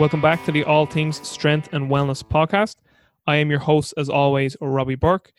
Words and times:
Welcome 0.00 0.22
back 0.22 0.42
to 0.46 0.50
the 0.50 0.64
All 0.64 0.86
Things 0.86 1.28
Strength 1.28 1.74
and 1.74 1.90
Wellness 1.90 2.24
podcast. 2.24 2.76
I 3.26 3.36
am 3.36 3.50
your 3.50 3.58
host, 3.58 3.92
as 3.98 4.08
always, 4.08 4.56
Robbie 4.62 4.94
Burke. 4.94 5.30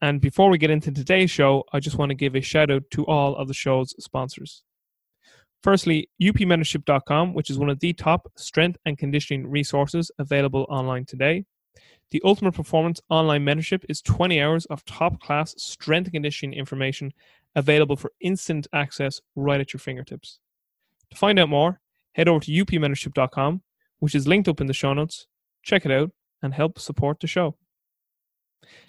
And 0.00 0.22
before 0.22 0.48
we 0.48 0.56
get 0.56 0.70
into 0.70 0.90
today's 0.90 1.30
show, 1.30 1.64
I 1.74 1.80
just 1.80 1.98
want 1.98 2.08
to 2.08 2.14
give 2.14 2.34
a 2.34 2.40
shout 2.40 2.70
out 2.70 2.84
to 2.92 3.04
all 3.04 3.36
of 3.36 3.46
the 3.46 3.52
show's 3.52 3.94
sponsors. 4.02 4.62
Firstly, 5.62 6.08
upmentorship.com, 6.18 7.34
which 7.34 7.50
is 7.50 7.58
one 7.58 7.68
of 7.68 7.78
the 7.80 7.92
top 7.92 8.26
strength 8.36 8.78
and 8.86 8.96
conditioning 8.96 9.46
resources 9.46 10.10
available 10.18 10.64
online 10.70 11.04
today. 11.04 11.44
The 12.10 12.22
Ultimate 12.24 12.54
Performance 12.54 13.02
Online 13.10 13.44
Mentorship 13.44 13.84
is 13.90 14.00
20 14.00 14.40
hours 14.40 14.64
of 14.64 14.82
top 14.86 15.20
class 15.20 15.54
strength 15.58 16.06
and 16.06 16.14
conditioning 16.14 16.58
information 16.58 17.12
available 17.54 17.96
for 17.96 18.12
instant 18.22 18.66
access 18.72 19.20
right 19.36 19.60
at 19.60 19.74
your 19.74 19.80
fingertips. 19.80 20.38
To 21.10 21.18
find 21.18 21.38
out 21.38 21.50
more, 21.50 21.82
head 22.14 22.28
over 22.28 22.40
to 22.40 22.50
upmentorship.com, 22.50 23.60
which 24.00 24.14
is 24.14 24.26
linked 24.26 24.48
up 24.48 24.60
in 24.60 24.66
the 24.66 24.72
show 24.72 24.92
notes. 24.92 25.26
Check 25.62 25.86
it 25.86 25.92
out 25.92 26.10
and 26.42 26.52
help 26.52 26.78
support 26.78 27.20
the 27.20 27.26
show. 27.26 27.56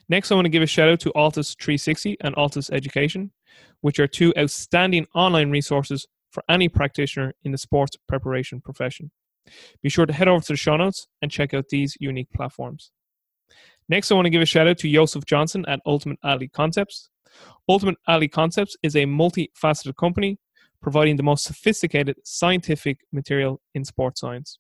Next, 0.10 0.32
I 0.32 0.36
want 0.36 0.46
to 0.46 0.50
give 0.50 0.64
a 0.64 0.68
shout 0.68 0.90
out 0.90 1.00
to 1.02 1.12
ALTIS 1.12 1.56
360 1.56 2.18
and 2.22 2.36
ALTIS 2.36 2.70
Education, 2.72 3.32
which 3.82 4.00
are 4.00 4.08
two 4.08 4.34
outstanding 4.38 5.06
online 5.16 5.52
resources 5.52 6.08
for 6.32 6.44
any 6.50 6.68
practitioner 6.68 7.34
in 7.44 7.52
the 7.52 7.58
sports 7.58 7.98
preparation 8.08 8.62
profession. 8.62 9.12
Be 9.82 9.90
sure 9.90 10.06
to 10.06 10.14
head 10.14 10.28
over 10.28 10.44
to 10.44 10.54
the 10.54 10.58
show 10.58 10.78
notes 10.78 11.08
and 11.22 11.32
check 11.32 11.54
out 11.54 11.70
these 11.70 11.98
unique 12.00 12.30
platforms. 12.34 12.92
Next, 13.90 14.12
I 14.12 14.16
want 14.16 14.26
to 14.26 14.30
give 14.30 14.42
a 14.42 14.46
shout 14.46 14.68
out 14.68 14.78
to 14.80 14.92
Joseph 14.92 15.26
Johnson 15.26 15.66
at 15.68 15.82
Ultimate 15.86 16.20
Athlete 16.24 16.54
Concepts. 16.54 17.10
Ultimate 17.68 17.98
Athlete 18.08 18.32
Concepts 18.32 18.78
is 18.84 18.96
a 18.96 19.06
multifaceted 19.06 19.96
company 19.96 20.38
providing 20.82 21.16
the 21.16 21.24
most 21.24 21.44
sophisticated 21.44 22.18
scientific 22.24 23.00
material 23.12 23.62
in 23.76 23.86
sports 23.86 24.22
science. 24.22 24.58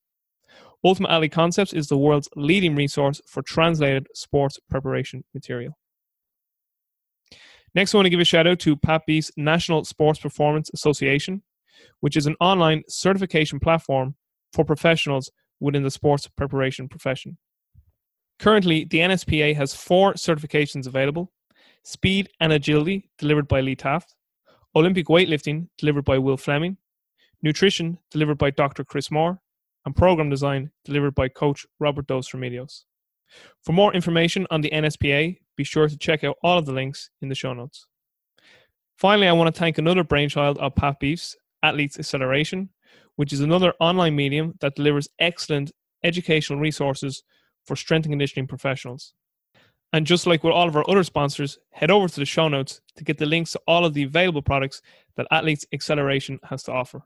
Ultimate 0.84 1.12
Athlete 1.12 1.32
Concepts 1.32 1.74
is 1.74 1.88
the 1.88 1.98
world's 1.98 2.30
leading 2.36 2.76
resource 2.76 3.22
for 3.28 3.44
translated 3.44 4.08
sports 4.16 4.60
preparation 4.70 5.23
material. 5.34 5.78
Next, 7.76 7.94
I 7.94 7.98
want 7.98 8.08
to 8.08 8.10
give 8.10 8.20
a 8.20 8.26
shout 8.26 8.48
out 8.48 8.60
to 8.62 8.76
Pat 8.76 9.04
Beith's 9.06 9.32
National 9.38 9.86
Sports 9.86 10.20
Performance 10.20 10.70
Association, 10.73 11.44
which 12.02 12.18
is 12.18 12.26
an 12.26 12.36
online 12.42 12.84
certification 12.88 13.60
platform 13.60 14.16
for 14.54 14.66
professionals 14.66 15.32
within 15.60 15.84
the 15.84 15.92
sports 15.92 16.28
preparation 16.28 16.90
profession. 16.90 17.38
Currently, 18.40 18.86
the 18.86 19.00
NSPA 19.00 19.56
has 19.56 19.76
four 19.76 20.14
certifications 20.16 20.88
available 20.88 21.32
Speed 21.84 22.30
and 22.40 22.52
Agility, 22.54 23.10
delivered 23.18 23.48
by 23.48 23.62
Lee 23.62 23.76
Taft, 23.76 24.16
Olympic 24.76 25.08
Weightlifting, 25.08 25.68
delivered 25.78 26.06
by 26.06 26.18
Will 26.18 26.38
Fleming, 26.38 26.78
Nutrition, 27.42 27.98
delivered 28.11 28.38
by 28.38 28.52
Dr. 28.52 28.84
Chris 28.84 29.10
Moore, 29.10 29.39
and 29.86 29.95
Program 29.95 30.30
Design, 30.30 30.71
delivered 30.86 31.15
by 31.15 31.27
Coach 31.27 31.65
Robert 31.80 32.08
Dos 32.08 32.30
Remedios. 32.31 32.83
For 33.64 33.73
more 33.73 33.93
information 33.93 34.45
on 34.52 34.61
the 34.61 34.71
NSPA, 34.71 35.37
be 35.55 35.64
sure 35.64 35.87
to 35.87 35.97
check 35.97 36.23
out 36.23 36.37
all 36.43 36.58
of 36.58 36.65
the 36.65 36.73
links 36.73 37.09
in 37.21 37.30
the 37.30 37.36
show 37.36 37.53
notes. 37.53 37.87
Finally, 38.97 39.27
I 39.27 39.33
want 39.33 39.53
to 39.53 39.59
thank 39.59 39.77
another 39.77 40.03
brainchild 40.03 40.58
of 40.59 40.75
Pat 40.75 40.99
Beith's, 40.99 41.36
Athletes 41.64 41.97
Acceleration, 41.97 42.69
which 43.15 43.33
is 43.33 43.39
another 43.39 43.73
online 43.80 44.15
medium 44.15 44.55
that 44.61 44.75
delivers 44.75 45.08
excellent 45.19 45.71
educational 46.03 46.59
resources 46.59 47.23
for 47.65 47.75
strength 47.75 48.05
and 48.05 48.13
conditioning 48.13 48.48
professionals. 48.48 49.13
And 49.93 50.08
just 50.08 50.25
like 50.25 50.43
with 50.43 50.53
all 50.53 50.67
of 50.67 50.75
our 50.75 50.89
other 50.89 51.03
sponsors, 51.03 51.59
head 51.71 51.92
over 51.92 52.08
to 52.08 52.19
the 52.19 52.25
show 52.25 52.48
notes 52.48 52.81
to 52.95 53.03
get 53.03 53.17
the 53.17 53.25
links 53.25 53.52
to 53.52 53.61
all 53.67 53.86
of 53.86 53.93
the 53.93 54.03
available 54.03 54.42
products 54.42 54.81
that 55.17 55.27
Athletes 55.31 55.65
Acceleration 55.73 56.39
has 56.49 56.63
to 56.63 56.71
offer. 56.71 57.03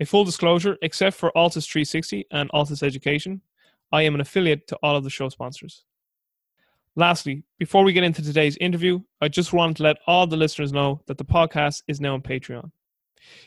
A 0.00 0.04
full 0.04 0.24
disclosure, 0.24 0.76
except 0.82 1.16
for 1.16 1.30
ALTIS 1.36 1.66
360 1.66 2.26
and 2.32 2.50
ALTIS 2.52 2.82
Education, 2.82 3.40
I 3.92 4.02
am 4.02 4.14
an 4.14 4.20
affiliate 4.20 4.66
to 4.68 4.76
all 4.82 4.96
of 4.96 5.04
the 5.04 5.10
show 5.10 5.28
sponsors. 5.28 5.84
Lastly, 6.96 7.44
before 7.58 7.84
we 7.84 7.92
get 7.92 8.04
into 8.04 8.22
today's 8.22 8.56
interview, 8.56 9.00
I 9.20 9.28
just 9.28 9.52
wanted 9.52 9.76
to 9.76 9.82
let 9.84 9.98
all 10.06 10.26
the 10.26 10.36
listeners 10.36 10.72
know 10.72 11.00
that 11.06 11.18
the 11.18 11.24
podcast 11.24 11.82
is 11.86 12.00
now 12.00 12.14
on 12.14 12.22
Patreon. 12.22 12.70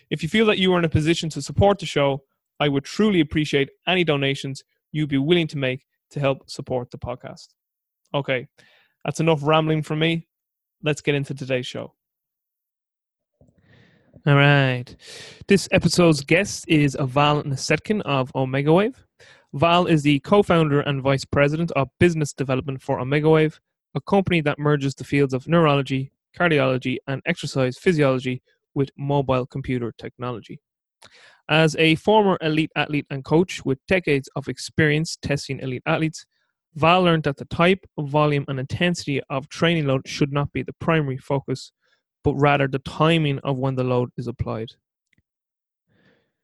If 0.09 0.23
you 0.23 0.29
feel 0.29 0.45
that 0.45 0.57
you 0.57 0.73
are 0.73 0.79
in 0.79 0.85
a 0.85 0.89
position 0.89 1.29
to 1.31 1.41
support 1.41 1.79
the 1.79 1.85
show, 1.85 2.23
I 2.59 2.69
would 2.69 2.83
truly 2.85 3.19
appreciate 3.19 3.69
any 3.85 4.03
donations 4.03 4.63
you'd 4.91 5.09
be 5.09 5.17
willing 5.17 5.47
to 5.47 5.57
make 5.57 5.85
to 6.11 6.19
help 6.19 6.49
support 6.49 6.91
the 6.91 6.97
podcast. 6.97 7.49
Okay, 8.13 8.47
that's 9.03 9.19
enough 9.19 9.43
rambling 9.43 9.83
from 9.83 9.99
me. 9.99 10.27
Let's 10.81 11.01
get 11.01 11.15
into 11.15 11.33
today's 11.33 11.67
show. 11.67 11.93
All 14.27 14.35
right. 14.35 14.93
This 15.47 15.69
episode's 15.71 16.19
guest 16.19 16.65
is 16.67 16.97
Val 16.99 17.43
Nasedkin 17.43 18.01
of 18.01 18.29
OmegaWave. 18.33 18.95
Val 19.53 19.85
is 19.85 20.03
the 20.03 20.19
co 20.19 20.43
founder 20.43 20.81
and 20.81 21.01
vice 21.01 21.23
president 21.23 21.71
of 21.77 21.87
business 21.97 22.33
development 22.33 22.81
for 22.81 22.99
OmegaWave, 22.99 23.57
a 23.95 24.01
company 24.01 24.41
that 24.41 24.59
merges 24.59 24.95
the 24.95 25.05
fields 25.05 25.33
of 25.33 25.47
neurology, 25.47 26.11
cardiology, 26.37 26.97
and 27.07 27.21
exercise 27.25 27.77
physiology 27.77 28.41
with 28.75 28.89
mobile 28.97 29.45
computer 29.45 29.93
technology. 29.97 30.59
As 31.47 31.77
a 31.77 31.95
former 31.95 32.37
elite 32.41 32.71
athlete 32.75 33.07
and 33.09 33.23
coach 33.23 33.63
with 33.63 33.79
decades 33.87 34.27
of 34.35 34.49
experience 34.49 35.17
testing 35.21 35.61
elite 35.61 35.83
athletes, 35.85 36.25
Val 36.75 37.01
learned 37.01 37.23
that 37.23 37.37
the 37.37 37.45
type, 37.45 37.85
volume, 37.97 38.43
and 38.49 38.59
intensity 38.59 39.21
of 39.29 39.47
training 39.47 39.87
load 39.87 40.05
should 40.05 40.33
not 40.33 40.51
be 40.51 40.63
the 40.63 40.73
primary 40.81 41.17
focus, 41.17 41.71
but 42.27 42.35
rather 42.35 42.67
the 42.67 42.79
timing 42.79 43.39
of 43.45 43.57
when 43.57 43.75
the 43.75 43.85
load 43.85 44.09
is 44.17 44.27
applied. 44.27 44.67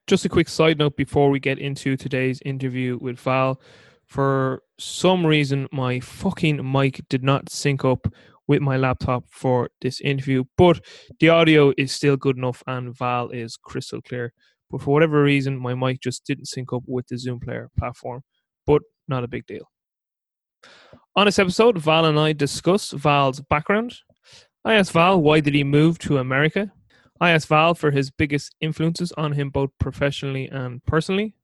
Just 0.07 0.23
a 0.23 0.29
quick 0.29 0.47
side 0.47 0.77
note 0.77 0.95
before 0.95 1.29
we 1.29 1.41
get 1.41 1.59
into 1.59 1.97
today's 1.97 2.41
interview 2.45 2.97
with 3.01 3.19
Val. 3.19 3.59
For 4.05 4.63
some 4.79 5.25
reason, 5.25 5.67
my 5.73 5.99
fucking 5.99 6.71
mic 6.71 7.01
did 7.09 7.21
not 7.21 7.49
sync 7.49 7.83
up 7.83 8.07
with 8.47 8.61
my 8.61 8.77
laptop 8.77 9.25
for 9.29 9.71
this 9.81 9.99
interview, 9.99 10.45
but 10.57 10.79
the 11.19 11.27
audio 11.27 11.73
is 11.77 11.91
still 11.91 12.15
good 12.15 12.37
enough 12.37 12.63
and 12.65 12.97
Val 12.97 13.29
is 13.31 13.57
crystal 13.57 14.01
clear. 14.01 14.31
But 14.71 14.83
for 14.83 14.93
whatever 14.93 15.21
reason, 15.21 15.59
my 15.59 15.75
mic 15.75 15.99
just 15.99 16.25
didn't 16.25 16.45
sync 16.45 16.71
up 16.71 16.83
with 16.87 17.07
the 17.07 17.17
Zoom 17.17 17.41
player 17.41 17.69
platform, 17.77 18.21
but 18.65 18.83
not 19.09 19.25
a 19.25 19.27
big 19.27 19.45
deal. 19.47 19.69
On 21.17 21.25
this 21.25 21.39
episode, 21.39 21.77
Val 21.77 22.05
and 22.05 22.17
I 22.17 22.31
discuss 22.31 22.91
Val's 22.91 23.41
background. 23.41 23.95
I 24.65 24.75
asked 24.75 24.93
Val 24.93 25.21
why 25.21 25.41
did 25.41 25.53
he 25.53 25.63
move 25.65 25.99
to 25.99 26.17
America. 26.19 26.71
I 27.19 27.31
asked 27.31 27.47
Val 27.49 27.75
for 27.75 27.91
his 27.91 28.11
biggest 28.11 28.55
influences 28.61 29.11
on 29.13 29.33
him 29.33 29.49
both 29.49 29.71
professionally 29.77 30.47
and 30.47 30.83
personally. 30.85 31.35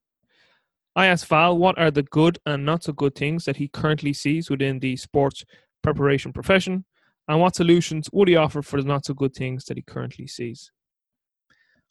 I 0.96 1.08
asked 1.08 1.28
Val 1.28 1.58
what 1.58 1.78
are 1.78 1.92
the 1.92 2.04
good 2.04 2.40
and 2.46 2.66
not 2.66 2.84
so 2.84 2.94
good 2.94 3.16
things 3.16 3.44
that 3.44 3.58
he 3.58 3.68
currently 3.68 4.14
sees 4.14 4.50
within 4.50 4.80
the 4.80 4.96
sports 4.96 5.44
preparation 5.82 6.32
profession 6.32 6.86
and 7.28 7.42
what 7.42 7.56
solutions 7.56 8.10
would 8.14 8.30
he 8.30 8.38
offer 8.38 8.62
for 8.62 8.82
the 8.82 8.88
not 8.88 9.06
so 9.06 9.14
good 9.14 9.34
things 9.34 9.66
that 9.66 9.78
he 9.78 9.84
currently 9.84 10.26
sees. 10.26 10.72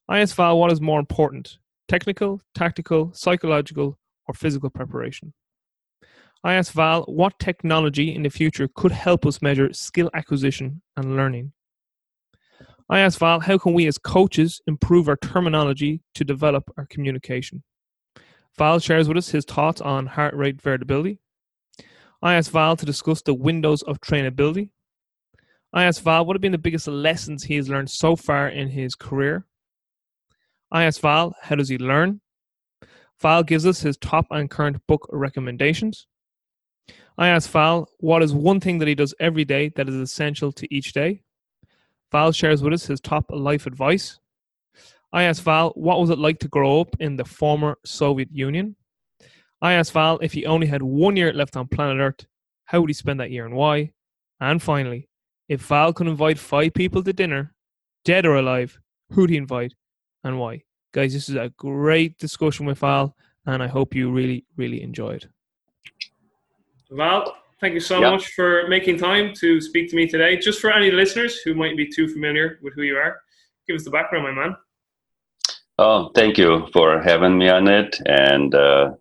I 0.09 0.21
asked 0.21 0.35
Val 0.35 0.59
what 0.59 0.73
is 0.73 0.81
more 0.81 0.99
important 0.99 1.59
technical, 1.89 2.41
tactical, 2.55 3.13
psychological, 3.15 3.99
or 4.27 4.35
physical 4.35 4.71
preparation. 4.71 5.33
I 6.45 6.55
asked 6.55 6.73
Val 6.73 7.03
what 7.03 7.39
technology 7.41 8.15
in 8.15 8.23
the 8.23 8.31
future 8.31 8.69
could 8.69 8.93
help 8.93 9.27
us 9.27 9.43
measure 9.43 9.73
skill 9.73 10.09
acquisition 10.15 10.83
and 10.97 11.17
learning. 11.17 11.53
I 12.89 13.01
asked 13.01 13.19
Val 13.19 13.41
how 13.41 13.59
can 13.59 13.75
we 13.75 13.87
as 13.87 13.99
coaches 13.99 14.61
improve 14.67 15.09
our 15.09 15.17
terminology 15.17 16.01
to 16.15 16.25
develop 16.25 16.71
our 16.77 16.87
communication. 16.87 17.65
Val 18.57 18.79
shares 18.79 19.09
with 19.09 19.19
us 19.19 19.31
his 19.31 19.45
thoughts 19.45 19.81
on 19.81 20.07
heart 20.07 20.35
rate 20.35 20.63
variability. 20.63 21.19
I 22.23 22.35
asked 22.35 22.51
Val 22.51 22.77
to 22.77 22.87
discuss 22.87 23.21
the 23.21 23.35
windows 23.35 23.83
of 23.83 24.01
trainability. 24.01 24.71
I 25.73 25.85
asked 25.85 26.03
Val 26.03 26.25
what 26.25 26.35
have 26.35 26.41
been 26.41 26.53
the 26.53 26.59
biggest 26.59 26.89
lessons 26.89 27.45
he 27.45 27.57
has 27.57 27.69
learned 27.69 27.91
so 27.91 28.17
far 28.17 28.49
in 28.49 28.69
his 28.69 28.95
career. 28.95 29.45
I 30.71 30.85
asked 30.85 31.01
Val 31.01 31.35
how 31.43 31.57
does 31.57 31.69
he 31.69 31.79
learn. 31.79 32.21
Val 33.21 33.43
gives 33.43 33.67
us 33.67 33.81
his 33.81 33.97
top 33.97 34.27
and 34.31 34.49
current 34.49 34.79
book 34.87 35.09
recommendations. 35.13 36.07
I 37.17 37.29
asked 37.29 37.51
Val 37.51 37.89
what 37.99 38.23
is 38.23 38.33
one 38.33 38.61
thing 38.61 38.79
that 38.79 38.89
he 38.89 38.95
does 38.95 39.15
every 39.19 39.45
day 39.45 39.71
that 39.71 39.89
is 39.89 39.97
essential 39.97 40.53
to 40.53 40.75
each 40.75 40.93
day. 40.93 41.23
Val 42.13 42.33
shares 42.33 42.63
with 42.63 42.73
us 42.73 42.87
his 42.87 43.01
top 43.01 43.27
life 43.31 43.67
advice. 43.67 44.19
I 45.13 45.25
asked 45.25 45.43
Val 45.43 45.71
what 45.71 46.01
was 46.01 46.11
it 46.11 46.19
like 46.19 46.39
to 46.41 46.49
grow 46.49 46.81
up 46.81 46.97
in 47.01 47.17
the 47.17 47.25
former 47.25 47.79
Soviet 47.85 48.29
Union. 48.31 48.77
I 49.61 49.73
asked 49.73 49.93
Val 49.93 50.19
if 50.19 50.33
he 50.33 50.47
only 50.47 50.67
had 50.67 50.83
one 50.83 51.17
year 51.17 51.33
left 51.33 51.57
on 51.57 51.67
planet 51.67 51.99
Earth, 51.99 52.27
how 52.67 52.81
would 52.81 52.91
he 52.91 52.95
spend 52.95 53.19
that 53.21 53.31
year 53.31 53.47
and 53.47 53.55
why? 53.55 53.93
And 54.41 54.63
finally, 54.63 55.09
if 55.49 55.63
Val 55.63 55.93
could 55.93 56.07
invite 56.07 56.39
five 56.39 56.75
people 56.75 57.03
to 57.03 57.13
dinner, 57.13 57.55
dead 58.05 58.27
or 58.27 58.37
alive, 58.37 58.79
who'd 59.11 59.31
he 59.31 59.37
invite 59.37 59.75
and 60.23 60.39
why? 60.39 60.63
Guys, 60.93 61.15
this 61.15 61.29
is 61.29 61.35
a 61.35 61.53
great 61.57 62.17
discussion 62.19 62.67
with 62.67 62.79
Val, 62.79 63.17
and 63.47 63.63
I 63.63 63.67
hope 63.67 63.95
you 63.95 64.13
really, 64.13 64.45
really 64.57 64.83
enjoy 64.83 65.15
it. 65.15 65.27
Val, 66.91 67.37
thank 67.61 67.75
you 67.75 67.81
so 67.81 68.01
much 68.01 68.29
for 68.29 68.67
making 68.69 68.99
time 68.99 69.35
to 69.35 69.61
speak 69.61 69.91
to 69.91 69.97
me 69.97 70.07
today. 70.07 70.37
Just 70.39 70.61
for 70.61 70.73
any 70.73 70.91
listeners 70.91 71.39
who 71.39 71.55
might 71.55 71.77
be 71.77 71.87
too 71.87 72.09
familiar 72.09 72.59
with 72.63 72.75
who 72.75 72.83
you 72.83 72.97
are, 72.97 73.21
give 73.67 73.77
us 73.77 73.85
the 73.85 73.91
background, 73.91 74.25
my 74.25 74.33
man. 74.33 74.57
Oh, 75.79 76.11
thank 76.15 76.39
you 76.39 76.67
for 76.73 77.01
having 77.01 77.39
me 77.39 77.49
on 77.49 77.69
it. 77.69 78.01
And 78.07 78.55
uh, 78.55 78.93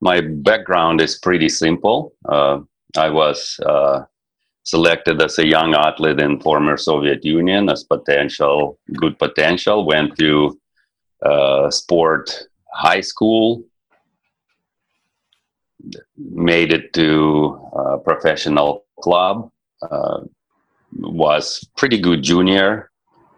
my 0.00 0.20
background 0.20 1.00
is 1.00 1.18
pretty 1.18 1.48
simple. 1.48 2.14
Uh, 2.28 2.60
I 2.96 3.10
was 3.10 3.58
uh, 3.66 4.04
selected 4.62 5.20
as 5.22 5.38
a 5.38 5.46
young 5.46 5.74
athlete 5.74 6.20
in 6.20 6.40
former 6.40 6.76
Soviet 6.76 7.24
Union 7.24 7.68
as 7.68 7.84
potential, 7.84 8.78
good 8.92 9.18
potential. 9.18 9.86
Went 9.86 10.16
to 10.18 10.60
uh, 11.24 11.70
sport 11.70 12.48
high 12.72 13.00
school, 13.00 13.64
made 16.16 16.72
it 16.72 16.92
to 16.94 17.60
a 17.74 17.98
professional 17.98 18.84
club, 19.00 19.50
uh, 19.90 20.20
was 20.92 21.66
pretty 21.76 21.98
good 21.98 22.22
junior, 22.22 22.90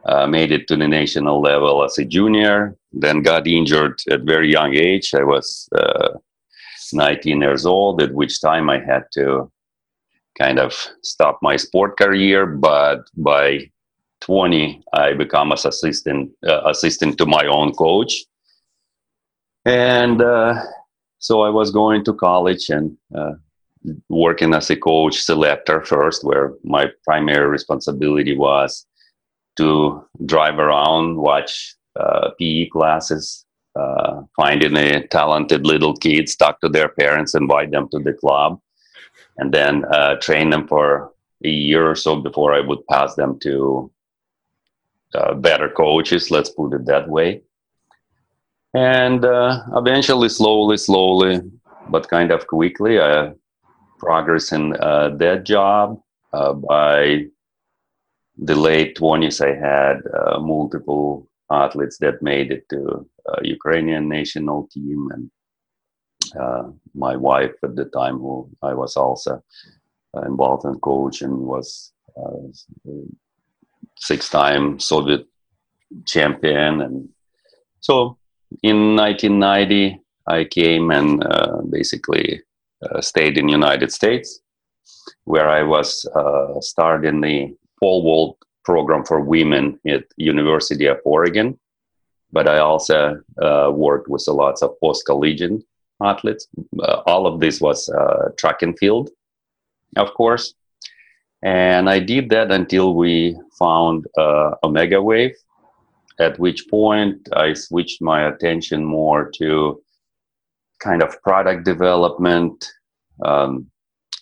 uh, 0.04 0.26
made 0.26 0.52
it 0.52 0.68
to 0.68 0.76
the 0.76 0.86
national 0.86 1.40
level 1.40 1.82
as 1.84 1.98
a 1.98 2.04
junior, 2.04 2.76
then 2.92 3.22
got 3.22 3.46
injured 3.46 3.98
at 4.10 4.22
very 4.22 4.50
young 4.50 4.74
age. 4.74 5.14
I 5.14 5.24
was 5.24 5.68
uh, 5.76 6.18
19 6.92 7.40
years 7.40 7.66
old, 7.66 8.02
at 8.02 8.14
which 8.14 8.40
time 8.40 8.70
I 8.70 8.78
had 8.78 9.04
to 9.14 9.50
kind 10.38 10.58
of 10.58 10.72
stop 11.02 11.38
my 11.42 11.56
sport 11.56 11.98
career. 11.98 12.46
But 12.46 13.08
by 13.16 13.70
20, 14.20 14.82
I 14.92 15.14
become 15.14 15.52
as 15.52 15.64
assistant 15.64 16.30
uh, 16.46 16.62
assistant 16.66 17.18
to 17.18 17.26
my 17.26 17.46
own 17.46 17.72
coach, 17.72 18.24
and 19.64 20.22
uh, 20.22 20.62
so 21.26 21.42
I 21.42 21.50
was 21.50 21.72
going 21.72 22.04
to 22.04 22.14
college 22.14 22.70
and 22.70 22.96
uh, 23.12 23.32
working 24.08 24.54
as 24.54 24.70
a 24.70 24.76
coach 24.76 25.20
selector 25.20 25.82
first, 25.84 26.22
where 26.22 26.54
my 26.62 26.86
primary 27.04 27.48
responsibility 27.48 28.36
was 28.36 28.86
to 29.56 30.04
drive 30.24 30.60
around, 30.60 31.16
watch 31.16 31.74
uh, 31.98 32.30
PE 32.38 32.66
classes, 32.66 33.44
uh, 33.74 34.22
finding 34.36 34.76
a 34.76 35.04
talented 35.08 35.66
little 35.66 35.96
kids, 35.96 36.36
talk 36.36 36.60
to 36.60 36.68
their 36.68 36.90
parents, 36.90 37.34
invite 37.34 37.72
them 37.72 37.88
to 37.88 37.98
the 37.98 38.12
club, 38.12 38.60
and 39.38 39.52
then 39.52 39.84
uh, 39.86 40.14
train 40.20 40.50
them 40.50 40.68
for 40.68 41.12
a 41.44 41.48
year 41.48 41.90
or 41.90 41.96
so 41.96 42.20
before 42.20 42.54
I 42.54 42.60
would 42.60 42.86
pass 42.86 43.16
them 43.16 43.40
to 43.40 43.90
uh, 45.12 45.34
better 45.34 45.70
coaches. 45.70 46.30
Let's 46.30 46.50
put 46.50 46.72
it 46.72 46.86
that 46.86 47.08
way. 47.08 47.42
And 48.76 49.24
uh, 49.24 49.62
eventually, 49.74 50.28
slowly, 50.28 50.76
slowly, 50.76 51.40
but 51.88 52.10
kind 52.10 52.30
of 52.30 52.46
quickly, 52.46 53.00
I 53.00 53.32
progress 53.98 54.52
in 54.52 54.74
uh, 54.74 55.16
that 55.16 55.44
job. 55.44 55.98
Uh, 56.30 56.52
by 56.52 57.24
the 58.36 58.54
late 58.54 58.98
20s, 58.98 59.40
I 59.40 59.54
had 59.54 60.02
uh, 60.12 60.40
multiple 60.40 61.26
athletes 61.50 61.96
that 62.00 62.20
made 62.20 62.52
it 62.52 62.68
to 62.68 63.08
uh, 63.26 63.40
Ukrainian 63.42 64.10
national 64.10 64.68
team, 64.70 65.08
and 65.10 65.30
uh, 66.38 66.64
my 66.94 67.16
wife 67.16 67.54
at 67.64 67.76
the 67.76 67.86
time, 67.86 68.18
who 68.18 68.46
I 68.62 68.74
was 68.74 68.94
also 68.98 69.42
uh, 70.14 70.20
involved 70.26 70.66
in 70.66 70.78
coaching, 70.80 71.46
was 71.46 71.94
six-time 73.96 74.78
Soviet 74.80 75.26
champion, 76.04 76.82
and 76.82 77.08
so 77.80 78.18
in 78.62 78.96
1990 78.96 80.00
I 80.28 80.44
came 80.44 80.90
and 80.90 81.24
basically 81.70 82.42
uh, 82.82 83.00
stayed 83.00 83.38
in 83.38 83.48
United 83.48 83.90
States, 83.90 84.40
where 85.24 85.48
I 85.48 85.62
was 85.62 86.04
uh, 86.14 86.60
starting 86.60 87.20
the 87.20 87.56
pole 87.80 88.02
vault 88.02 88.38
program 88.64 89.04
for 89.04 89.20
women 89.20 89.78
at 89.86 90.04
University 90.16 90.86
of 90.86 90.98
Oregon. 91.04 91.58
But 92.32 92.48
I 92.48 92.58
also 92.58 93.20
uh, 93.40 93.70
worked 93.72 94.08
with 94.08 94.24
a 94.28 94.32
lots 94.32 94.62
of 94.62 94.78
post 94.80 95.06
collegiate 95.06 95.62
athletes. 96.02 96.48
Uh, 96.78 97.02
all 97.06 97.26
of 97.26 97.40
this 97.40 97.60
was 97.60 97.88
uh, 97.88 98.30
track 98.36 98.62
and 98.62 98.78
field, 98.78 99.10
of 99.96 100.12
course. 100.14 100.54
And 101.42 101.88
I 101.88 102.00
did 102.00 102.28
that 102.30 102.50
until 102.50 102.94
we 102.94 103.38
found 103.58 104.06
uh, 104.18 104.50
OmegaWave, 104.64 105.34
at 106.18 106.38
which 106.38 106.68
point 106.68 107.28
I 107.32 107.52
switched 107.52 108.00
my 108.00 108.28
attention 108.28 108.84
more 108.84 109.30
to 109.36 109.82
kind 110.80 111.02
of 111.02 111.20
product 111.22 111.64
development, 111.64 112.64
um, 113.24 113.70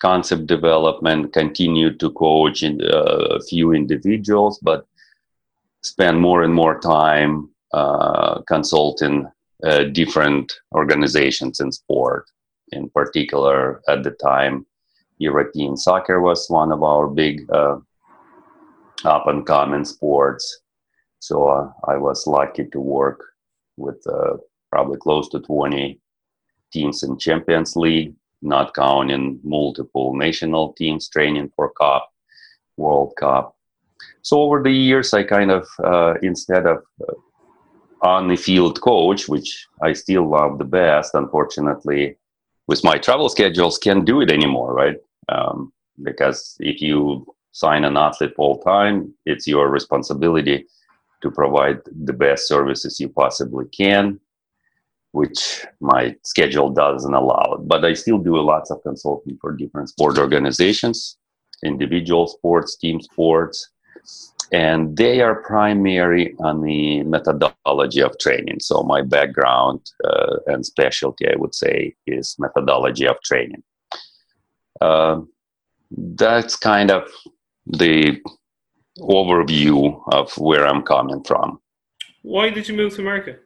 concept 0.00 0.46
development, 0.46 1.32
continued 1.32 1.98
to 2.00 2.10
coach 2.12 2.62
in, 2.62 2.80
uh, 2.82 3.38
a 3.38 3.40
few 3.40 3.72
individuals, 3.72 4.58
but 4.62 4.86
spend 5.82 6.20
more 6.20 6.42
and 6.42 6.54
more 6.54 6.80
time 6.80 7.50
uh, 7.72 8.40
consulting 8.42 9.26
uh, 9.64 9.84
different 9.84 10.52
organizations 10.74 11.60
in 11.60 11.72
sport. 11.72 12.24
In 12.72 12.88
particular, 12.90 13.82
at 13.88 14.02
the 14.02 14.12
time, 14.12 14.66
European 15.18 15.76
soccer 15.76 16.20
was 16.20 16.48
one 16.48 16.72
of 16.72 16.82
our 16.82 17.06
big 17.06 17.48
uh, 17.50 17.76
up 19.04 19.26
and 19.26 19.46
coming 19.46 19.84
sports. 19.84 20.60
So 21.24 21.48
uh, 21.48 21.72
I 21.88 21.96
was 21.96 22.26
lucky 22.26 22.66
to 22.66 22.78
work 22.78 23.24
with 23.78 24.06
uh, 24.06 24.36
probably 24.70 24.98
close 24.98 25.26
to 25.30 25.40
20 25.40 25.98
teams 26.70 27.02
in 27.02 27.16
Champions 27.16 27.76
League, 27.76 28.14
not 28.42 28.74
counting 28.74 29.40
multiple 29.42 30.14
national 30.14 30.74
teams 30.74 31.08
training 31.08 31.50
for 31.56 31.70
Cup, 31.70 32.12
World 32.76 33.14
Cup. 33.16 33.56
So 34.20 34.42
over 34.42 34.62
the 34.62 34.70
years, 34.70 35.14
I 35.14 35.22
kind 35.22 35.50
of 35.50 35.66
uh, 35.82 36.14
instead 36.20 36.66
of 36.66 36.82
uh, 37.00 37.14
on 38.02 38.28
the 38.28 38.36
field 38.36 38.82
coach, 38.82 39.26
which 39.26 39.66
I 39.80 39.94
still 39.94 40.28
love 40.28 40.58
the 40.58 40.66
best, 40.66 41.14
unfortunately, 41.14 42.18
with 42.66 42.84
my 42.84 42.98
travel 42.98 43.30
schedules, 43.30 43.78
can't 43.78 44.04
do 44.04 44.20
it 44.20 44.30
anymore, 44.30 44.74
right? 44.74 44.98
Um, 45.30 45.72
because 46.02 46.54
if 46.60 46.82
you 46.82 47.26
sign 47.52 47.84
an 47.84 47.96
athlete 47.96 48.36
full 48.36 48.58
time, 48.58 49.14
it's 49.24 49.46
your 49.46 49.70
responsibility 49.70 50.66
to 51.24 51.30
provide 51.30 51.80
the 52.08 52.12
best 52.12 52.46
services 52.46 53.00
you 53.00 53.08
possibly 53.08 53.66
can 53.66 54.20
which 55.14 55.64
my 55.80 56.12
schedule 56.24 56.70
doesn't 56.70 57.14
allow. 57.14 57.56
But 57.62 57.84
I 57.84 57.94
still 57.94 58.18
do 58.18 58.40
lots 58.40 58.72
of 58.72 58.82
consulting 58.82 59.38
for 59.40 59.52
different 59.52 59.88
sport 59.90 60.18
organizations, 60.18 61.18
individual 61.62 62.26
sports, 62.26 62.74
team 62.76 63.00
sports, 63.00 63.70
and 64.50 64.96
they 64.96 65.20
are 65.20 65.36
primary 65.36 66.34
on 66.40 66.62
the 66.62 67.04
methodology 67.04 68.02
of 68.02 68.18
training. 68.18 68.58
So 68.58 68.82
my 68.82 69.02
background 69.02 69.88
uh, 70.04 70.38
and 70.48 70.66
specialty, 70.66 71.28
I 71.28 71.36
would 71.36 71.54
say, 71.54 71.94
is 72.08 72.34
methodology 72.40 73.06
of 73.06 73.22
training. 73.22 73.62
Uh, 74.80 75.20
that's 75.92 76.56
kind 76.56 76.90
of 76.90 77.08
the 77.66 78.20
overview 78.98 80.00
of 80.12 80.36
where 80.38 80.66
I'm 80.66 80.82
coming 80.82 81.22
from. 81.24 81.60
Why 82.22 82.50
did 82.50 82.68
you 82.68 82.74
move 82.76 82.94
to 82.94 83.02
America? 83.02 83.36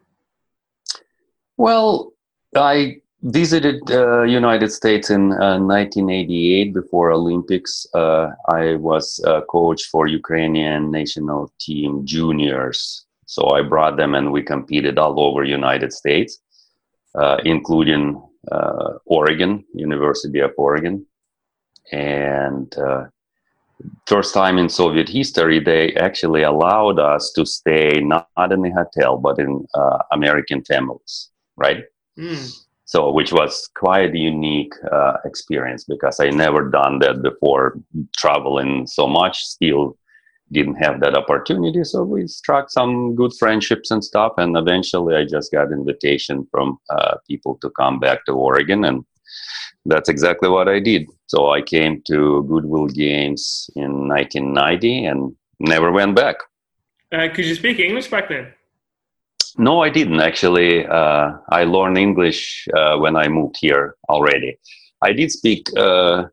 Well, 1.56 2.12
I 2.54 3.00
visited 3.22 3.90
uh, 3.90 4.22
United 4.22 4.70
States 4.70 5.10
in 5.10 5.32
uh, 5.32 5.58
1988 5.58 6.72
before 6.72 7.10
Olympics. 7.10 7.86
Uh, 7.92 8.30
I 8.48 8.76
was 8.76 9.20
a 9.26 9.42
coach 9.42 9.84
for 9.84 10.06
Ukrainian 10.06 10.90
national 10.90 11.52
team 11.58 12.06
juniors, 12.06 13.06
so 13.26 13.50
I 13.50 13.62
brought 13.62 13.96
them 13.96 14.14
and 14.14 14.30
we 14.30 14.42
competed 14.42 14.98
all 14.98 15.18
over 15.18 15.42
United 15.42 15.92
States, 15.92 16.38
uh, 17.16 17.38
including 17.44 18.22
uh, 18.52 18.98
Oregon, 19.06 19.64
University 19.74 20.38
of 20.38 20.52
Oregon, 20.56 21.04
and 21.90 22.72
uh, 22.78 23.06
first 24.06 24.34
time 24.34 24.58
in 24.58 24.68
Soviet 24.68 25.08
history, 25.08 25.60
they 25.60 25.94
actually 25.94 26.42
allowed 26.42 26.98
us 26.98 27.32
to 27.36 27.46
stay 27.46 28.00
not, 28.00 28.28
not 28.36 28.52
in 28.52 28.64
a 28.64 28.72
hotel 28.72 29.18
but 29.18 29.38
in 29.38 29.66
American 30.12 30.64
families 30.64 31.30
right? 31.58 31.84
Mm. 32.18 32.56
So, 32.86 33.12
which 33.12 33.32
was 33.32 33.68
quite 33.74 34.14
a 34.14 34.18
unique 34.18 34.72
uh, 34.90 35.18
experience 35.26 35.84
because 35.84 36.20
I 36.20 36.30
never 36.30 36.70
done 36.70 37.00
that 37.00 37.22
before, 37.22 37.78
traveling 38.16 38.86
so 38.86 39.06
much. 39.06 39.44
Still, 39.44 39.98
didn't 40.50 40.76
have 40.76 41.00
that 41.00 41.14
opportunity. 41.14 41.84
So 41.84 42.02
we 42.02 42.26
struck 42.26 42.70
some 42.70 43.14
good 43.14 43.32
friendships 43.38 43.90
and 43.90 44.02
stuff, 44.02 44.32
and 44.38 44.56
eventually 44.56 45.14
I 45.16 45.26
just 45.26 45.52
got 45.52 45.70
invitation 45.70 46.46
from 46.50 46.78
uh, 46.88 47.16
people 47.28 47.58
to 47.60 47.68
come 47.70 48.00
back 48.00 48.24
to 48.24 48.32
Oregon, 48.32 48.84
and 48.84 49.04
that's 49.84 50.08
exactly 50.08 50.48
what 50.48 50.68
I 50.68 50.80
did. 50.80 51.06
So 51.28 51.50
I 51.50 51.62
came 51.62 52.02
to 52.06 52.42
Goodwill 52.48 52.88
Games 52.88 53.70
in 53.76 54.08
1990 54.08 55.04
and 55.04 55.36
never 55.60 55.92
went 55.92 56.16
back. 56.16 56.36
Uh, 57.12 57.28
could 57.34 57.44
you 57.44 57.54
speak 57.54 57.78
English 57.78 58.08
back 58.08 58.28
then? 58.28 58.48
No, 59.56 59.82
I 59.82 59.90
didn't 59.90 60.20
actually. 60.20 60.86
Uh, 60.86 61.32
I 61.50 61.64
learned 61.64 61.98
English 61.98 62.66
uh, 62.74 62.96
when 62.96 63.16
I 63.16 63.28
moved 63.28 63.56
here 63.60 63.96
already. 64.08 64.58
I 65.02 65.12
did 65.12 65.30
speak 65.30 65.68
uh, 65.76 66.24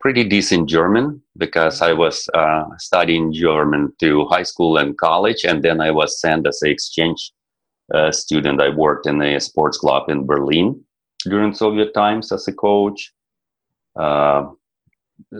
pretty 0.00 0.24
decent 0.24 0.68
German 0.68 1.22
because 1.36 1.80
I 1.80 1.92
was 1.92 2.28
uh, 2.34 2.64
studying 2.78 3.32
German 3.32 3.92
to 4.00 4.26
high 4.26 4.42
school 4.42 4.78
and 4.78 4.98
college, 4.98 5.44
and 5.44 5.62
then 5.62 5.80
I 5.80 5.90
was 5.90 6.20
sent 6.20 6.46
as 6.46 6.60
an 6.62 6.70
exchange 6.70 7.32
uh, 7.94 8.10
student. 8.10 8.60
I 8.60 8.70
worked 8.70 9.06
in 9.06 9.22
a 9.22 9.40
sports 9.40 9.78
club 9.78 10.08
in 10.08 10.26
Berlin, 10.26 10.84
during 11.24 11.54
Soviet 11.54 11.94
times 11.94 12.32
as 12.32 12.46
a 12.48 12.52
coach. 12.52 13.12
Uh, 13.96 14.50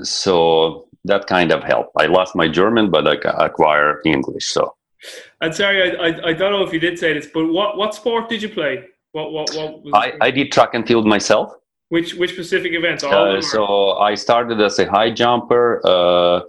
so 0.03 0.89
that 1.05 1.27
kind 1.27 1.53
of 1.53 1.63
helped. 1.63 1.93
I 1.99 2.07
lost 2.07 2.35
my 2.35 2.49
German, 2.49 2.91
but 2.91 3.07
I 3.07 3.45
acquired 3.45 4.01
English. 4.05 4.47
So. 4.47 4.75
And 5.41 5.55
sorry, 5.55 5.97
I, 5.97 6.07
I, 6.07 6.29
I 6.29 6.33
don't 6.33 6.53
know 6.53 6.63
if 6.63 6.73
you 6.73 6.81
did 6.81 6.99
say 6.99 7.13
this, 7.13 7.27
but 7.27 7.47
what, 7.47 7.77
what 7.77 7.95
sport 7.95 8.29
did 8.29 8.43
you 8.43 8.49
play? 8.49 8.85
What 9.13 9.33
what 9.33 9.55
what? 9.55 9.95
I, 9.95 10.15
I 10.21 10.31
did 10.33 10.51
track 10.51 10.75
and 10.75 10.87
field 10.87 11.07
myself. 11.07 11.53
Which 11.89 12.15
which 12.15 12.33
specific 12.33 12.73
events? 12.73 13.05
Uh, 13.05 13.41
so 13.41 13.93
I 13.93 14.17
started 14.17 14.61
as 14.61 14.79
a 14.81 14.91
high 14.91 15.13
jumper, 15.13 15.81
uh, 15.85 16.41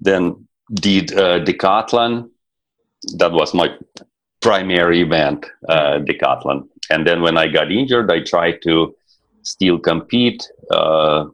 then 0.00 0.48
did 0.74 1.12
uh, 1.12 1.38
decathlon. 1.44 2.30
That 3.18 3.30
was 3.30 3.54
my 3.54 3.68
primary 4.40 5.02
event, 5.02 5.46
uh, 5.68 6.00
decathlon. 6.00 6.68
And 6.90 7.06
then 7.06 7.22
when 7.22 7.36
I 7.36 7.46
got 7.46 7.70
injured, 7.70 8.10
I 8.10 8.24
tried 8.24 8.62
to 8.62 8.96
still 9.42 9.78
compete. 9.78 10.44
Uh, 10.72 11.26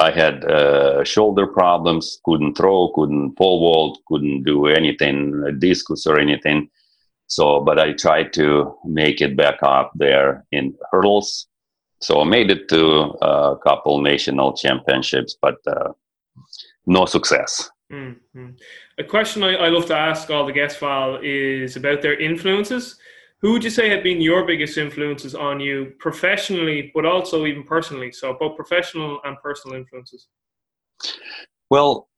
I 0.00 0.10
had 0.10 0.44
uh, 0.46 1.04
shoulder 1.04 1.46
problems, 1.46 2.20
couldn't 2.24 2.56
throw, 2.56 2.90
couldn't 2.94 3.36
pole 3.36 3.60
vault, 3.60 3.98
couldn't 4.08 4.44
do 4.44 4.66
anything, 4.66 5.58
discus 5.58 6.06
or 6.06 6.18
anything. 6.18 6.70
So, 7.26 7.60
but 7.60 7.78
I 7.78 7.92
tried 7.92 8.32
to 8.32 8.74
make 8.84 9.20
it 9.20 9.36
back 9.36 9.58
up 9.62 9.92
there 9.94 10.46
in 10.52 10.74
hurdles. 10.90 11.46
So 12.00 12.22
I 12.22 12.24
made 12.24 12.50
it 12.50 12.66
to 12.70 12.80
a 13.22 13.58
couple 13.62 14.00
national 14.00 14.56
championships, 14.56 15.36
but 15.40 15.56
uh, 15.66 15.92
no 16.86 17.04
success. 17.04 17.70
Mm-hmm. 17.92 18.50
A 18.98 19.04
question 19.04 19.42
I, 19.42 19.54
I, 19.56 19.68
love 19.68 19.86
to 19.86 19.96
ask 19.96 20.30
all 20.30 20.46
the 20.46 20.52
guests, 20.52 20.78
Val, 20.78 21.18
is 21.22 21.76
about 21.76 22.02
their 22.02 22.18
influences. 22.18 22.98
Who 23.42 23.52
would 23.52 23.64
you 23.64 23.70
say 23.70 23.88
have 23.88 24.02
been 24.02 24.20
your 24.20 24.44
biggest 24.44 24.76
influences 24.76 25.34
on 25.34 25.60
you 25.60 25.94
professionally, 25.98 26.90
but 26.94 27.06
also 27.06 27.46
even 27.46 27.62
personally? 27.62 28.12
So 28.12 28.34
both 28.34 28.56
professional 28.56 29.20
and 29.24 29.36
personal 29.42 29.76
influences. 29.78 30.28
Well, 31.70 32.08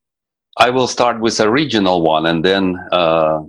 I 0.59 0.71
will 0.71 0.89
start 0.89 1.21
with 1.21 1.39
a 1.39 1.49
regional 1.49 2.03
one, 2.03 2.27
and 2.27 2.45
then 2.45 2.77
uh, 2.91 3.43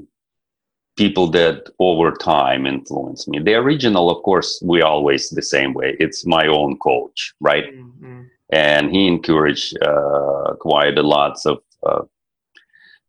people 0.96 1.28
that 1.32 1.70
over 1.80 2.12
time 2.12 2.68
influence 2.68 3.28
me. 3.28 3.40
The 3.40 3.56
original, 3.56 4.12
of 4.12 4.22
course, 4.24 4.62
we 4.64 4.82
always 4.84 5.30
the 5.30 5.42
same 5.42 5.74
way. 5.74 5.96
It's 6.00 6.26
my 6.26 6.46
own 6.48 6.78
coach, 6.78 7.34
right? 7.40 7.66
Mm-hmm. 7.74 8.22
And 8.52 8.92
he 8.92 9.08
encouraged 9.08 9.82
uh, 9.82 10.54
quite 10.60 10.98
a 10.98 11.02
lots 11.02 11.46
of 11.48 11.64
uh, 11.86 12.04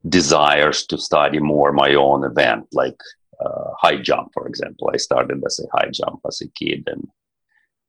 desires 0.08 0.86
to 0.86 0.96
study 0.96 1.38
more 1.38 1.72
my 1.72 1.94
own 1.94 2.24
event, 2.24 2.66
like 2.72 2.98
uh, 3.44 3.70
high 3.78 3.96
jump, 3.96 4.30
for 4.32 4.46
example. 4.46 4.90
I 4.92 4.96
started 4.96 5.42
as 5.44 5.60
a 5.60 5.76
high 5.76 5.90
jump 5.90 6.20
as 6.26 6.40
a 6.40 6.48
kid, 6.48 6.84
and 6.86 7.08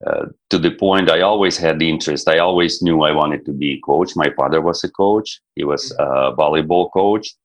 uh, 0.06 0.26
to 0.50 0.58
the 0.58 0.72
point 0.72 1.10
I 1.10 1.22
always 1.22 1.58
had 1.58 1.80
the 1.80 1.90
interest. 1.90 2.30
I 2.30 2.40
always 2.40 2.82
knew 2.82 3.02
I 3.02 3.12
wanted 3.12 3.46
to 3.46 3.52
be 3.52 3.74
a 3.74 3.80
coach. 3.80 4.16
My 4.16 4.32
father 4.32 4.62
was 4.62 4.84
a 4.84 4.90
coach. 4.90 5.42
He 5.56 5.64
was 5.64 5.92
mm-hmm. 5.92 6.04
a 6.04 6.36
volleyball 6.36 6.92
coach, 6.92 7.36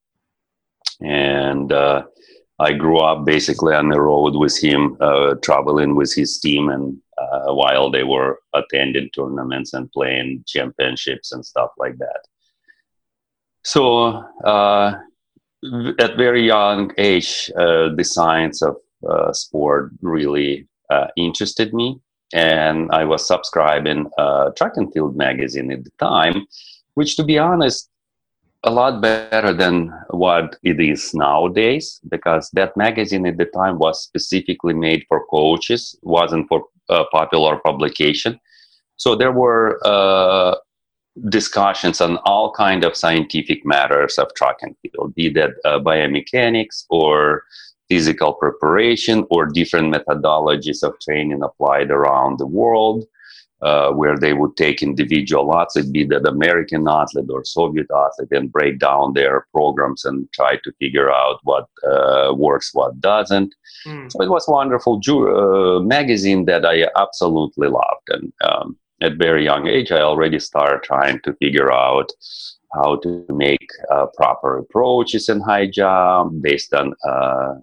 and 1.01 1.73
uh, 1.73 2.05
I 2.59 2.73
grew 2.73 2.99
up 2.99 3.25
basically 3.25 3.75
on 3.75 3.89
the 3.89 4.01
road 4.01 4.37
with 4.37 4.57
him, 4.59 4.97
uh, 5.01 5.35
traveling 5.43 5.95
with 5.95 6.15
his 6.15 6.39
team, 6.39 6.69
and 6.69 6.99
uh, 7.17 7.55
while 7.55 7.91
they 7.91 8.05
were 8.05 8.39
attending 8.55 9.11
tournaments 9.15 9.73
and 9.73 9.91
playing 9.93 10.45
championships 10.47 11.33
and 11.33 11.45
stuff 11.45 11.71
like 11.79 11.97
that. 11.99 12.21
So, 13.63 14.25
uh, 14.45 14.99
at 15.99 16.17
very 16.17 16.47
young 16.47 16.93
age, 16.99 17.51
uh, 17.57 17.89
the 17.95 18.05
science 18.05 18.63
of 18.63 18.77
uh, 19.09 19.33
sport 19.33 19.93
really 20.03 20.67
uh, 20.91 21.09
interested 21.17 21.75
me, 21.75 22.01
and 22.33 22.91
I 22.93 23.05
was 23.05 23.27
subscribing 23.27 24.11
track 24.57 24.73
and 24.77 24.93
field 24.93 25.17
magazine 25.17 25.71
at 25.73 25.85
the 25.85 25.93
time, 25.99 26.47
which, 26.95 27.17
to 27.17 27.25
be 27.25 27.39
honest, 27.39 27.91
a 28.65 28.71
lot 28.71 29.01
better 29.01 29.53
than 29.53 29.89
what 30.11 30.57
it 30.63 30.81
is 30.81 31.15
nowadays 31.15 32.01
because 32.11 32.51
that 32.53 32.77
magazine 32.77 33.25
at 33.27 33.39
the 33.39 33.47
time 33.47 33.79
was 33.79 34.03
specifically 34.03 34.75
made 34.75 35.05
for 35.09 35.25
coaches 35.27 35.97
wasn't 36.03 36.47
for 36.49 36.65
uh, 36.91 37.05
popular 37.11 37.59
publication. 37.65 38.39
So 38.97 39.15
there 39.15 39.33
were 39.33 39.81
uh, 39.85 40.57
discussions 41.29 42.01
on 42.01 42.19
all 42.19 42.53
kind 42.53 42.85
of 42.85 42.97
scientific 42.97 43.65
matters 43.65 44.19
of 44.19 44.33
track 44.35 44.57
and 44.63 44.77
field 44.83 45.15
be 45.15 45.29
that 45.29 45.51
uh, 45.65 45.79
biomechanics 45.79 46.85
or 46.89 47.43
physical 47.89 48.33
preparation 48.35 49.27
or 49.31 49.47
different 49.47 49.93
methodologies 49.93 50.83
of 50.83 50.95
training 51.01 51.43
applied 51.43 51.91
around 51.91 52.39
the 52.39 52.47
world 52.47 53.05
uh, 53.63 53.91
where 53.91 54.17
they 54.17 54.33
would 54.33 54.57
take 54.57 54.83
individual 54.83 55.55
athletes, 55.55 55.89
be 55.91 56.05
that 56.05 56.27
American 56.27 56.89
athlete 56.89 57.29
or 57.29 57.45
Soviet 57.45 57.87
athlete, 57.95 58.33
and 58.33 58.51
break 58.51 58.79
down 58.79 59.13
their 59.13 59.47
programs 59.53 60.05
and 60.05 60.33
try 60.33 60.57
to 60.65 60.73
figure 60.79 61.11
out 61.11 61.41
what 61.43 61.67
uh, 61.87 62.33
works, 62.35 62.71
what 62.73 62.99
doesn't. 63.01 63.55
Mm. 63.87 64.11
So 64.11 64.23
it 64.23 64.31
was 64.31 64.49
a 64.49 64.51
wonderful 64.51 64.99
ju- 65.01 65.29
uh, 65.29 65.81
magazine 65.81 66.47
that 66.47 66.65
I 66.65 66.87
absolutely 66.97 67.69
loved. 67.69 68.09
And 68.09 68.33
um, 68.43 68.79
at 69.01 69.17
very 69.17 69.45
young 69.45 69.67
age, 69.67 69.93
I 69.93 70.01
already 70.01 70.39
started 70.39 70.83
trying 70.83 71.21
to 71.25 71.35
figure 71.35 71.73
out 71.73 72.13
how 72.75 72.97
to 72.97 73.27
make 73.31 73.69
uh, 73.91 74.07
proper 74.17 74.59
approaches 74.59 75.29
in 75.29 75.41
high 75.41 75.67
jump 75.67 76.43
based 76.43 76.73
on 76.75 76.95
uh, 77.09 77.55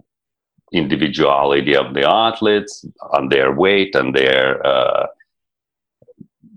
individuality 0.72 1.74
of 1.74 1.94
the 1.94 2.08
athletes, 2.08 2.84
on 3.12 3.28
their 3.28 3.52
weight 3.52 3.94
and 3.94 4.14
their 4.14 4.64
uh, 4.66 5.06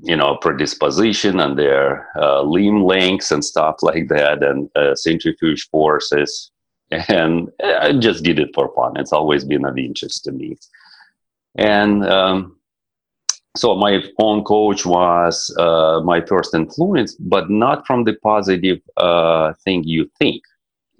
you 0.03 0.15
know 0.15 0.35
predisposition 0.37 1.39
and 1.39 1.57
their 1.57 2.09
uh, 2.17 2.41
limb 2.41 2.83
lengths 2.83 3.31
and 3.31 3.45
stuff 3.45 3.77
like 3.81 4.07
that 4.09 4.43
and 4.43 4.69
uh, 4.75 4.95
centrifuge 4.95 5.69
forces. 5.69 6.51
And 7.07 7.49
i 7.63 7.93
just 7.93 8.21
did 8.21 8.37
it 8.37 8.49
for 8.53 8.73
fun. 8.75 8.97
It's 8.97 9.13
always 9.13 9.45
been 9.45 9.63
of 9.63 9.77
interest 9.77 10.25
to 10.25 10.33
me. 10.33 10.57
And 11.55 12.05
um, 12.05 12.57
so 13.55 13.75
my 13.75 14.01
own 14.19 14.43
coach 14.43 14.85
was 14.85 15.53
uh, 15.59 15.99
my 16.03 16.21
first 16.21 16.53
influence 16.53 17.15
but 17.15 17.49
not 17.49 17.85
from 17.85 18.03
the 18.03 18.13
positive 18.23 18.79
uh, 18.97 19.53
thing 19.63 19.83
you 19.83 20.09
think 20.19 20.41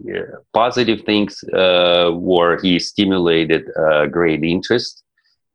yeah. 0.03 0.23
positive 0.53 1.01
things 1.01 1.43
uh, 1.53 2.11
were 2.13 2.59
he 2.61 2.79
stimulated 2.79 3.63
uh, 3.77 4.05
great 4.07 4.43
interest 4.43 5.03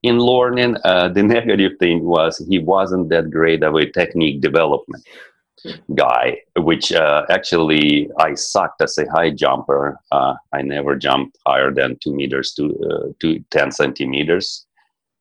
in 0.02 0.18
learning. 0.18 0.76
Uh, 0.84 1.08
the 1.08 1.22
negative 1.36 1.72
thing 1.78 2.04
was 2.04 2.38
he 2.48 2.58
wasn't 2.58 3.08
that 3.10 3.30
great 3.30 3.62
of 3.62 3.74
a 3.74 3.90
technique 3.90 4.40
development 4.40 5.04
guy, 5.94 6.38
which 6.58 6.92
uh, 6.92 7.24
actually 7.30 8.08
I 8.18 8.34
sucked 8.34 8.82
as 8.82 8.98
a 8.98 9.10
high 9.10 9.30
jumper. 9.30 9.98
Uh, 10.12 10.34
I 10.52 10.62
never 10.62 10.96
jumped 10.96 11.38
higher 11.46 11.72
than 11.72 11.98
two 12.02 12.14
meters 12.14 12.52
to, 12.54 12.64
uh, 12.90 13.12
to 13.20 13.40
10 13.50 13.72
centimeters, 13.72 14.65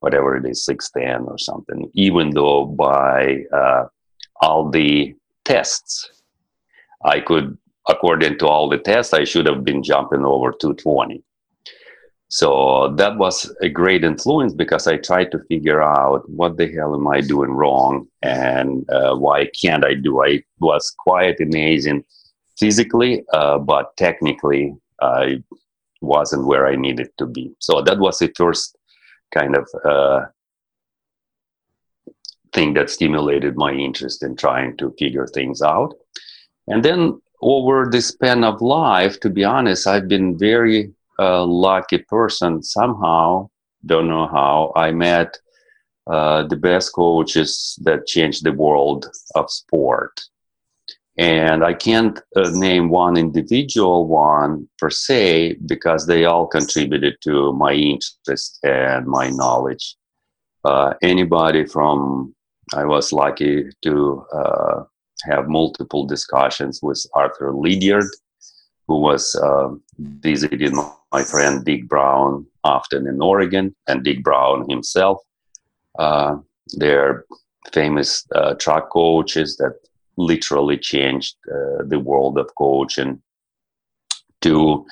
whatever 0.05 0.37
it 0.37 0.45
is, 0.45 0.65
6'10 0.69 1.27
or 1.27 1.37
something, 1.37 1.89
even 1.93 2.29
though 2.37 2.65
by 2.65 3.43
uh, 3.61 3.85
all 4.41 4.69
the 4.69 5.15
tests, 5.43 5.93
I 7.03 7.19
could, 7.19 7.57
according 7.87 8.37
to 8.39 8.47
all 8.47 8.69
the 8.69 8.77
tests, 8.77 9.13
I 9.13 9.23
should 9.23 9.47
have 9.47 9.63
been 9.63 9.81
jumping 9.83 10.23
over 10.23 10.51
220 10.51 11.23
so 12.29 12.93
that 12.97 13.17
was 13.17 13.53
a 13.61 13.69
great 13.69 14.03
influence 14.03 14.53
because 14.53 14.87
I 14.87 14.97
tried 14.97 15.31
to 15.31 15.39
figure 15.47 15.81
out 15.81 16.27
what 16.29 16.57
the 16.57 16.71
hell 16.71 16.95
am 16.95 17.07
I 17.07 17.21
doing 17.21 17.51
wrong 17.51 18.07
and 18.23 18.89
uh, 18.89 19.15
why 19.15 19.49
can't 19.61 19.85
I 19.85 19.93
do. 19.93 20.23
I 20.23 20.43
was 20.59 20.93
quite 20.97 21.39
amazing 21.39 22.03
physically, 22.57 23.23
uh, 23.31 23.59
but 23.59 23.95
technically 23.97 24.75
I 25.01 25.43
wasn't 26.01 26.47
where 26.47 26.67
I 26.67 26.75
needed 26.75 27.09
to 27.19 27.27
be. 27.27 27.53
So 27.59 27.81
that 27.81 27.99
was 27.99 28.19
the 28.19 28.33
first 28.35 28.74
kind 29.33 29.55
of 29.55 29.67
uh, 29.83 30.25
thing 32.53 32.73
that 32.73 32.89
stimulated 32.89 33.55
my 33.55 33.71
interest 33.71 34.23
in 34.23 34.35
trying 34.35 34.77
to 34.77 34.93
figure 34.97 35.27
things 35.27 35.61
out. 35.61 35.93
And 36.67 36.83
then 36.83 37.21
over 37.41 37.87
the 37.91 38.01
span 38.01 38.43
of 38.43 38.61
life, 38.61 39.19
to 39.19 39.29
be 39.29 39.43
honest, 39.43 39.87
I've 39.87 40.07
been 40.07 40.37
very 40.37 40.93
a 41.19 41.45
lucky 41.45 41.99
person 41.99 42.61
somehow 42.61 43.49
don't 43.85 44.07
know 44.07 44.27
how 44.27 44.73
i 44.75 44.91
met 44.91 45.37
uh, 46.07 46.45
the 46.47 46.55
best 46.55 46.93
coaches 46.93 47.79
that 47.81 48.05
changed 48.05 48.43
the 48.43 48.51
world 48.51 49.09
of 49.35 49.49
sport 49.49 50.21
and 51.17 51.63
i 51.63 51.73
can't 51.73 52.19
uh, 52.35 52.49
name 52.53 52.89
one 52.89 53.15
individual 53.17 54.07
one 54.07 54.67
per 54.77 54.89
se 54.89 55.55
because 55.65 56.07
they 56.07 56.25
all 56.25 56.45
contributed 56.47 57.15
to 57.21 57.53
my 57.53 57.73
interest 57.73 58.59
and 58.63 59.07
my 59.07 59.29
knowledge 59.29 59.95
uh, 60.65 60.93
anybody 61.01 61.65
from 61.65 62.33
i 62.73 62.83
was 62.83 63.13
lucky 63.13 63.69
to 63.81 64.25
uh, 64.33 64.83
have 65.23 65.47
multiple 65.47 66.05
discussions 66.05 66.79
with 66.81 67.05
arthur 67.13 67.53
lydiard 67.53 68.05
who 68.87 68.99
was 68.99 69.35
uh, 69.35 69.69
visiting 69.99 70.75
my 71.11 71.23
friend 71.23 71.65
Dick 71.65 71.87
Brown 71.87 72.45
often 72.63 73.07
in 73.07 73.21
Oregon, 73.21 73.75
and 73.87 74.03
Dick 74.03 74.23
Brown 74.23 74.69
himself. 74.69 75.19
Uh, 75.97 76.37
They're 76.77 77.25
famous 77.71 78.25
uh, 78.35 78.55
track 78.55 78.89
coaches 78.91 79.57
that 79.57 79.75
literally 80.17 80.77
changed 80.77 81.35
uh, 81.49 81.83
the 81.85 81.99
world 81.99 82.37
of 82.37 82.49
coaching. 82.57 83.21
To 84.41 84.85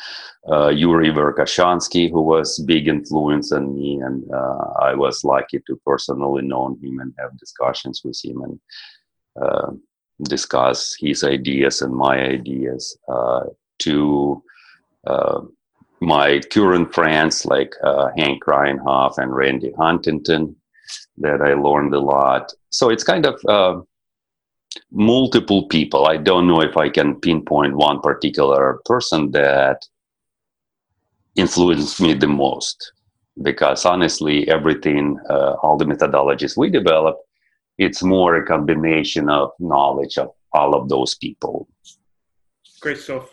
uh, 0.51 0.69
Yuri 0.69 1.11
Verkhoshansky, 1.11 2.09
who 2.09 2.21
was 2.21 2.57
big 2.65 2.87
influence 2.87 3.51
on 3.51 3.75
me, 3.75 3.99
and 4.01 4.23
uh, 4.33 4.65
I 4.81 4.95
was 4.95 5.23
lucky 5.23 5.61
to 5.67 5.79
personally 5.85 6.41
know 6.41 6.75
him 6.81 6.99
and 6.99 7.13
have 7.19 7.37
discussions 7.37 8.01
with 8.03 8.19
him 8.23 8.41
and 8.41 8.59
uh, 9.39 9.71
discuss 10.23 10.95
his 10.99 11.23
ideas 11.23 11.83
and 11.83 11.93
my 11.93 12.19
ideas. 12.19 12.97
Uh, 13.07 13.43
to 13.79 14.41
my 15.99 16.41
current 16.51 16.91
friends 16.93 17.45
like 17.45 17.73
Henk 18.17 18.39
Kraaijenhof 18.39 19.19
and 19.19 19.35
Randy 19.35 19.71
Huntington, 19.77 20.55
that 21.17 21.41
I 21.41 21.53
learned 21.53 21.93
a 21.93 21.99
lot. 21.99 22.51
So 22.69 22.89
it's 22.89 23.03
kind 23.03 23.25
of 23.25 23.39
uh, 23.47 23.81
multiple 24.91 25.67
people. 25.67 26.07
I 26.07 26.17
don't 26.17 26.47
know 26.47 26.61
if 26.61 26.77
I 26.77 26.89
can 26.89 27.19
pinpoint 27.19 27.75
one 27.75 27.99
particular 28.01 28.79
person 28.85 29.31
that 29.31 29.85
influenced 31.35 31.99
me 32.01 32.13
the 32.13 32.27
most 32.27 32.91
because 33.41 33.85
honestly, 33.85 34.47
everything, 34.47 35.19
uh, 35.29 35.53
all 35.63 35.77
the 35.77 35.85
methodologies 35.85 36.55
we 36.55 36.69
develop, 36.69 37.17
it's 37.77 38.03
more 38.03 38.35
a 38.35 38.45
combination 38.45 39.29
of 39.29 39.51
knowledge 39.59 40.17
of 40.17 40.31
all 40.51 40.75
of 40.75 40.89
those 40.89 41.15
people. 41.15 41.67
Great 42.79 42.99
stuff. 42.99 43.29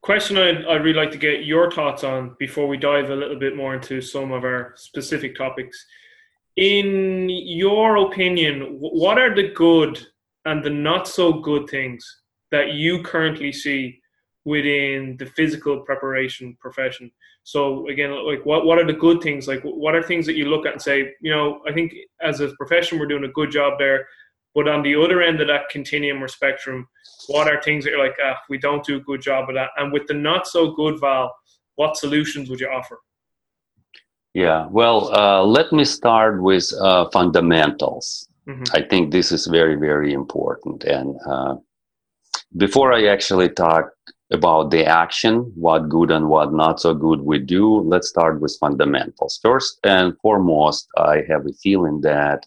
Question 0.00 0.38
I'd, 0.38 0.64
I'd 0.64 0.82
really 0.82 0.98
like 0.98 1.12
to 1.12 1.18
get 1.18 1.44
your 1.44 1.70
thoughts 1.70 2.02
on 2.02 2.34
before 2.38 2.66
we 2.66 2.76
dive 2.76 3.10
a 3.10 3.16
little 3.16 3.38
bit 3.38 3.54
more 3.54 3.74
into 3.74 4.00
some 4.00 4.32
of 4.32 4.44
our 4.44 4.72
specific 4.76 5.36
topics 5.36 5.86
in 6.56 7.28
your 7.30 7.96
opinion, 7.96 8.78
what 8.80 9.18
are 9.18 9.34
the 9.34 9.48
good 9.48 10.06
and 10.44 10.64
the 10.64 10.70
not 10.70 11.08
so 11.08 11.32
good 11.32 11.68
things 11.68 12.04
that 12.50 12.72
you 12.72 13.02
currently 13.02 13.52
see 13.52 14.00
within 14.44 15.16
the 15.18 15.26
physical 15.26 15.80
preparation 15.80 16.56
profession? 16.60 17.10
So 17.44 17.88
again, 17.88 18.10
like 18.26 18.44
what 18.44 18.66
what 18.66 18.78
are 18.78 18.86
the 18.86 18.92
good 18.92 19.20
things? 19.20 19.48
Like 19.48 19.62
what 19.62 19.94
are 19.94 20.02
things 20.02 20.26
that 20.26 20.36
you 20.36 20.46
look 20.46 20.66
at 20.66 20.72
and 20.72 20.82
say, 20.82 21.12
you 21.20 21.32
know, 21.32 21.60
I 21.68 21.72
think 21.72 21.92
as 22.20 22.40
a 22.40 22.48
profession 22.56 22.98
we're 22.98 23.06
doing 23.06 23.24
a 23.24 23.28
good 23.28 23.50
job 23.50 23.78
there. 23.78 24.06
But 24.54 24.68
on 24.68 24.82
the 24.82 24.94
other 24.94 25.22
end 25.22 25.40
of 25.40 25.48
that 25.48 25.70
continuum 25.70 26.22
or 26.22 26.28
spectrum, 26.28 26.86
what 27.28 27.48
are 27.48 27.62
things 27.62 27.84
that 27.84 27.90
you're 27.90 28.04
like, 28.04 28.16
ah, 28.22 28.38
we 28.50 28.58
don't 28.58 28.84
do 28.84 28.96
a 28.96 29.00
good 29.00 29.22
job 29.22 29.48
of 29.48 29.54
that? 29.54 29.70
And 29.78 29.92
with 29.92 30.06
the 30.06 30.14
not 30.14 30.46
so 30.46 30.72
good 30.72 31.00
Val, 31.00 31.34
what 31.76 31.96
solutions 31.96 32.50
would 32.50 32.60
you 32.60 32.68
offer? 32.68 32.98
Yeah, 34.34 34.66
well, 34.70 35.14
uh, 35.14 35.42
let 35.42 35.72
me 35.72 35.84
start 35.84 36.42
with 36.42 36.72
uh, 36.80 37.08
fundamentals. 37.10 38.28
Mm-hmm. 38.48 38.64
I 38.74 38.82
think 38.82 39.12
this 39.12 39.32
is 39.32 39.46
very, 39.46 39.76
very 39.76 40.12
important. 40.12 40.84
And 40.84 41.16
uh, 41.26 41.56
before 42.56 42.92
I 42.92 43.06
actually 43.06 43.48
talk 43.48 43.90
about 44.32 44.70
the 44.70 44.84
action, 44.84 45.52
what 45.54 45.88
good 45.88 46.10
and 46.10 46.28
what 46.28 46.52
not 46.52 46.80
so 46.80 46.94
good 46.94 47.20
we 47.20 47.38
do, 47.38 47.80
let's 47.80 48.08
start 48.08 48.40
with 48.40 48.56
fundamentals. 48.58 49.38
First 49.42 49.78
and 49.84 50.16
foremost, 50.22 50.88
I 50.96 51.22
have 51.28 51.46
a 51.46 51.52
feeling 51.62 52.00
that 52.00 52.46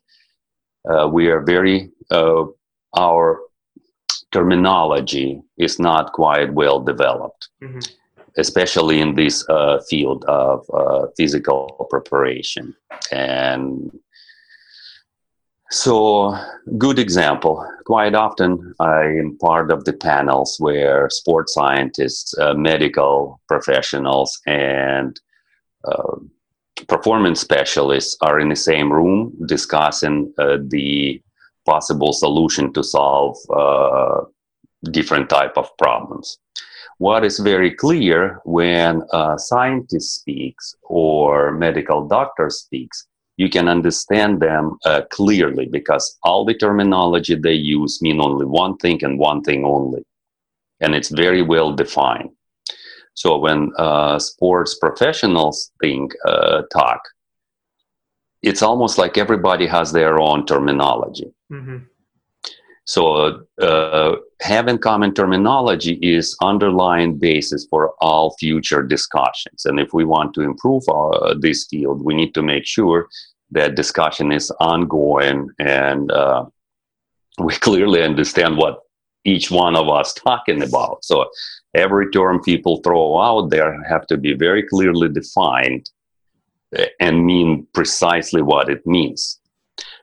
uh, 0.89 1.07
we 1.07 1.27
are 1.27 1.41
very, 1.41 1.91
uh, 2.11 2.45
our 2.97 3.39
terminology 4.31 5.41
is 5.57 5.79
not 5.79 6.13
quite 6.13 6.53
well 6.53 6.79
developed. 6.81 7.49
Mm-hmm 7.63 7.79
especially 8.37 8.99
in 8.99 9.15
this 9.15 9.47
uh, 9.49 9.79
field 9.89 10.25
of 10.27 10.65
uh, 10.73 11.07
physical 11.17 11.87
preparation. 11.89 12.75
And 13.11 13.91
so, 15.71 16.37
good 16.77 16.99
example. 16.99 17.65
Quite 17.85 18.15
often, 18.15 18.73
I 18.79 19.03
am 19.03 19.37
part 19.39 19.71
of 19.71 19.83
the 19.85 19.93
panels 19.93 20.57
where 20.59 21.09
sports 21.09 21.53
scientists, 21.53 22.37
uh, 22.37 22.53
medical 22.53 23.41
professionals, 23.47 24.39
and 24.45 25.19
uh, 25.85 26.17
performance 26.87 27.39
specialists 27.39 28.17
are 28.21 28.39
in 28.39 28.49
the 28.49 28.55
same 28.55 28.91
room 28.91 29.33
discussing 29.45 30.33
uh, 30.37 30.57
the 30.67 31.21
possible 31.65 32.13
solution 32.13 32.71
to 32.73 32.83
solve 32.83 33.37
uh, 33.55 34.21
different 34.91 35.29
type 35.29 35.57
of 35.57 35.67
problems 35.77 36.37
what 36.97 37.25
is 37.25 37.39
very 37.39 37.71
clear 37.71 38.39
when 38.45 39.01
a 39.11 39.37
scientist 39.37 40.15
speaks 40.15 40.75
or 40.83 41.51
medical 41.51 42.07
doctor 42.07 42.49
speaks 42.49 43.07
you 43.37 43.49
can 43.49 43.67
understand 43.67 44.39
them 44.39 44.77
uh, 44.85 45.01
clearly 45.11 45.65
because 45.65 46.17
all 46.23 46.45
the 46.45 46.53
terminology 46.53 47.35
they 47.35 47.53
use 47.53 48.01
mean 48.01 48.21
only 48.21 48.45
one 48.45 48.77
thing 48.77 49.03
and 49.03 49.19
one 49.19 49.41
thing 49.41 49.65
only 49.65 50.03
and 50.79 50.95
it's 50.95 51.09
very 51.09 51.41
well 51.41 51.73
defined 51.73 52.29
so 53.13 53.37
when 53.37 53.71
uh, 53.77 54.19
sports 54.19 54.75
professionals 54.75 55.71
think 55.81 56.13
uh, 56.25 56.61
talk 56.71 57.01
it's 58.41 58.61
almost 58.61 58.97
like 58.97 59.17
everybody 59.17 59.65
has 59.65 59.91
their 59.91 60.19
own 60.19 60.45
terminology 60.45 61.31
mm-hmm. 61.51 61.77
So 62.85 63.45
uh, 63.59 64.15
having 64.41 64.77
common 64.77 65.13
terminology 65.13 65.93
is 66.01 66.37
underlying 66.41 67.17
basis 67.17 67.65
for 67.67 67.93
all 67.99 68.35
future 68.39 68.83
discussions. 68.83 69.65
And 69.65 69.79
if 69.79 69.91
we 69.91 70.05
want 70.05 70.35
to 70.35 70.41
improve 70.41 70.83
uh, 70.87 71.33
this 71.39 71.65
field, 71.65 72.05
we 72.05 72.13
need 72.13 72.33
to 72.35 72.43
make 72.43 72.65
sure 72.65 73.07
that 73.51 73.75
discussion 73.75 74.31
is 74.31 74.51
ongoing 74.59 75.49
and 75.59 76.11
uh, 76.11 76.45
we 77.39 77.53
clearly 77.67 78.03
understand 78.03 78.57
what 78.57 78.81
each 79.23 79.49
one 79.49 79.75
of 79.75 79.89
us 79.89 80.13
talking 80.13 80.61
about. 80.61 81.03
So 81.03 81.25
every 81.73 82.11
term 82.11 82.41
people 82.41 82.81
throw 82.83 83.19
out 83.19 83.49
there 83.49 83.83
have 83.83 84.05
to 84.07 84.17
be 84.17 84.33
very 84.35 84.61
clearly 84.61 85.09
defined 85.09 85.89
and 86.99 87.25
mean 87.25 87.65
precisely 87.73 88.43
what 88.43 88.69
it 88.69 88.85
means. 88.85 89.39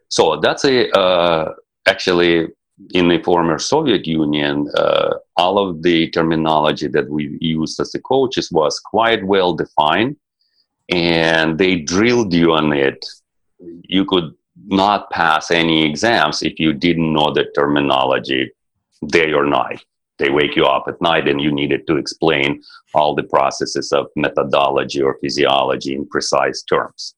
So 0.09 0.40
that's 0.40 0.64
a 0.64 0.90
uh, 0.99 1.53
actually 1.87 2.49
in 2.94 3.08
the 3.08 3.22
former 3.22 3.58
Soviet 3.58 4.06
Union, 4.06 4.68
uh, 4.76 5.14
all 5.37 5.58
of 5.58 5.82
the 5.82 6.11
terminology 6.11 6.88
that 6.88 7.08
we 7.08 7.37
used 7.40 7.78
as 7.80 7.92
the 7.92 8.00
coaches 8.00 8.50
was 8.50 8.78
quite 8.80 9.24
well 9.24 9.54
defined, 9.54 10.16
and 10.88 11.58
they 11.58 11.76
drilled 11.76 12.32
you 12.32 12.52
on 12.52 12.72
it. 12.72 13.04
You 13.58 14.04
could 14.04 14.35
not 14.66 15.11
pass 15.11 15.50
any 15.50 15.85
exams 15.85 16.42
if 16.42 16.58
you 16.58 16.72
didn't 16.72 17.12
know 17.12 17.32
the 17.32 17.46
terminology 17.54 18.50
day 19.06 19.32
or 19.32 19.46
night. 19.46 19.85
They 20.18 20.30
wake 20.30 20.56
you 20.56 20.64
up 20.64 20.85
at 20.88 21.00
night, 21.00 21.28
and 21.28 21.40
you 21.40 21.52
needed 21.52 21.87
to 21.87 21.96
explain 21.96 22.62
all 22.94 23.14
the 23.14 23.24
processes 23.24 23.92
of 23.92 24.06
methodology 24.14 25.02
or 25.02 25.18
physiology 25.20 25.94
in 25.94 26.06
precise 26.06 26.62
terms. 26.62 27.14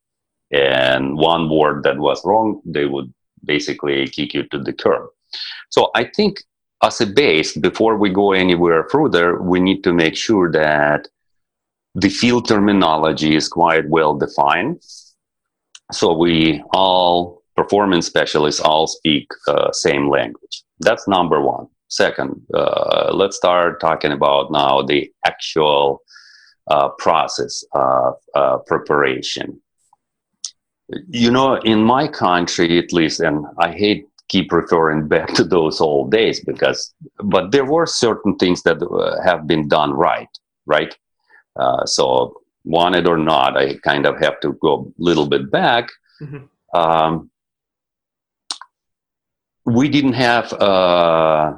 And 0.50 1.16
one 1.16 1.50
word 1.50 1.82
that 1.82 1.98
was 1.98 2.24
wrong, 2.24 2.60
they 2.64 2.86
would 2.86 3.12
basically 3.44 4.06
kick 4.06 4.34
you 4.34 4.44
to 4.44 4.58
the 4.58 4.72
curb. 4.72 5.08
So 5.70 5.90
I 5.94 6.04
think 6.04 6.42
as 6.82 7.00
a 7.00 7.06
base, 7.06 7.56
before 7.56 7.96
we 7.96 8.10
go 8.10 8.32
anywhere 8.32 8.88
further, 8.90 9.40
we 9.40 9.60
need 9.60 9.82
to 9.84 9.92
make 9.92 10.16
sure 10.16 10.50
that 10.52 11.08
the 11.94 12.08
field 12.08 12.48
terminology 12.48 13.36
is 13.36 13.48
quite 13.48 13.88
well 13.88 14.14
defined. 14.14 14.82
So 15.92 16.12
we 16.12 16.62
all 16.72 17.42
performance 17.56 18.06
specialists 18.06 18.60
all 18.60 18.86
speak 18.86 19.28
uh, 19.48 19.70
same 19.72 20.08
language. 20.10 20.64
That's 20.80 21.06
number 21.06 21.40
one. 21.40 21.68
Second, 21.88 22.42
uh, 22.52 23.12
let's 23.14 23.36
start 23.36 23.80
talking 23.80 24.12
about 24.12 24.50
now 24.50 24.82
the 24.82 25.12
actual 25.24 26.02
uh, 26.68 26.88
process 26.98 27.62
of 27.72 28.14
uh, 28.34 28.58
preparation. 28.66 29.60
You 31.08 31.30
know, 31.30 31.54
in 31.56 31.82
my 31.82 32.08
country, 32.08 32.78
at 32.78 32.92
least, 32.92 33.20
and 33.20 33.46
I 33.58 33.70
hate 33.70 34.06
keep 34.28 34.52
referring 34.52 35.08
back 35.14 35.32
to 35.34 35.44
those 35.44 35.80
old 35.80 36.10
days 36.10 36.44
because 36.44 36.94
but 37.24 37.50
there 37.52 37.64
were 37.64 37.86
certain 37.86 38.36
things 38.36 38.62
that 38.62 38.82
uh, 38.82 39.22
have 39.22 39.46
been 39.46 39.68
done 39.68 39.92
right 39.92 40.28
right? 40.66 40.96
Uh, 41.56 41.84
so 41.84 42.34
wanted 42.64 43.06
or 43.06 43.18
not 43.18 43.56
i 43.56 43.74
kind 43.84 44.06
of 44.06 44.18
have 44.18 44.40
to 44.40 44.54
go 44.54 44.90
a 44.98 45.02
little 45.02 45.26
bit 45.26 45.50
back. 45.50 45.88
Mm-hmm. 46.22 46.44
um, 46.78 47.30
we 49.66 49.88
didn't 49.88 50.12
have 50.12 50.52
uh, 50.54 51.54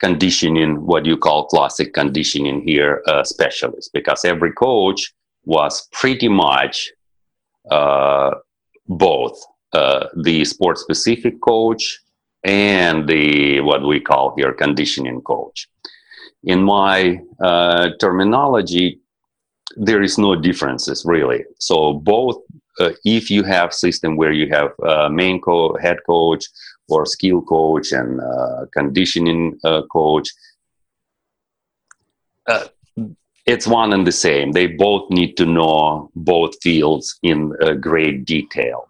conditioning 0.00 0.84
what 0.84 1.06
you 1.06 1.16
call 1.16 1.46
classic 1.46 1.94
conditioning 1.94 2.62
here 2.66 3.02
uh, 3.06 3.22
specialists 3.24 3.90
because 3.92 4.24
every 4.24 4.52
coach 4.52 5.12
was 5.44 5.88
pretty 5.92 6.28
much 6.28 6.90
uh, 7.70 8.30
both 8.88 9.38
uh, 9.74 10.06
the 10.16 10.44
sport 10.44 10.78
specific 10.78 11.40
coach 11.40 12.00
and 12.44 13.08
the 13.08 13.60
what 13.60 13.82
we 13.86 14.00
call 14.00 14.34
here 14.36 14.52
conditioning 14.52 15.20
coach. 15.22 15.68
In 16.44 16.62
my 16.62 17.18
uh, 17.40 17.90
terminology, 17.98 19.00
there 19.76 20.02
is 20.02 20.18
no 20.18 20.36
differences 20.36 21.04
really. 21.04 21.44
So 21.58 21.94
both 21.94 22.36
uh, 22.78 22.90
if 23.04 23.30
you 23.30 23.42
have 23.44 23.72
system 23.72 24.16
where 24.16 24.32
you 24.32 24.48
have 24.50 24.70
uh, 24.86 25.08
main 25.08 25.40
co- 25.40 25.76
head 25.80 25.98
coach 26.06 26.44
or 26.88 27.06
skill 27.06 27.42
coach 27.42 27.92
and 27.92 28.20
uh, 28.20 28.66
conditioning 28.72 29.58
uh, 29.64 29.82
coach, 29.90 30.28
it's 33.46 33.66
one 33.66 33.92
and 33.92 34.06
the 34.06 34.12
same. 34.12 34.52
They 34.52 34.66
both 34.66 35.10
need 35.10 35.36
to 35.36 35.46
know 35.46 36.10
both 36.14 36.60
fields 36.62 37.18
in 37.22 37.52
great 37.80 38.24
detail. 38.24 38.88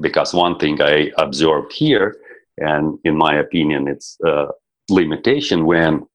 Because 0.00 0.34
one 0.34 0.58
thing 0.58 0.80
I 0.80 1.10
observed 1.18 1.72
here, 1.72 2.16
and 2.58 2.98
in 3.04 3.16
my 3.16 3.34
opinion, 3.36 3.88
it's 3.88 4.16
a 4.24 4.48
limitation 4.90 5.66
when, 5.66 6.06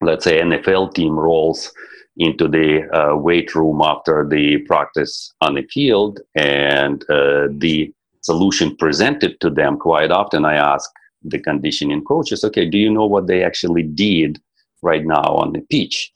let's 0.00 0.24
say, 0.24 0.40
NFL 0.40 0.94
team 0.94 1.18
rolls 1.18 1.72
into 2.16 2.48
the 2.48 2.88
uh, 2.92 3.16
weight 3.16 3.54
room 3.54 3.80
after 3.82 4.26
the 4.28 4.58
practice 4.66 5.32
on 5.40 5.54
the 5.54 5.62
field 5.62 6.20
and 6.34 7.04
uh, 7.08 7.46
the 7.58 7.92
solution 8.22 8.76
presented 8.76 9.38
to 9.40 9.48
them 9.48 9.78
quite 9.78 10.10
often 10.10 10.44
i 10.44 10.56
ask 10.56 10.90
the 11.22 11.38
conditioning 11.38 12.02
coaches 12.04 12.42
okay 12.42 12.68
do 12.68 12.76
you 12.76 12.90
know 12.90 13.06
what 13.06 13.28
they 13.28 13.44
actually 13.44 13.84
did 13.84 14.40
right 14.82 15.04
now 15.04 15.34
on 15.34 15.52
the 15.52 15.60
pitch? 15.60 16.12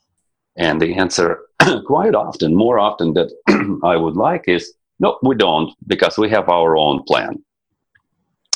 And 0.57 0.81
the 0.81 0.95
answer 0.95 1.41
quite 1.87 2.15
often 2.15 2.55
more 2.55 2.79
often 2.79 3.15
than 3.15 3.31
i 3.85 3.97
would 3.97 4.17
like 4.17 4.45
is 4.47 4.75
no 5.03 5.19
we 5.23 5.35
don't 5.35 5.71
because 5.87 6.17
we 6.17 6.29
have 6.37 6.49
our 6.49 6.77
own 6.77 7.03
plan 7.11 7.35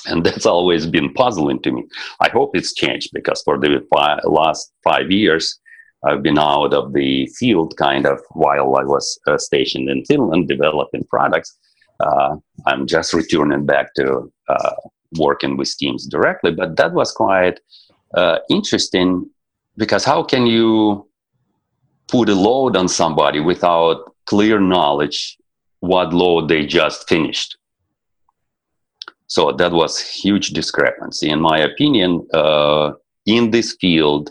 and 0.06 0.24
that's 0.24 0.46
always 0.46 0.86
been 0.96 1.12
puzzling 1.12 1.60
to 1.62 1.70
me 1.76 1.82
i 2.20 2.28
hope 2.28 2.50
it's 2.56 2.72
changed 2.82 3.10
because 3.12 3.42
for 3.42 3.58
the 3.58 3.70
last 4.40 4.72
five 4.88 5.10
years 5.10 5.58
I've 6.06 6.22
been 6.22 6.38
out 6.38 6.72
of 6.72 6.92
the 6.92 7.26
field 7.38 7.76
kind 7.76 8.06
of 8.06 8.20
while 8.30 8.76
I 8.76 8.84
was 8.84 9.18
uh, 9.26 9.38
stationed 9.38 9.88
in 9.88 10.04
Finland 10.04 10.46
developing 10.46 11.04
products. 11.04 11.56
Uh, 12.00 12.36
I'm 12.66 12.86
just 12.86 13.12
returning 13.12 13.66
back 13.66 13.94
to 13.94 14.32
uh, 14.48 14.74
working 15.18 15.56
with 15.56 15.76
teams 15.76 16.06
directly, 16.06 16.52
but 16.52 16.76
that 16.76 16.92
was 16.92 17.10
quite 17.12 17.58
uh, 18.14 18.38
interesting 18.50 19.28
because 19.76 20.04
how 20.04 20.22
can 20.22 20.46
you 20.46 21.08
put 22.08 22.28
a 22.28 22.34
load 22.34 22.76
on 22.76 22.88
somebody 22.88 23.40
without 23.40 24.14
clear 24.26 24.60
knowledge 24.60 25.36
what 25.80 26.12
law 26.12 26.46
they 26.46 26.66
just 26.66 27.08
finished? 27.08 27.56
So 29.28 29.52
that 29.52 29.72
was 29.72 30.00
huge 30.00 30.50
discrepancy, 30.50 31.30
in 31.30 31.40
my 31.40 31.58
opinion. 31.58 32.26
Uh, 32.32 32.92
in 33.26 33.50
this 33.50 33.76
field, 33.80 34.30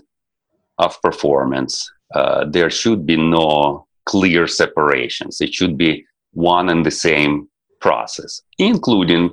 of 0.77 1.01
performance, 1.01 1.91
uh, 2.13 2.45
there 2.49 2.69
should 2.69 3.05
be 3.05 3.17
no 3.17 3.87
clear 4.05 4.47
separations. 4.47 5.41
It 5.41 5.53
should 5.53 5.77
be 5.77 6.05
one 6.33 6.69
and 6.69 6.85
the 6.85 6.91
same 6.91 7.47
process, 7.79 8.41
including 8.57 9.31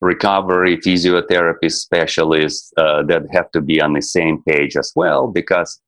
recovery 0.00 0.76
physiotherapy 0.78 1.70
specialists 1.70 2.72
uh, 2.76 3.02
that 3.04 3.22
have 3.32 3.50
to 3.52 3.60
be 3.60 3.80
on 3.80 3.92
the 3.92 4.02
same 4.02 4.42
page 4.44 4.76
as 4.76 4.92
well, 4.94 5.26
because 5.26 5.80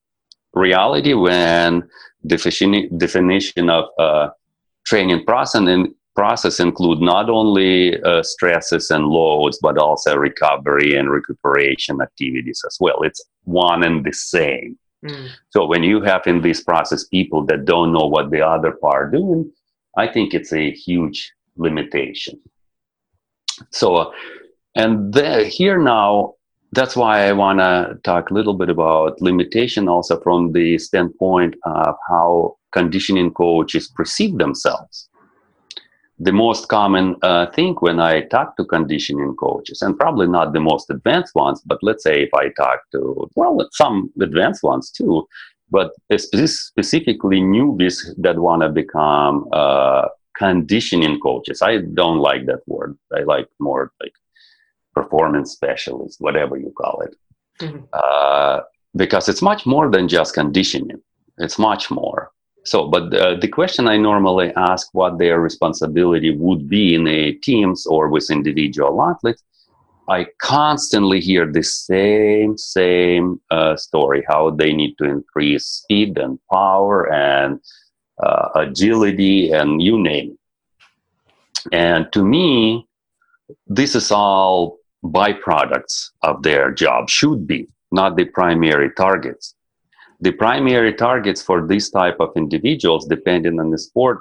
reality 0.54 1.14
when 1.14 1.88
definition, 2.26 2.98
definition 2.98 3.70
of 3.70 3.85
uh, 3.98 4.28
training 4.90 5.24
process 5.24 5.66
and 5.66 5.88
process 6.16 6.61
include 6.61 7.00
not 7.00 7.31
only 7.31 7.72
uh, 8.03 8.22
stresses 8.22 8.90
and 8.90 9.07
loads 9.07 9.59
but 9.62 9.79
also 9.79 10.16
recovery 10.16 10.90
and 10.96 11.09
recuperation 11.11 12.00
activities 12.03 12.61
as 12.66 12.76
well 12.81 13.00
it's 13.03 13.22
one 13.44 13.83
and 13.83 14.05
the 14.05 14.12
same 14.12 14.76
Mm. 15.05 15.29
So 15.50 15.66
when 15.66 15.83
you 15.83 16.03
have 16.03 16.22
in 16.26 16.42
this 16.42 16.62
process 16.62 17.05
people 17.05 17.44
that 17.46 17.64
don't 17.64 17.92
know 17.92 18.07
what 18.07 18.31
the 18.31 18.46
other 18.46 18.72
part 18.72 19.12
doing, 19.12 19.50
I 19.96 20.07
think 20.07 20.35
it's 20.35 20.53
a 20.53 20.70
huge 20.70 21.33
limitation. 21.57 22.40
So, 23.70 24.12
and 24.74 25.12
there, 25.12 25.44
here 25.44 25.79
now, 25.79 26.35
that's 26.72 26.96
why 26.96 27.26
I 27.26 27.33
want 27.33 27.59
to 27.59 27.98
talk 28.04 28.30
a 28.30 28.35
little 28.35 28.54
bit 28.54 28.68
about 28.68 29.20
limitation 29.20 29.88
also 29.88 30.20
from 30.20 30.52
the 30.52 30.78
standpoint 30.78 31.56
of 31.64 31.96
how 32.09 32.56
conditioning 32.72 33.33
coaches 33.33 33.88
perceive 33.88 34.38
themselves 34.38 35.11
the 36.20 36.33
most 36.33 36.68
common 36.68 37.16
uh, 37.22 37.46
thing 37.46 37.74
when 37.80 37.98
I 37.98 38.20
talk 38.20 38.56
to 38.59 38.64
conditioning 38.64 39.35
coaches, 39.37 39.80
and 39.80 39.98
probably 39.98 40.28
not 40.28 40.52
the 40.52 40.61
most 40.61 40.90
advanced 40.90 41.35
ones, 41.35 41.62
but 41.64 41.78
let's 41.83 42.04
say 42.04 42.22
if 42.22 42.35
I 42.35 42.50
talk 42.50 42.80
to, 42.92 43.28
well, 43.35 43.66
some 43.72 44.12
advanced 44.20 44.62
ones 44.62 44.90
too, 44.90 45.26
but 45.70 45.92
specifically 46.18 47.40
newbies 47.40 47.96
that 48.18 48.38
want 48.38 48.61
to 48.61 48.68
become 48.68 49.48
uh, 49.52 50.09
conditioning 50.37 51.18
coaches. 51.20 51.62
I 51.62 51.78
don't 51.78 52.18
like 52.18 52.44
that 52.46 52.61
word. 52.66 52.98
I 53.16 53.20
like 53.20 53.48
more 53.59 53.90
like 54.02 54.12
performance 54.94 55.53
specialist, 55.53 56.20
whatever 56.20 56.57
you 56.57 56.72
call 56.76 57.03
it. 57.03 57.16
Mm-hmm. 57.61 57.85
Uh, 57.92 58.61
because 58.96 59.29
it's 59.29 59.42
much 59.42 59.66
more 59.66 59.90
than 59.90 60.09
just 60.09 60.35
conditioning. 60.35 61.00
It's 61.38 61.59
much 61.59 61.90
more. 61.90 62.31
So, 62.64 62.88
but 62.88 63.14
uh, 63.14 63.37
the 63.37 63.48
question 63.48 63.88
I 63.88 63.96
normally 63.96 64.53
ask 64.57 64.88
what 64.92 65.18
their 65.18 65.40
responsibility 65.40 66.37
would 66.37 66.68
be 66.68 66.94
in 66.94 67.07
a 67.07 67.33
teams 67.33 67.87
or 67.87 68.09
with 68.09 68.31
individual 68.31 69.03
athletes, 69.03 69.42
I 70.09 70.26
constantly 70.38 71.20
hear 71.20 71.50
the 71.50 71.62
same 71.62 72.59
same 72.59 73.40
uh, 73.50 73.76
story: 73.76 74.24
how 74.29 74.50
they 74.50 74.72
need 74.72 74.98
to 74.98 75.05
increase 75.05 75.64
speed 75.66 76.18
and 76.18 76.38
power 76.53 77.11
and 77.12 77.61
uh, 78.22 78.48
agility 78.57 79.53
and 79.53 79.81
you 79.81 79.98
name. 79.98 80.33
It. 80.33 81.68
And 81.72 82.12
to 82.12 82.24
me, 82.24 82.87
this 83.66 83.94
is 83.94 84.11
all 84.11 84.79
byproducts 85.04 86.10
of 86.22 86.42
their 86.42 86.70
job. 86.70 87.08
Should 87.08 87.46
be 87.46 87.68
not 87.92 88.16
the 88.16 88.24
primary 88.26 88.90
targets 88.92 89.54
the 90.20 90.32
primary 90.32 90.92
targets 90.92 91.42
for 91.42 91.66
this 91.66 91.90
type 91.90 92.16
of 92.20 92.32
individuals, 92.36 93.06
depending 93.06 93.58
on 93.58 93.70
the 93.70 93.78
sport, 93.78 94.20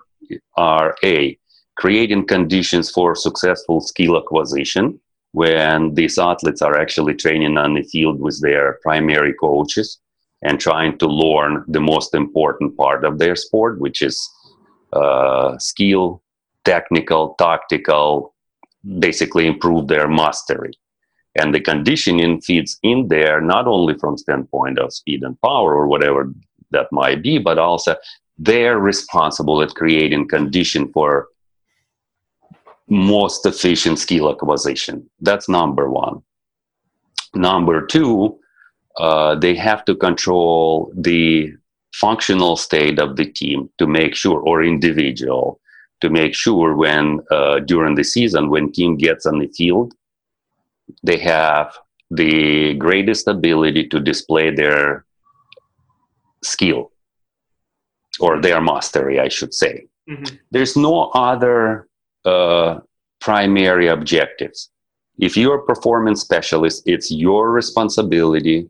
are 0.55 0.95
A, 1.03 1.37
creating 1.75 2.27
conditions 2.27 2.89
for 2.89 3.15
successful 3.15 3.81
skill 3.81 4.17
acquisition 4.17 4.99
when 5.33 5.93
these 5.93 6.17
athletes 6.17 6.61
are 6.61 6.79
actually 6.79 7.15
training 7.15 7.57
on 7.57 7.73
the 7.73 7.83
field 7.83 8.19
with 8.19 8.41
their 8.41 8.79
primary 8.81 9.33
coaches 9.33 9.99
and 10.41 10.59
trying 10.59 10.97
to 10.97 11.07
learn 11.07 11.65
the 11.67 11.81
most 11.81 12.15
important 12.15 12.75
part 12.77 13.03
of 13.03 13.19
their 13.19 13.35
sport, 13.35 13.79
which 13.79 14.01
is 14.01 14.29
uh, 14.93 15.57
skill, 15.57 16.23
technical, 16.63 17.35
tactical, 17.37 18.33
basically 18.99 19.47
improve 19.47 19.87
their 19.87 20.07
mastery. 20.07 20.71
And 21.35 21.53
the 21.53 21.59
conditioning 21.59 22.41
feeds 22.41 22.77
in 22.83 23.07
there 23.07 23.39
not 23.41 23.67
only 23.67 23.97
from 23.97 24.17
standpoint 24.17 24.79
of 24.79 24.93
speed 24.93 25.23
and 25.23 25.39
power 25.41 25.75
or 25.75 25.87
whatever 25.87 26.31
that 26.71 26.87
might 26.91 27.21
be 27.21 27.37
but 27.37 27.57
also 27.57 27.95
they're 28.37 28.79
responsible 28.79 29.61
at 29.61 29.75
creating 29.75 30.27
condition 30.27 30.91
for 30.91 31.27
most 32.87 33.45
efficient 33.45 33.99
skill 33.99 34.31
acquisition. 34.31 35.07
That's 35.19 35.47
number 35.47 35.89
one. 35.89 36.23
Number 37.35 37.85
two 37.85 38.39
uh, 38.97 39.35
they 39.35 39.55
have 39.55 39.85
to 39.85 39.95
control 39.95 40.91
the 40.95 41.53
functional 41.93 42.55
state 42.55 42.99
of 42.99 43.15
the 43.15 43.25
team 43.25 43.69
to 43.77 43.87
make 43.87 44.15
sure 44.15 44.39
or 44.41 44.63
individual 44.63 45.59
to 46.01 46.09
make 46.09 46.33
sure 46.33 46.75
when 46.75 47.19
uh, 47.31 47.59
during 47.59 47.95
the 47.95 48.03
season 48.03 48.49
when 48.49 48.71
team 48.71 48.97
gets 48.97 49.25
on 49.25 49.39
the 49.39 49.47
field 49.47 49.93
they 51.03 51.17
have 51.17 51.77
the 52.11 52.73
greatest 52.75 53.27
ability 53.27 53.87
to 53.87 53.99
display 53.99 54.53
their 54.53 55.05
skill 56.43 56.91
or 58.19 58.41
their 58.41 58.61
mastery, 58.61 59.19
I 59.19 59.29
should 59.29 59.53
say. 59.53 59.87
Mm-hmm. 60.09 60.35
There's 60.51 60.75
no 60.75 61.09
other 61.13 61.87
uh, 62.25 62.79
primary 63.21 63.87
objectives. 63.87 64.69
If 65.19 65.37
you're 65.37 65.59
a 65.59 65.65
performance 65.65 66.21
specialist, 66.21 66.83
it's 66.85 67.11
your 67.11 67.51
responsibility 67.51 68.69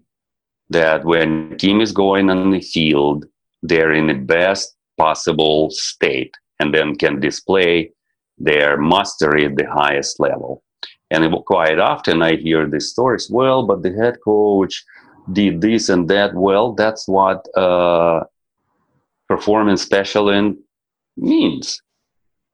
that 0.70 1.06
when 1.06 1.58
team 1.58 1.82
is 1.82 1.92
going 1.92 2.30
on 2.30 2.52
the 2.52 2.62
field, 2.62 3.26
they're 3.64 3.94
in 3.94 4.08
the 4.08 4.14
best 4.14 4.76
possible 4.98 5.70
state 5.72 6.36
and 6.60 6.74
then 6.74 6.96
can 6.96 7.20
display 7.20 7.92
their 8.38 8.78
mastery 8.78 9.46
at 9.46 9.56
the 9.56 9.66
highest 9.66 10.20
level. 10.20 10.64
And 11.12 11.34
quite 11.46 11.80
often 11.80 12.22
I 12.22 12.36
hear 12.36 12.68
these 12.68 12.90
stories. 12.90 13.30
Well, 13.30 13.66
but 13.66 13.82
the 13.82 13.92
head 13.92 14.18
coach 14.24 14.84
did 15.32 15.62
this 15.62 15.90
and 15.90 16.08
that. 16.10 16.34
Well, 16.36 16.74
that's 16.74 17.08
what 17.08 17.46
uh, 17.58 18.24
performance 19.28 19.82
specialist 19.82 20.58
means. 21.18 21.82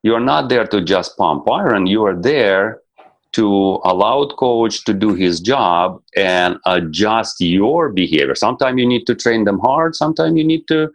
You're 0.04 0.20
not 0.20 0.50
there 0.50 0.68
to 0.68 0.82
just 0.82 1.18
pump 1.18 1.50
iron. 1.50 1.88
You 1.88 2.06
are 2.06 2.20
there 2.20 2.82
to 3.34 3.82
allow 3.84 4.26
the 4.26 4.36
coach 4.36 4.86
to 4.86 4.94
do 4.94 5.14
his 5.14 5.42
job 5.42 6.02
and 6.16 6.58
adjust 6.66 7.42
your 7.42 7.90
behavior. 7.90 8.36
Sometimes 8.36 8.80
you 8.80 8.88
need 8.88 9.06
to 9.08 9.16
train 9.16 9.44
them 9.44 9.60
hard. 9.60 9.96
Sometimes 9.96 10.38
you 10.38 10.46
need 10.46 10.66
to 10.70 10.90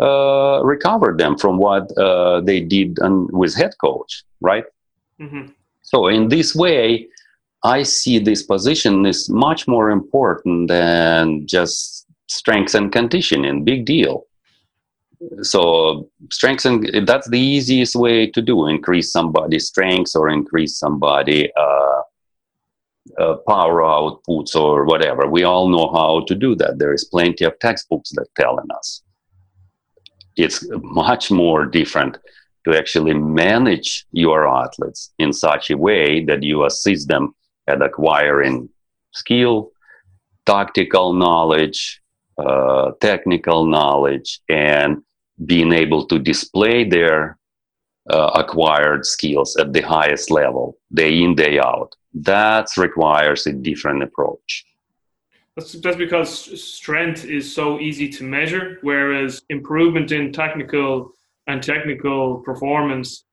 uh, 0.00 0.60
recover 0.64 1.14
them 1.16 1.36
from 1.36 1.58
what 1.58 1.96
uh, 1.98 2.40
they 2.40 2.60
did 2.60 2.98
on, 3.00 3.28
with 3.32 3.54
head 3.54 3.72
coach, 3.80 4.24
right? 4.40 4.64
Mm-hmm. 5.20 5.48
So 5.82 6.06
in 6.06 6.28
this 6.28 6.54
way, 6.54 7.08
I 7.64 7.82
see 7.82 8.18
this 8.18 8.42
position 8.42 9.06
is 9.06 9.28
much 9.28 9.68
more 9.68 9.90
important 9.90 10.68
than 10.68 11.46
just 11.46 12.06
strength 12.28 12.74
and 12.74 12.90
conditioning. 12.90 13.64
Big 13.64 13.84
deal. 13.84 14.26
So 15.42 16.08
strength 16.32 16.64
and 16.64 17.06
that's 17.06 17.28
the 17.28 17.38
easiest 17.38 17.94
way 17.94 18.26
to 18.28 18.42
do 18.42 18.66
increase 18.66 19.12
somebody's 19.12 19.68
strength 19.68 20.16
or 20.16 20.28
increase 20.28 20.76
somebody 20.78 21.52
uh, 21.56 22.00
uh, 23.18 23.36
power 23.46 23.82
outputs 23.82 24.56
or 24.56 24.84
whatever. 24.84 25.28
We 25.28 25.44
all 25.44 25.68
know 25.68 25.92
how 25.92 26.24
to 26.26 26.34
do 26.34 26.56
that. 26.56 26.78
There 26.78 26.92
is 26.92 27.04
plenty 27.04 27.44
of 27.44 27.58
textbooks 27.60 28.10
that 28.14 28.26
telling 28.36 28.70
us. 28.76 29.01
It's 30.36 30.66
much 30.82 31.30
more 31.30 31.66
different 31.66 32.18
to 32.64 32.76
actually 32.76 33.14
manage 33.14 34.06
your 34.12 34.48
athletes 34.48 35.12
in 35.18 35.32
such 35.32 35.70
a 35.70 35.76
way 35.76 36.24
that 36.24 36.42
you 36.42 36.64
assist 36.64 37.08
them 37.08 37.34
at 37.66 37.82
acquiring 37.82 38.68
skill, 39.12 39.70
tactical 40.46 41.12
knowledge, 41.12 42.00
uh, 42.38 42.92
technical 43.00 43.66
knowledge, 43.66 44.40
and 44.48 45.02
being 45.44 45.72
able 45.72 46.06
to 46.06 46.18
display 46.18 46.84
their 46.88 47.38
uh, 48.10 48.30
acquired 48.34 49.06
skills 49.06 49.56
at 49.56 49.72
the 49.72 49.80
highest 49.80 50.30
level, 50.30 50.76
day 50.92 51.22
in, 51.22 51.34
day 51.34 51.58
out. 51.58 51.94
That 52.14 52.68
requires 52.76 53.46
a 53.46 53.52
different 53.52 54.02
approach. 54.02 54.64
That's, 55.56 55.72
that's 55.72 55.96
because 55.96 56.62
strength 56.62 57.24
is 57.26 57.54
so 57.54 57.78
easy 57.78 58.08
to 58.08 58.24
measure, 58.24 58.78
whereas 58.80 59.42
improvement 59.50 60.10
in 60.10 60.32
technical 60.32 61.12
and 61.46 61.62
technical 61.62 62.38
performance, 62.38 63.24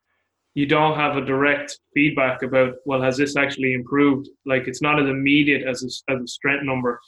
you 0.54 0.66
don't 0.66 0.98
have 0.98 1.16
a 1.16 1.24
direct 1.24 1.80
feedback 1.94 2.42
about, 2.42 2.74
well, 2.86 3.02
has 3.02 3.18
this 3.18 3.38
actually 3.38 3.74
improved? 3.74 4.28
Like 4.46 4.68
it's 4.68 4.82
not 4.82 5.02
as 5.02 5.08
immediate 5.08 5.66
as 5.66 5.84
a, 5.84 6.14
as 6.14 6.22
a 6.22 6.28
strength 6.28 6.64
number. 6.64 7.00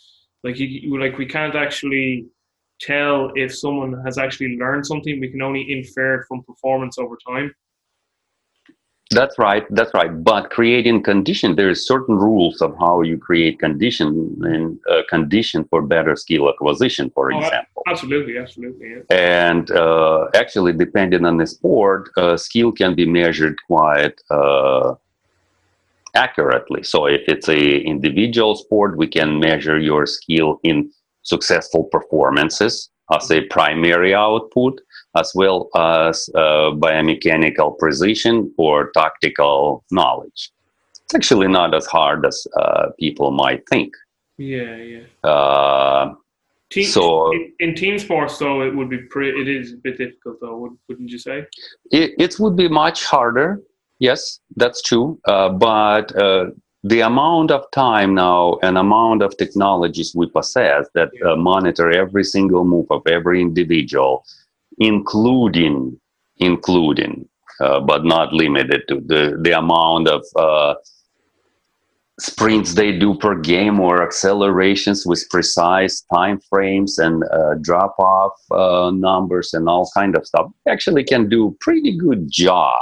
Like 0.44 0.58
you, 0.58 1.00
like 1.00 1.18
we 1.18 1.26
can't 1.26 1.56
actually 1.56 2.28
tell 2.80 3.32
if 3.36 3.56
someone 3.56 4.02
has 4.06 4.18
actually 4.18 4.58
learned 4.58 4.86
something. 4.86 5.20
We 5.20 5.30
can 5.30 5.42
only 5.42 5.72
infer 5.72 6.24
from 6.28 6.44
performance 6.44 6.98
over 6.98 7.18
time. 7.28 7.54
That's 9.12 9.38
right. 9.38 9.66
That's 9.70 9.94
right. 9.94 10.24
But 10.24 10.50
creating 10.52 11.04
condition, 11.04 11.56
there 11.58 11.70
is 11.70 11.86
certain 11.86 12.16
rules 12.16 12.62
of 12.62 12.76
how 12.80 13.02
you 13.02 13.18
create 13.18 13.60
condition 13.60 14.40
and 14.44 14.80
uh, 14.90 15.02
condition 15.10 15.66
for 15.66 15.82
better 15.82 16.16
skill 16.16 16.50
acquisition, 16.50 17.12
for 17.14 17.34
oh, 17.34 17.38
example. 17.38 17.84
Absolutely, 17.88 18.38
absolutely. 18.38 18.90
Yeah. 18.90 19.16
And 19.18 19.70
uh, 19.72 20.28
actually, 20.34 20.74
depending 20.74 21.26
on 21.26 21.38
the 21.38 21.46
sport, 21.46 22.10
uh, 22.16 22.38
skill 22.38 22.72
can 22.72 22.96
be 22.96 23.06
measured 23.06 23.58
quite 23.68 24.22
uh, 24.30 24.96
accurately. 26.16 26.84
So, 26.84 27.06
if 27.06 27.22
it's 27.28 27.50
a 27.50 27.80
individual 27.80 28.56
sport, 28.56 28.96
we 28.96 29.08
can 29.08 29.40
measure 29.42 29.78
your 29.78 30.06
skill 30.06 30.62
in 30.64 30.90
successful 31.24 31.84
performances 31.84 32.90
as 33.14 33.30
a 33.30 33.42
primary 33.48 34.16
output 34.16 34.80
as 35.16 35.32
well 35.36 35.70
as 35.76 36.30
uh, 36.36 36.72
biomechanical 36.72 37.78
precision 37.78 38.54
or 38.58 38.92
tactical 38.92 39.84
knowledge. 39.92 40.52
It's 41.06 41.16
actually 41.16 41.48
not 41.48 41.74
as 41.74 41.86
hard 41.86 42.26
as 42.26 42.48
uh, 42.58 42.88
people 43.00 43.32
might 43.32 43.68
think. 43.68 43.94
Yeah, 44.38 44.78
yeah. 44.78 45.30
Uh, 45.30 46.14
team, 46.70 46.86
so 46.86 47.32
in, 47.34 47.52
in, 47.60 47.76
team 47.76 48.00
sports, 48.00 48.38
though, 48.38 48.62
it 48.62 48.76
would 48.76 48.90
be 48.90 49.00
pretty. 49.00 49.42
It 49.42 49.48
is 49.48 49.74
a 49.74 49.78
bit 49.78 49.98
difficult, 49.98 50.38
though, 50.40 50.58
would, 50.58 50.78
wouldn't 50.88 51.10
you 51.10 51.20
say? 51.20 51.46
It, 51.92 52.14
it 52.18 52.40
would 52.40 52.56
be 52.56 52.70
much 52.70 53.04
harder. 53.04 53.62
Yes, 54.00 54.40
that's 54.56 54.82
true. 54.82 55.20
Uh, 55.28 55.50
but 55.50 56.16
uh, 56.16 56.46
the 56.84 57.02
amount 57.02 57.52
of 57.52 57.70
time 57.72 58.16
now 58.16 58.58
and 58.64 58.78
amount 58.78 59.22
of 59.22 59.38
technologies 59.38 60.16
we 60.16 60.28
possess 60.28 60.88
that 60.96 61.10
uh, 61.24 61.36
monitor 61.36 61.92
every 61.92 62.24
single 62.24 62.64
move 62.64 62.88
of 62.90 63.06
every 63.06 63.42
individual 63.42 64.26
including 64.82 66.00
including 66.38 67.30
uh, 67.60 67.80
but 67.80 68.04
not 68.04 68.34
limited 68.34 68.82
to 68.88 68.96
the 69.06 69.38
the 69.44 69.52
amount 69.52 70.08
of 70.08 70.24
uh, 70.36 70.74
sprints 72.20 72.74
they 72.74 72.92
do 72.98 73.16
per 73.16 73.36
game 73.36 73.80
or 73.80 74.02
accelerations 74.02 75.06
with 75.06 75.24
precise 75.30 76.04
time 76.14 76.40
frames 76.50 76.98
and 76.98 77.24
uh, 77.26 77.54
drop 77.62 77.96
off 78.00 78.34
uh, 78.50 78.92
numbers 78.92 79.54
and 79.54 79.70
all 79.70 79.88
kind 79.94 80.16
of 80.18 80.26
stuff. 80.26 80.48
Actually 80.68 81.04
can 81.04 81.30
do 81.30 81.56
pretty 81.60 81.96
good 81.96 82.30
job 82.32 82.82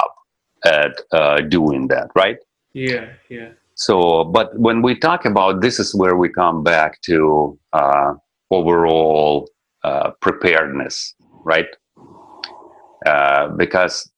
at 0.64 0.94
uh, 1.12 1.40
doing 1.42 1.88
that 1.88 2.08
right? 2.14 2.38
Yeah 2.72 3.10
yeah. 3.28 3.50
So 3.74 4.24
but 4.24 4.58
when 4.58 4.80
we 4.80 4.94
talk 4.94 5.26
about 5.26 5.60
this 5.60 5.78
is 5.78 5.94
where 5.94 6.16
we 6.16 6.30
come 6.30 6.62
back 6.62 7.02
to 7.02 7.58
uh, 7.74 8.14
overall 8.50 9.50
preparedness 10.20 11.14
right 11.44 11.70
uh, 13.06 13.48
because 13.48 14.10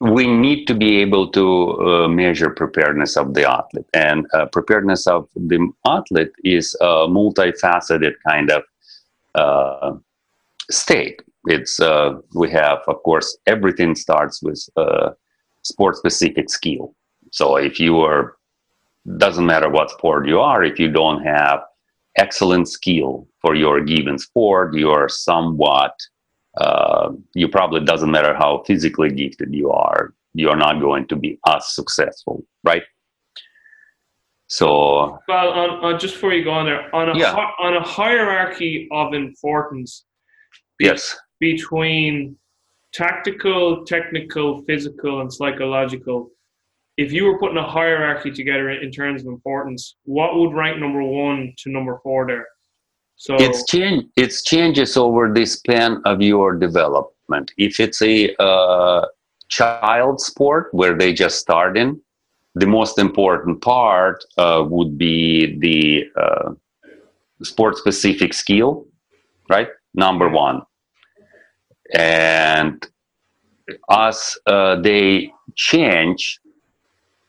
we 0.00 0.26
need 0.26 0.66
to 0.66 0.74
be 0.74 0.98
able 0.98 1.30
to 1.30 1.72
uh, 1.80 2.08
measure 2.08 2.50
preparedness 2.50 3.16
of 3.16 3.34
the 3.34 3.48
athlete. 3.48 3.86
And 3.94 4.26
uh, 4.34 4.46
preparedness 4.46 5.06
of 5.06 5.28
the 5.36 5.72
athlete 5.86 6.32
is 6.44 6.76
a 6.80 7.06
multifaceted 7.06 8.14
kind 8.28 8.50
of 8.50 8.62
uh, 9.34 9.94
state. 10.70 11.22
It's 11.46 11.80
uh, 11.80 12.18
we 12.34 12.50
have 12.50 12.80
of 12.88 13.02
course 13.02 13.36
everything 13.46 13.94
starts 13.94 14.42
with 14.42 14.68
sport 15.62 15.96
specific 15.96 16.50
skill. 16.50 16.94
So 17.30 17.56
if 17.56 17.78
you 17.78 18.00
are 18.00 18.36
doesn't 19.16 19.46
matter 19.46 19.68
what 19.68 19.90
sport 19.90 20.28
you 20.28 20.38
are 20.38 20.62
if 20.62 20.78
you 20.78 20.90
don't 20.90 21.22
have 21.24 21.60
excellent 22.16 22.68
skill 22.68 23.26
for 23.40 23.54
your 23.54 23.80
given 23.80 24.18
sport 24.18 24.74
you 24.74 24.90
are 24.90 25.08
somewhat 25.08 25.94
uh, 26.58 27.10
you 27.34 27.48
probably 27.48 27.84
doesn't 27.84 28.10
matter 28.10 28.34
how 28.34 28.62
physically 28.66 29.10
gifted 29.10 29.54
you 29.54 29.70
are 29.70 30.14
you 30.34 30.48
are 30.48 30.56
not 30.56 30.80
going 30.80 31.06
to 31.06 31.16
be 31.16 31.38
as 31.48 31.74
successful 31.74 32.44
right? 32.64 32.82
So 34.48 35.18
well 35.28 35.48
on, 35.48 35.70
on 35.84 35.98
just 35.98 36.14
before 36.14 36.34
you 36.34 36.44
go 36.44 36.50
on 36.50 36.66
there 36.66 36.94
on 36.94 37.08
a 37.08 37.18
yeah. 37.18 37.34
on 37.58 37.76
a 37.76 37.82
hierarchy 37.82 38.88
of 38.92 39.14
importance 39.14 40.04
be, 40.78 40.86
yes. 40.86 41.16
between 41.40 42.36
tactical 42.92 43.84
technical 43.86 44.62
physical 44.64 45.22
and 45.22 45.32
psychological 45.32 46.30
if 46.98 47.10
you 47.10 47.24
were 47.24 47.38
putting 47.38 47.56
a 47.56 47.66
hierarchy 47.66 48.30
together 48.30 48.68
in 48.70 48.90
terms 48.90 49.22
of 49.22 49.28
importance 49.28 49.96
what 50.04 50.36
would 50.36 50.52
rank 50.52 50.78
number 50.78 51.02
one 51.02 51.54
to 51.56 51.70
number 51.70 51.98
four 52.02 52.26
there 52.26 52.46
so 53.22 53.36
it's 53.38 53.64
change. 53.66 54.06
It's 54.16 54.42
changes 54.42 54.96
over 54.96 55.32
the 55.32 55.46
span 55.46 56.02
of 56.04 56.20
your 56.20 56.56
development. 56.56 57.52
If 57.56 57.78
it's 57.78 58.02
a 58.02 58.34
uh, 58.42 59.06
child 59.46 60.20
sport 60.20 60.70
where 60.72 60.98
they 60.98 61.12
just 61.12 61.38
start 61.38 61.78
in, 61.78 62.00
the 62.56 62.66
most 62.66 62.98
important 62.98 63.62
part 63.62 64.24
uh, 64.38 64.64
would 64.68 64.98
be 64.98 65.56
the 65.60 66.04
uh, 66.20 66.54
sport-specific 67.44 68.34
skill, 68.34 68.88
right? 69.48 69.68
Number 69.94 70.28
one, 70.28 70.62
and 71.94 72.84
as 73.88 74.36
uh, 74.48 74.80
they 74.80 75.30
change 75.54 76.40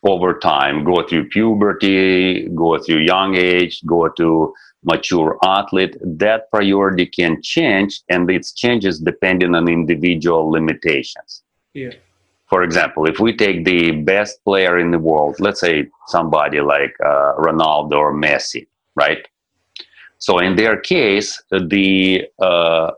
over 0.01 0.39
time, 0.39 0.83
go 0.85 1.07
through 1.07 1.29
puberty, 1.29 2.49
go 2.49 2.79
through 2.79 3.01
young 3.01 3.35
age, 3.35 3.85
go 3.85 4.09
to 4.09 4.55
mature 4.83 5.37
athlete, 5.43 5.97
that 6.01 6.49
priority 6.51 7.05
can 7.05 7.41
change 7.41 8.01
and 8.09 8.29
it 8.29 8.45
changes 8.55 8.99
depending 8.99 9.55
on 9.55 9.69
individual 9.69 10.49
limitations. 10.49 11.43
Yeah. 11.73 11.91
For 12.47 12.63
example, 12.63 13.07
if 13.07 13.19
we 13.19 13.35
take 13.35 13.65
the 13.65 13.91
best 13.91 14.43
player 14.43 14.77
in 14.77 14.91
the 14.91 14.99
world, 14.99 15.37
let's 15.39 15.59
say 15.59 15.89
somebody 16.07 16.61
like 16.61 16.93
uh, 17.03 17.33
Ronaldo 17.37 17.93
or 17.93 18.13
Messi, 18.13 18.67
right? 18.95 19.27
So 20.19 20.39
in 20.39 20.55
their 20.55 20.79
case, 20.79 21.41
the 21.49 22.25
uh, 22.39 22.91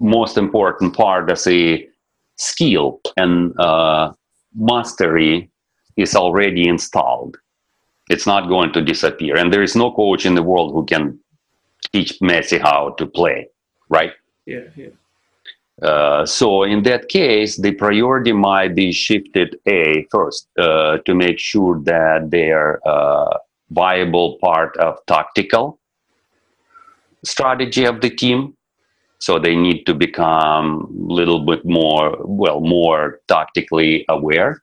most 0.00 0.38
important 0.38 0.96
part 0.96 1.30
of 1.30 1.42
the 1.44 1.88
skill 2.36 3.00
and 3.16 3.58
uh, 3.60 4.12
mastery 4.54 5.50
is 5.96 6.16
already 6.16 6.66
installed 6.66 7.36
it's 8.10 8.26
not 8.26 8.48
going 8.48 8.72
to 8.72 8.82
disappear. 8.82 9.36
And 9.36 9.52
there 9.52 9.62
is 9.62 9.76
no 9.76 9.92
coach 9.92 10.26
in 10.26 10.34
the 10.34 10.42
world 10.42 10.72
who 10.72 10.84
can 10.84 11.18
teach 11.92 12.18
Messi 12.20 12.60
how 12.60 12.94
to 12.98 13.06
play, 13.06 13.48
right? 13.88 14.12
Yeah, 14.46 14.64
yeah. 14.76 14.88
Uh, 15.82 16.24
so 16.24 16.62
in 16.62 16.82
that 16.84 17.08
case, 17.08 17.56
the 17.56 17.72
priority 17.72 18.32
might 18.32 18.74
be 18.74 18.92
shifted 18.92 19.58
a 19.66 20.06
first 20.10 20.48
uh, 20.58 20.98
to 20.98 21.14
make 21.14 21.38
sure 21.38 21.80
that 21.82 22.30
they 22.30 22.50
are 22.50 22.80
uh, 22.86 23.38
viable 23.70 24.38
part 24.40 24.76
of 24.76 24.98
tactical 25.06 25.80
strategy 27.24 27.84
of 27.84 28.00
the 28.00 28.10
team, 28.10 28.54
So 29.18 29.38
they 29.38 29.56
need 29.56 29.84
to 29.84 29.94
become 29.94 31.06
a 31.08 31.12
little 31.12 31.46
bit 31.46 31.64
more, 31.64 32.16
well, 32.20 32.60
more 32.60 33.20
tactically 33.26 34.04
aware. 34.10 34.62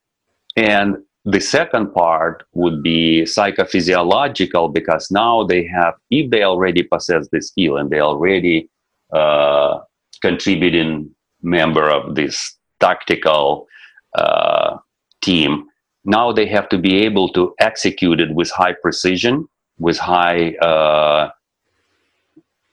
And 0.56 0.98
the 1.26 1.40
second 1.40 1.94
part 1.94 2.44
would 2.54 2.82
be 2.82 3.22
psychophysiological 3.24 4.74
because 4.74 5.12
now 5.12 5.44
they 5.44 5.66
have, 5.68 5.94
if 6.10 6.32
they 6.32 6.44
already 6.44 6.84
possess 6.84 7.28
the 7.32 7.42
skill 7.42 7.78
and 7.78 7.90
they 7.92 8.00
already 8.00 8.70
uh, 9.14 9.80
contributing 10.22 11.14
member 11.44 11.90
of 11.90 12.16
this 12.16 12.58
tactical 12.80 13.68
uh, 14.16 14.78
team, 15.22 15.66
now 16.06 16.32
they 16.32 16.48
have 16.48 16.68
to 16.70 16.80
be 16.80 16.98
able 16.98 17.30
to 17.30 17.54
execute 17.60 18.20
it 18.20 18.34
with 18.34 18.50
high 18.50 18.74
precision, 18.82 19.48
with 19.78 19.98
high 20.00 20.54
uh, 20.56 21.30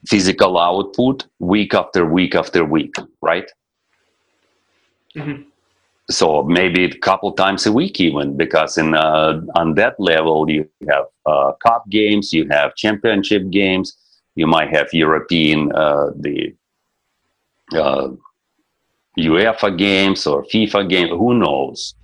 physical 0.07 0.59
output 0.59 1.27
week 1.39 1.75
after 1.75 2.07
week 2.07 2.35
after 2.35 2.65
week, 2.65 2.95
right? 3.21 3.51
Mm-hmm. 5.15 5.48
So 6.11 6.43
maybe 6.43 6.85
a 6.85 6.99
couple 6.99 7.33
times 7.33 7.67
a 7.67 7.73
week, 7.73 8.01
even 8.01 8.37
because 8.37 8.79
in 8.79 8.95
uh, 8.95 9.43
on 9.55 9.75
that 9.75 9.95
level 9.99 10.49
you 10.49 10.69
have 10.89 11.05
uh, 11.27 11.53
cup 11.63 11.85
games, 11.91 12.33
you 12.33 12.49
have 12.51 12.75
championship 12.77 13.51
games, 13.51 13.97
you 14.35 14.47
might 14.47 14.71
have 14.71 14.89
European 14.95 15.71
uh, 15.73 16.11
the 16.17 16.55
uh, 17.77 18.09
UEFA 19.19 19.77
games 19.77 20.27
or 20.27 20.45
FIFA 20.45 20.89
game, 20.89 21.09
who 21.09 21.35
knows? 21.35 21.95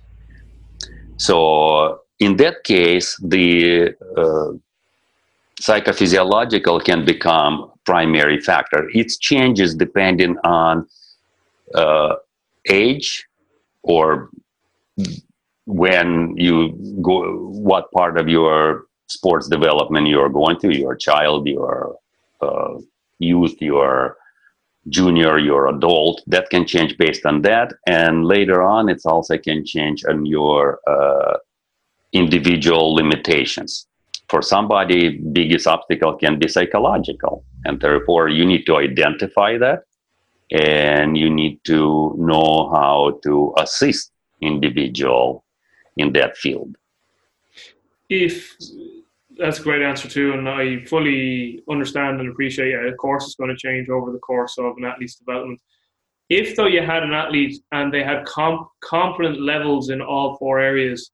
So 1.17 2.01
in 2.19 2.37
that 2.37 2.63
case, 2.63 3.17
the 3.23 3.95
uh, 4.17 4.51
psychophysiological 5.61 6.83
can 6.83 7.05
become 7.05 7.71
primary 7.85 8.39
factor. 8.39 8.89
It 8.93 9.09
changes 9.19 9.75
depending 9.75 10.37
on 10.43 10.87
uh, 11.73 12.15
age 12.69 13.25
or 13.85 14.29
when 15.65 16.35
you 16.37 16.73
go, 17.01 17.49
what 17.69 17.91
part 17.91 18.19
of 18.19 18.27
your 18.27 18.85
sports 19.07 19.47
development 19.47 20.07
you're 20.07 20.29
going 20.29 20.59
to 20.59 20.75
your 20.75 20.95
child, 20.95 21.47
your 21.47 21.95
uh, 22.41 22.75
youth, 23.19 23.55
your 23.61 24.17
junior, 24.89 25.37
your 25.37 25.67
adult. 25.67 26.23
That 26.27 26.49
can 26.49 26.65
change 26.65 26.97
based 26.97 27.25
on 27.25 27.41
that, 27.43 27.73
and 27.87 28.25
later 28.25 28.61
on, 28.61 28.89
it 28.89 29.01
also 29.05 29.37
can 29.37 29.65
change 29.65 30.03
on 30.05 30.25
your 30.25 30.79
uh, 30.87 31.37
individual 32.11 32.93
limitations. 32.93 33.87
For 34.29 34.41
somebody, 34.41 35.19
biggest 35.19 35.67
obstacle 35.67 36.17
can 36.17 36.39
be 36.39 36.47
psychological, 36.47 37.43
and 37.63 37.79
therefore 37.79 38.29
you 38.29 38.45
need 38.45 38.65
to 38.65 38.77
identify 38.77 39.57
that, 39.59 39.83
and 40.51 41.17
you 41.17 41.29
need 41.29 41.59
to 41.65 42.15
know 42.17 42.69
how 42.73 43.19
to 43.23 43.53
assist 43.57 44.11
individual 44.41 45.43
in 45.97 46.13
that 46.13 46.37
field. 46.37 46.75
If 48.09 48.55
that's 49.37 49.59
a 49.59 49.63
great 49.63 49.81
answer 49.81 50.07
too, 50.07 50.33
and 50.33 50.47
I 50.47 50.83
fully 50.85 51.63
understand 51.69 52.19
and 52.19 52.29
appreciate. 52.29 52.71
Yeah, 52.71 52.87
of 52.87 52.97
course, 52.97 53.25
it's 53.25 53.35
going 53.35 53.49
to 53.49 53.55
change 53.55 53.89
over 53.89 54.11
the 54.11 54.19
course 54.19 54.57
of 54.57 54.77
an 54.77 54.85
athlete's 54.85 55.15
development. 55.15 55.59
If 56.29 56.55
though 56.55 56.67
you 56.67 56.81
had 56.81 57.03
an 57.03 57.13
athlete 57.13 57.61
and 57.71 57.93
they 57.93 58.03
had 58.03 58.25
comp- 58.25 58.67
competent 58.83 59.41
levels 59.41 59.89
in 59.89 60.01
all 60.01 60.37
four 60.37 60.59
areas, 60.59 61.11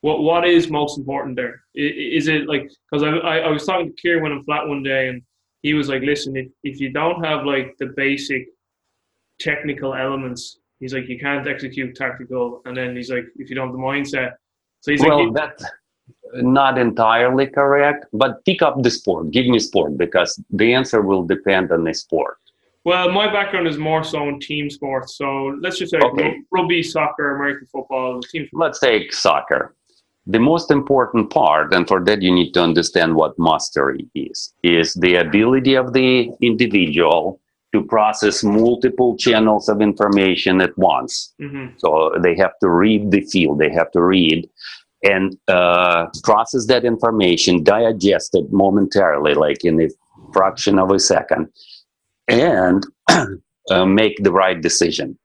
what 0.00 0.22
what 0.22 0.46
is 0.46 0.70
most 0.70 0.98
important 0.98 1.36
there? 1.36 1.62
Is 1.74 2.28
it 2.28 2.46
like 2.46 2.70
because 2.90 3.02
I, 3.02 3.10
I, 3.10 3.36
I 3.38 3.48
was 3.48 3.66
talking 3.66 3.88
to 3.88 4.00
Kieran 4.00 4.22
when 4.22 4.32
I'm 4.32 4.44
flat 4.44 4.68
one 4.68 4.82
day, 4.82 5.08
and 5.08 5.22
he 5.62 5.74
was 5.74 5.88
like, 5.88 6.02
"Listen, 6.02 6.36
if 6.36 6.48
if 6.62 6.80
you 6.80 6.90
don't 6.92 7.24
have 7.24 7.44
like 7.44 7.74
the 7.78 7.92
basic 7.96 8.46
technical 9.38 9.94
elements, 9.94 10.58
he's 10.80 10.94
like, 10.94 11.08
you 11.08 11.18
can't 11.18 11.46
execute 11.46 11.94
tactical, 11.96 12.62
and 12.64 12.76
then 12.76 12.96
he's 12.96 13.10
like, 13.10 13.24
if 13.36 13.48
you 13.50 13.56
don't 13.56 13.68
have 13.68 13.76
the 13.76 13.82
mindset." 13.82 14.32
So 14.80 14.92
he's 14.92 15.02
well, 15.02 15.32
like, 15.32 15.34
that 15.34 15.70
not 16.34 16.78
entirely 16.78 17.46
correct, 17.46 18.06
but 18.12 18.44
pick 18.44 18.62
up 18.62 18.82
the 18.82 18.90
sport. 18.90 19.30
Give 19.30 19.46
me 19.46 19.58
sport 19.58 19.96
because 19.96 20.40
the 20.50 20.72
answer 20.74 21.02
will 21.02 21.24
depend 21.24 21.72
on 21.72 21.84
the 21.84 21.94
sport. 21.94 22.38
Well, 22.84 23.10
my 23.10 23.26
background 23.26 23.66
is 23.66 23.78
more 23.78 24.04
so 24.04 24.28
in 24.28 24.38
team 24.38 24.70
sports. 24.70 25.16
So 25.16 25.58
let's 25.60 25.78
just 25.78 25.90
say 25.90 25.98
okay. 25.98 26.40
rugby, 26.52 26.82
soccer, 26.84 27.34
American 27.34 27.66
football, 27.66 28.20
team. 28.20 28.48
Let's 28.52 28.78
take 28.78 29.12
soccer. 29.12 29.74
The 30.28 30.38
most 30.38 30.70
important 30.70 31.30
part, 31.30 31.72
and 31.72 31.86
for 31.86 32.04
that 32.04 32.22
you 32.22 32.32
need 32.32 32.52
to 32.52 32.62
understand 32.62 33.14
what 33.14 33.38
mastery 33.38 34.08
is, 34.14 34.54
is 34.62 34.94
the 34.94 35.16
ability 35.16 35.74
of 35.74 35.92
the 35.92 36.30
individual 36.40 37.40
to 37.76 37.86
process 37.86 38.42
multiple 38.42 39.16
channels 39.16 39.68
of 39.68 39.80
information 39.80 40.60
at 40.60 40.76
once. 40.78 41.34
Mm-hmm. 41.40 41.78
So 41.78 42.14
they 42.22 42.34
have 42.36 42.58
to 42.62 42.68
read 42.68 43.10
the 43.10 43.22
field, 43.22 43.58
they 43.58 43.70
have 43.70 43.90
to 43.92 44.02
read 44.02 44.48
and 45.02 45.38
uh, 45.48 46.06
process 46.24 46.66
that 46.66 46.84
information, 46.84 47.62
digest 47.62 48.34
it 48.34 48.50
momentarily, 48.52 49.34
like 49.34 49.64
in 49.64 49.80
a 49.80 49.88
fraction 50.32 50.78
of 50.78 50.90
a 50.90 50.98
second, 50.98 51.48
and 52.28 52.84
uh, 53.70 53.84
make 53.84 54.16
the 54.22 54.32
right 54.32 54.60
decision. 54.60 55.18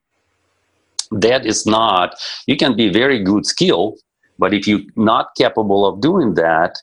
That 1.12 1.46
is 1.46 1.66
not, 1.66 2.16
you 2.48 2.58
can 2.58 2.76
be 2.76 2.90
very 2.90 3.24
good 3.24 3.46
skill, 3.46 3.96
but 4.40 4.54
if 4.54 4.68
you're 4.68 4.88
not 4.96 5.36
capable 5.38 5.86
of 5.86 6.02
doing 6.02 6.36
that, 6.36 6.76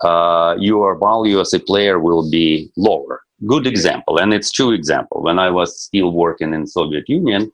uh, 0.00 0.54
your 0.58 0.98
value 0.98 1.40
as 1.40 1.52
a 1.52 1.60
player 1.60 1.98
will 1.98 2.30
be 2.30 2.70
lower. 2.76 3.17
Good 3.46 3.66
example, 3.66 4.18
and 4.18 4.34
it's 4.34 4.50
true 4.50 4.72
example. 4.72 5.22
When 5.22 5.38
I 5.38 5.50
was 5.50 5.80
still 5.80 6.10
working 6.10 6.54
in 6.54 6.66
Soviet 6.66 7.08
Union, 7.08 7.52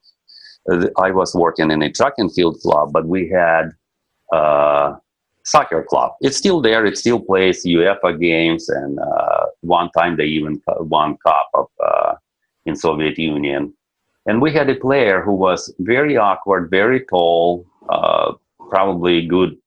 uh, 0.71 0.87
I 0.99 1.11
was 1.11 1.35
working 1.35 1.71
in 1.71 1.83
a 1.83 1.93
track 1.93 2.15
and 2.17 2.33
field 2.33 2.59
club, 2.61 2.91
but 2.93 3.07
we 3.07 3.29
had 3.29 3.71
uh, 4.33 4.95
soccer 5.45 5.83
club. 5.83 6.13
It's 6.23 6.39
still 6.39 6.63
there. 6.63 6.87
It 6.87 6.97
still 6.97 7.21
plays 7.21 7.67
UEFA 7.67 8.19
games, 8.19 8.69
and 8.71 8.99
uh, 8.99 9.47
one 9.61 9.91
time 9.91 10.17
they 10.17 10.25
even 10.25 10.63
won 10.79 11.19
cup 11.19 11.51
of 11.53 11.67
uh, 11.85 12.15
in 12.65 12.77
Soviet 12.77 13.19
Union. 13.19 13.75
And 14.27 14.41
we 14.41 14.53
had 14.53 14.71
a 14.71 14.77
player 14.77 15.21
who 15.21 15.35
was 15.35 15.73
very 15.81 16.17
awkward, 16.17 16.71
very 16.71 17.05
tall, 17.05 17.67
uh, 17.91 18.33
probably 18.71 19.27
good 19.27 19.59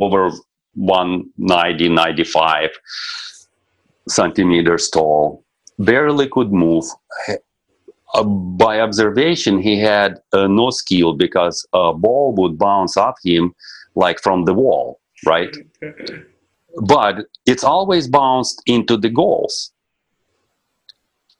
over 0.00 0.30
190, 0.74 1.88
95 1.90 2.70
centimeters 4.08 4.88
tall, 4.90 5.44
barely 5.78 6.28
could 6.28 6.52
move. 6.52 6.84
Uh, 8.14 8.24
by 8.24 8.80
observation, 8.80 9.60
he 9.60 9.78
had 9.78 10.18
uh, 10.32 10.46
no 10.46 10.70
skill 10.70 11.12
because 11.12 11.66
a 11.74 11.92
ball 11.92 12.34
would 12.34 12.58
bounce 12.58 12.96
off 12.96 13.16
him 13.22 13.54
like 13.94 14.18
from 14.20 14.44
the 14.44 14.54
wall, 14.54 14.98
right? 15.26 15.54
but 16.82 17.26
it's 17.46 17.64
always 17.64 18.08
bounced 18.08 18.62
into 18.66 18.96
the 18.96 19.10
goals. 19.10 19.72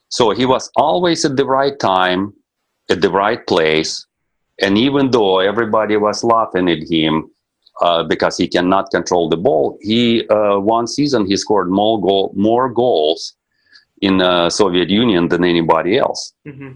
So 0.09 0.31
he 0.31 0.47
was 0.47 0.71
always 0.77 1.25
at 1.25 1.37
the 1.37 1.47
right 1.47 1.79
time, 1.79 2.33
at 2.91 3.01
the 3.01 3.11
right 3.11 3.47
place. 3.47 4.07
And 4.61 4.77
even 4.77 5.11
though 5.11 5.39
everybody 5.39 5.97
was 5.97 6.25
laughing 6.25 6.69
at 6.69 6.91
him 6.91 7.31
uh, 7.81 8.03
because 8.05 8.37
he 8.37 8.49
cannot 8.49 8.91
control 8.91 9.29
the 9.29 9.37
ball, 9.37 9.79
he 9.81 10.27
uh, 10.29 10.59
one 10.59 10.87
season 10.87 11.27
he 11.27 11.37
scored 11.37 11.71
more 11.71 12.01
goal, 12.01 12.33
more 12.35 12.69
goals 12.69 13.35
in 14.01 14.21
uh, 14.21 14.51
Soviet 14.51 14.91
Union 14.91 15.29
than 15.29 15.45
anybody 15.45 15.99
else. 15.99 16.33
Mm-hmm. 16.47 16.73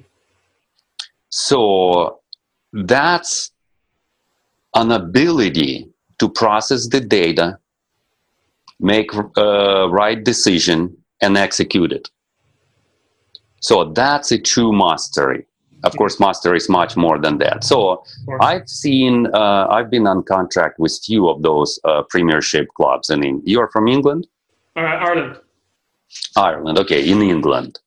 So 1.29 2.21
that's 2.73 3.53
an 4.75 4.91
ability 4.93 5.89
to 6.19 6.29
process 6.29 6.89
the 6.89 7.01
data, 7.01 7.59
make 8.81 9.13
a 9.15 9.41
uh, 9.41 9.87
right 9.89 10.23
decision, 10.23 10.97
and 11.21 11.37
execute 11.37 11.93
it. 11.93 12.11
So 13.61 13.93
that's 13.93 14.33
a 14.33 14.39
true 14.39 14.73
mastery. 14.73 15.47
Of 15.85 15.97
course, 15.97 16.21
master 16.21 16.55
is 16.55 16.69
much 16.69 16.97
more 16.97 17.19
than 17.19 17.39
that. 17.39 17.65
So 17.65 18.05
I've 18.41 18.69
seen, 18.69 19.27
uh, 19.35 19.67
I've 19.69 19.91
been 19.91 20.07
on 20.07 20.23
contract 20.23 20.79
with 20.79 20.99
few 21.05 21.29
of 21.29 21.43
those 21.43 21.81
uh, 21.85 22.03
Premiership 22.09 22.69
clubs. 22.77 23.11
I 23.11 23.17
mean, 23.17 23.43
you're 23.45 23.69
from 23.73 23.89
England? 23.89 24.27
Uh, 24.77 24.81
Ireland. 24.81 25.41
Ireland, 26.37 26.79
okay, 26.79 27.09
in 27.09 27.23
England. 27.23 27.81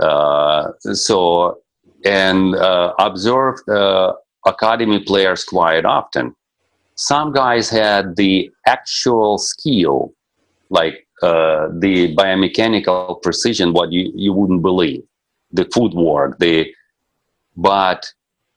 Uh, 0.00 0.72
so, 0.80 1.60
and 2.04 2.54
uh, 2.54 2.94
observed 2.98 3.68
uh, 3.68 4.14
academy 4.46 5.00
players 5.04 5.44
quite 5.44 5.84
often. 5.84 6.34
Some 6.94 7.32
guys 7.32 7.68
had 7.70 8.16
the 8.16 8.50
actual 8.66 9.38
skill, 9.38 10.12
like 10.70 11.06
uh, 11.22 11.68
the 11.72 12.14
biomechanical 12.16 13.22
precision, 13.22 13.72
what 13.72 13.92
you, 13.92 14.12
you 14.14 14.32
wouldn't 14.32 14.62
believe, 14.62 15.02
the 15.52 15.68
footwork, 15.72 16.38
the 16.38 16.72
but 17.58 18.00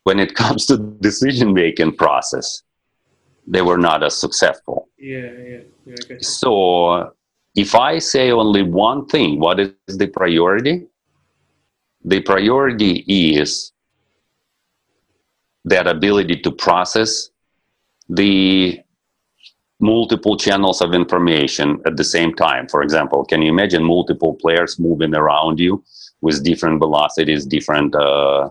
when 0.04 0.20
it 0.20 0.36
comes 0.42 0.66
to 0.68 0.78
decision 1.02 1.54
making 1.54 1.98
process, 1.98 2.64
they 3.46 3.62
were 3.62 3.78
not 3.78 4.04
as 4.04 4.16
successful. 4.16 4.88
Yeah, 4.98 5.32
yeah. 5.52 5.60
yeah 5.86 6.18
so 6.22 7.14
if 7.56 7.76
I 7.76 8.00
say 8.00 8.32
only 8.32 8.64
one 8.64 9.08
thing, 9.08 9.40
what 9.40 9.60
is 9.60 9.74
the 9.88 10.08
priority? 10.08 10.88
the 12.04 12.22
priority 12.22 13.04
is 13.08 13.72
that 15.66 15.88
ability 15.88 16.38
to 16.38 16.52
process 16.52 17.30
the 18.10 18.80
multiple 19.80 20.38
channels 20.38 20.82
of 20.82 20.94
information 20.94 21.82
at 21.86 21.98
the 21.98 22.04
same 22.04 22.34
time. 22.34 22.68
For 22.68 22.82
example, 22.84 23.26
can 23.26 23.42
you 23.42 23.52
imagine 23.52 23.84
multiple 23.84 24.36
players 24.36 24.80
moving 24.80 25.16
around 25.16 25.60
you 25.60 25.84
with 26.22 26.44
different 26.44 26.80
velocities, 26.80 27.46
different 27.46 27.96
uh, 27.96 28.50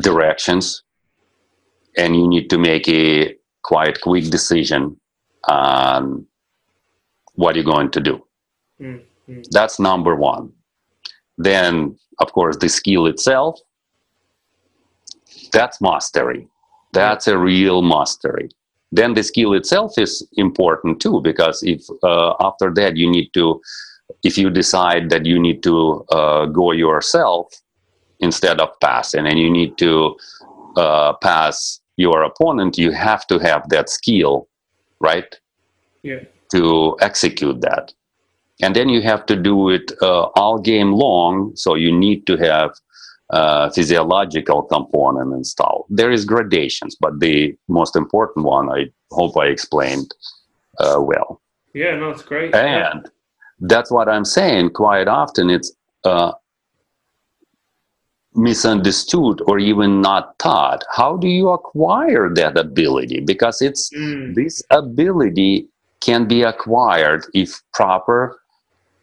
directions, 0.00 0.82
and 1.96 2.14
you 2.14 2.28
need 2.28 2.50
to 2.50 2.58
make 2.58 2.88
a 2.88 3.34
quite 3.62 4.00
quick 4.00 4.30
decision 4.30 5.00
on 5.48 6.26
what 7.34 7.54
you're 7.54 7.64
going 7.64 7.90
to 7.90 8.00
do. 8.00 8.26
Mm-hmm. 8.80 9.40
That's 9.50 9.78
number 9.78 10.14
one. 10.14 10.52
Then, 11.38 11.98
of 12.18 12.32
course, 12.32 12.56
the 12.56 12.68
skill 12.68 13.06
itself. 13.06 13.58
That's 15.52 15.80
mastery. 15.80 16.48
That's 16.92 17.26
a 17.28 17.36
real 17.36 17.82
mastery. 17.82 18.50
Then 18.92 19.14
the 19.14 19.22
skill 19.22 19.52
itself 19.54 19.98
is 19.98 20.26
important 20.36 21.00
too, 21.00 21.20
because 21.20 21.62
if 21.62 21.84
uh, 22.02 22.34
after 22.40 22.72
that 22.74 22.96
you 22.96 23.10
need 23.10 23.30
to, 23.34 23.60
if 24.22 24.38
you 24.38 24.48
decide 24.48 25.10
that 25.10 25.26
you 25.26 25.38
need 25.38 25.62
to 25.64 26.04
uh, 26.10 26.46
go 26.46 26.72
yourself 26.72 27.52
instead 28.26 28.60
of 28.60 28.68
passing, 28.80 29.26
and 29.26 29.38
you 29.38 29.50
need 29.50 29.72
to 29.78 30.16
uh, 30.76 31.12
pass 31.28 31.80
your 31.96 32.22
opponent, 32.22 32.76
you 32.76 32.90
have 32.92 33.26
to 33.28 33.38
have 33.38 33.62
that 33.70 33.88
skill, 33.88 34.48
right? 35.00 35.30
Yeah. 36.02 36.22
To 36.52 36.96
execute 37.00 37.60
that. 37.62 37.92
And 38.62 38.74
then 38.76 38.88
you 38.88 39.02
have 39.02 39.26
to 39.26 39.36
do 39.36 39.70
it 39.70 39.92
uh, 40.02 40.24
all 40.40 40.58
game 40.58 40.92
long. 40.92 41.52
So 41.56 41.74
you 41.74 41.92
need 41.92 42.26
to 42.26 42.36
have 42.36 42.70
uh, 43.30 43.70
physiological 43.70 44.62
component 44.62 45.32
installed. 45.34 45.86
There 45.90 46.12
is 46.12 46.24
gradations 46.24 46.96
but 47.00 47.18
the 47.18 47.56
most 47.68 47.96
important 47.96 48.44
one 48.44 48.70
i 48.70 48.86
hope 49.10 49.36
i 49.36 49.46
explained 49.46 50.14
uh, 50.78 50.98
well. 51.00 51.40
Yeah 51.74 51.96
no 51.96 52.10
it's 52.10 52.22
great. 52.22 52.54
And 52.54 53.02
yeah. 53.02 53.10
that's 53.60 53.90
what 53.90 54.08
i'm 54.08 54.24
saying. 54.24 54.70
Quite 54.70 55.08
often 55.08 55.50
it's 55.50 55.72
uh, 56.04 56.32
misunderstood 58.36 59.40
or 59.46 59.58
even 59.58 60.00
not 60.00 60.38
taught 60.38 60.84
how 60.94 61.16
do 61.16 61.26
you 61.26 61.48
acquire 61.48 62.28
that 62.34 62.56
ability 62.58 63.20
because 63.20 63.62
it's 63.62 63.90
mm. 63.90 64.34
this 64.34 64.62
ability 64.70 65.66
can 66.00 66.26
be 66.26 66.42
acquired 66.42 67.24
if 67.34 67.62
proper 67.72 68.38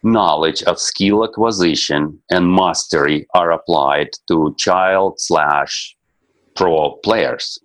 knowledge 0.04 0.62
of 0.64 0.78
skill 0.78 1.24
acquisition 1.24 2.18
and 2.30 2.54
mastery 2.54 3.26
are 3.34 3.50
applied 3.50 4.10
to 4.28 4.54
child 4.58 5.18
slash 5.18 5.96
pro 6.54 6.92
players. 7.02 7.58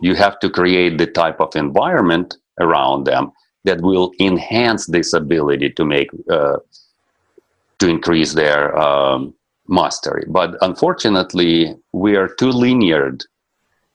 You 0.00 0.14
have 0.14 0.38
to 0.40 0.50
create 0.50 0.98
the 0.98 1.06
type 1.06 1.40
of 1.40 1.56
environment 1.56 2.36
around 2.60 3.04
them 3.04 3.32
that 3.64 3.80
will 3.80 4.12
enhance 4.20 4.86
this 4.86 5.12
ability 5.12 5.70
to 5.70 5.84
make 5.84 6.08
uh, 6.30 6.58
to 7.78 7.88
increase 7.88 8.34
their 8.34 8.78
um, 8.78 9.34
mastery. 9.68 10.24
But 10.28 10.56
unfortunately, 10.60 11.76
we 11.92 12.16
are 12.16 12.28
too 12.28 12.50
linear, 12.50 13.16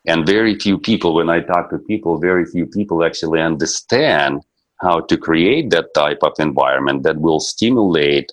and 0.05 0.25
very 0.25 0.57
few 0.57 0.77
people. 0.77 1.13
When 1.13 1.29
I 1.29 1.41
talk 1.41 1.69
to 1.69 1.79
people, 1.79 2.17
very 2.17 2.45
few 2.45 2.65
people 2.65 3.03
actually 3.03 3.41
understand 3.41 4.41
how 4.81 5.01
to 5.01 5.17
create 5.17 5.69
that 5.71 5.93
type 5.93 6.19
of 6.21 6.33
environment 6.39 7.03
that 7.03 7.17
will 7.19 7.39
stimulate 7.39 8.31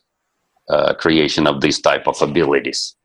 uh, 0.68 0.94
creation 0.94 1.46
of 1.46 1.60
these 1.60 1.80
type 1.80 2.06
of 2.06 2.20
abilities. 2.22 2.96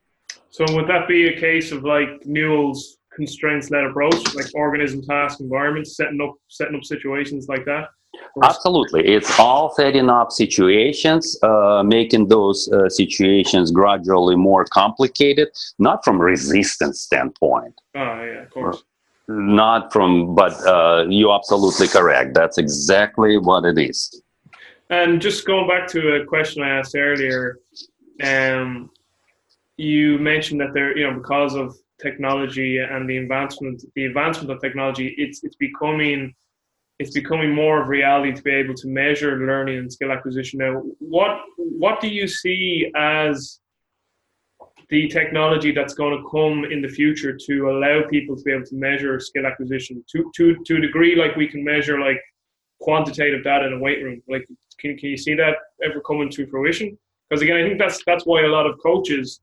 So 0.50 0.64
would 0.74 0.88
that 0.88 1.08
be 1.08 1.28
a 1.28 1.40
case 1.40 1.72
of 1.72 1.84
like 1.84 2.26
Newell's 2.26 2.98
constraints-led 3.14 3.84
approach, 3.84 4.34
like 4.34 4.46
organism, 4.54 5.02
task, 5.02 5.40
environment, 5.40 5.86
setting 5.86 6.20
up 6.20 6.34
setting 6.48 6.76
up 6.76 6.84
situations 6.84 7.48
like 7.48 7.64
that? 7.64 7.88
Absolutely, 8.42 9.06
it's 9.06 9.38
all 9.38 9.72
setting 9.74 10.08
up 10.08 10.32
situations, 10.32 11.38
uh, 11.42 11.82
making 11.84 12.28
those 12.28 12.68
uh, 12.72 12.88
situations 12.88 13.70
gradually 13.70 14.36
more 14.36 14.64
complicated, 14.64 15.48
not 15.78 16.04
from 16.04 16.20
resistance 16.20 17.00
standpoint. 17.00 17.74
Oh 17.94 18.00
yeah, 18.00 18.42
of 18.42 18.50
course. 18.50 18.82
Not 19.28 19.92
from 19.92 20.34
but 20.34 20.54
uh, 20.66 21.06
you're 21.08 21.34
absolutely 21.34 21.88
correct. 21.88 22.34
That's 22.34 22.58
exactly 22.58 23.38
what 23.38 23.64
it 23.64 23.78
is. 23.78 24.22
And 24.90 25.22
just 25.22 25.46
going 25.46 25.68
back 25.68 25.86
to 25.88 26.16
a 26.16 26.24
question 26.24 26.64
i 26.64 26.68
asked 26.68 26.96
earlier 26.96 27.58
um, 28.24 28.90
you 29.76 30.18
mentioned 30.18 30.60
that 30.60 30.74
there 30.74 30.96
you 30.96 31.08
know 31.08 31.16
because 31.18 31.54
of 31.54 31.76
technology 32.00 32.78
and 32.78 33.08
the 33.08 33.18
advancement 33.18 33.82
the 33.94 34.06
advancement 34.06 34.50
of 34.50 34.60
technology 34.60 35.14
it's 35.16 35.44
it's 35.44 35.56
becoming 35.56 36.34
it's 37.00 37.12
becoming 37.12 37.54
more 37.54 37.80
of 37.80 37.88
reality 37.88 38.30
to 38.30 38.42
be 38.42 38.50
able 38.50 38.74
to 38.74 38.86
measure 38.86 39.38
learning 39.38 39.78
and 39.78 39.90
skill 39.90 40.12
acquisition. 40.12 40.58
Now 40.58 40.82
what 40.98 41.40
what 41.56 41.98
do 41.98 42.08
you 42.08 42.28
see 42.28 42.92
as 42.94 43.58
the 44.90 45.08
technology 45.08 45.72
that's 45.72 45.94
going 45.94 46.14
to 46.18 46.28
come 46.30 46.70
in 46.70 46.82
the 46.82 46.88
future 46.88 47.34
to 47.46 47.70
allow 47.70 48.02
people 48.10 48.36
to 48.36 48.42
be 48.42 48.52
able 48.52 48.66
to 48.66 48.74
measure 48.74 49.18
skill 49.18 49.46
acquisition? 49.46 50.04
To 50.12 50.30
to 50.36 50.56
to 50.66 50.76
a 50.76 50.80
degree 50.80 51.16
like 51.16 51.36
we 51.36 51.48
can 51.48 51.64
measure 51.64 51.98
like 51.98 52.20
quantitative 52.80 53.44
data 53.44 53.68
in 53.68 53.72
a 53.72 53.78
weight 53.78 54.04
room. 54.04 54.22
Like 54.28 54.46
can, 54.78 54.98
can 54.98 55.08
you 55.08 55.16
see 55.16 55.34
that 55.36 55.56
ever 55.82 56.00
coming 56.02 56.28
to 56.32 56.46
fruition? 56.48 56.98
Because 57.30 57.40
again 57.40 57.56
i 57.56 57.66
think 57.66 57.78
that's 57.78 58.04
that's 58.04 58.26
why 58.26 58.42
a 58.42 58.54
lot 58.58 58.66
of 58.66 58.78
coaches 58.82 59.40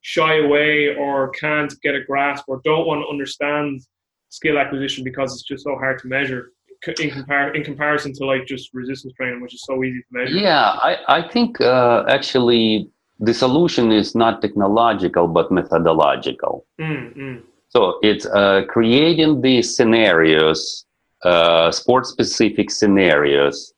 shy 0.00 0.38
away 0.38 0.96
or 0.96 1.30
can't 1.30 1.72
get 1.82 1.94
a 1.94 2.02
grasp 2.02 2.44
or 2.48 2.60
don't 2.64 2.86
want 2.88 3.00
to 3.02 3.08
understand 3.08 3.80
skill 4.28 4.58
acquisition 4.58 5.04
because 5.04 5.32
it's 5.32 5.44
just 5.44 5.62
so 5.62 5.76
hard 5.76 6.00
to 6.00 6.08
measure 6.08 6.50
in, 6.88 7.10
compar- 7.10 7.54
in 7.54 7.62
comparison 7.62 8.12
to 8.12 8.24
like 8.24 8.46
just 8.46 8.72
resistance 8.74 9.12
training 9.14 9.40
which 9.40 9.54
is 9.54 9.62
so 9.64 9.82
easy 9.84 10.00
to 10.00 10.06
measure 10.10 10.36
yeah 10.36 10.70
i, 10.82 10.96
I 11.08 11.28
think 11.28 11.60
uh, 11.60 12.04
actually 12.08 12.90
the 13.18 13.32
solution 13.32 13.92
is 13.92 14.14
not 14.14 14.42
technological 14.42 15.26
but 15.26 15.50
methodological. 15.50 16.66
Mm-hmm. 16.80 17.40
So 17.68 17.98
it's 18.02 18.26
uh, 18.26 18.62
creating 18.68 19.40
these 19.40 19.74
scenarios, 19.74 20.84
uh, 21.24 21.70
sport 21.70 22.06
specific 22.06 22.70
scenarios 22.70 23.72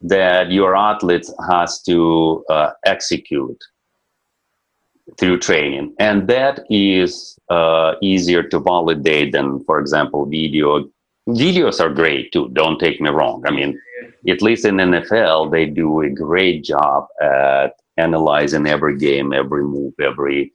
that 0.00 0.50
your 0.50 0.76
athlete 0.76 1.26
has 1.50 1.82
to 1.82 2.44
uh, 2.48 2.70
execute 2.84 3.58
through 5.18 5.38
training, 5.38 5.94
and 5.98 6.28
that 6.28 6.60
is 6.70 7.36
uh, 7.48 7.94
easier 8.02 8.42
to 8.42 8.60
validate 8.60 9.32
than, 9.32 9.64
for 9.64 9.80
example, 9.80 10.26
video. 10.26 10.88
Videos 11.28 11.80
are 11.80 11.92
great 11.92 12.32
too. 12.32 12.48
Don't 12.54 12.78
take 12.78 13.00
me 13.00 13.10
wrong. 13.10 13.44
I 13.46 13.50
mean, 13.50 13.78
at 14.28 14.42
least 14.42 14.64
in 14.64 14.76
NFL, 14.76 15.50
they 15.50 15.66
do 15.66 16.00
a 16.00 16.10
great 16.10 16.64
job 16.64 17.06
at 17.20 17.74
analyzing 17.96 18.66
every 18.66 18.96
game, 18.96 19.32
every 19.32 19.62
move, 19.62 19.92
every 20.00 20.52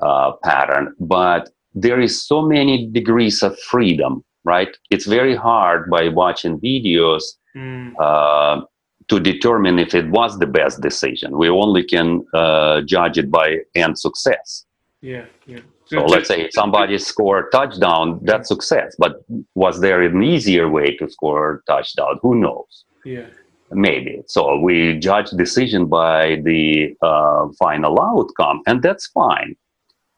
uh, 0.00 0.32
pattern. 0.44 0.94
But 1.00 1.50
there 1.74 2.00
is 2.00 2.22
so 2.22 2.42
many 2.42 2.86
degrees 2.86 3.42
of 3.42 3.58
freedom, 3.60 4.24
right? 4.44 4.76
It's 4.90 5.06
very 5.06 5.34
hard 5.34 5.88
by 5.90 6.08
watching 6.08 6.60
videos 6.60 7.22
mm. 7.56 7.92
uh, 7.98 8.64
to 9.08 9.20
determine 9.20 9.78
if 9.78 9.94
it 9.94 10.08
was 10.10 10.38
the 10.38 10.46
best 10.46 10.80
decision. 10.80 11.38
We 11.38 11.48
only 11.48 11.84
can 11.84 12.24
uh, 12.34 12.82
judge 12.82 13.18
it 13.18 13.30
by 13.30 13.58
end 13.74 13.98
success. 13.98 14.66
Yeah, 15.00 15.24
yeah. 15.46 15.60
So 15.90 16.04
let's 16.04 16.28
say 16.28 16.48
somebody 16.50 16.98
scored 16.98 17.46
a 17.46 17.50
touchdown, 17.56 18.20
that's 18.22 18.48
success. 18.48 18.94
But 18.98 19.24
was 19.54 19.80
there 19.80 20.02
an 20.02 20.22
easier 20.22 20.68
way 20.68 20.96
to 20.96 21.10
score 21.10 21.62
a 21.66 21.72
touchdown? 21.72 22.18
Who 22.22 22.36
knows? 22.36 22.84
Yeah 23.04 23.26
maybe 23.72 24.22
so 24.26 24.58
we 24.58 24.98
judge 24.98 25.30
decision 25.30 25.86
by 25.86 26.36
the 26.44 26.94
uh, 27.02 27.46
final 27.58 28.00
outcome 28.00 28.62
and 28.66 28.82
that's 28.82 29.06
fine 29.08 29.54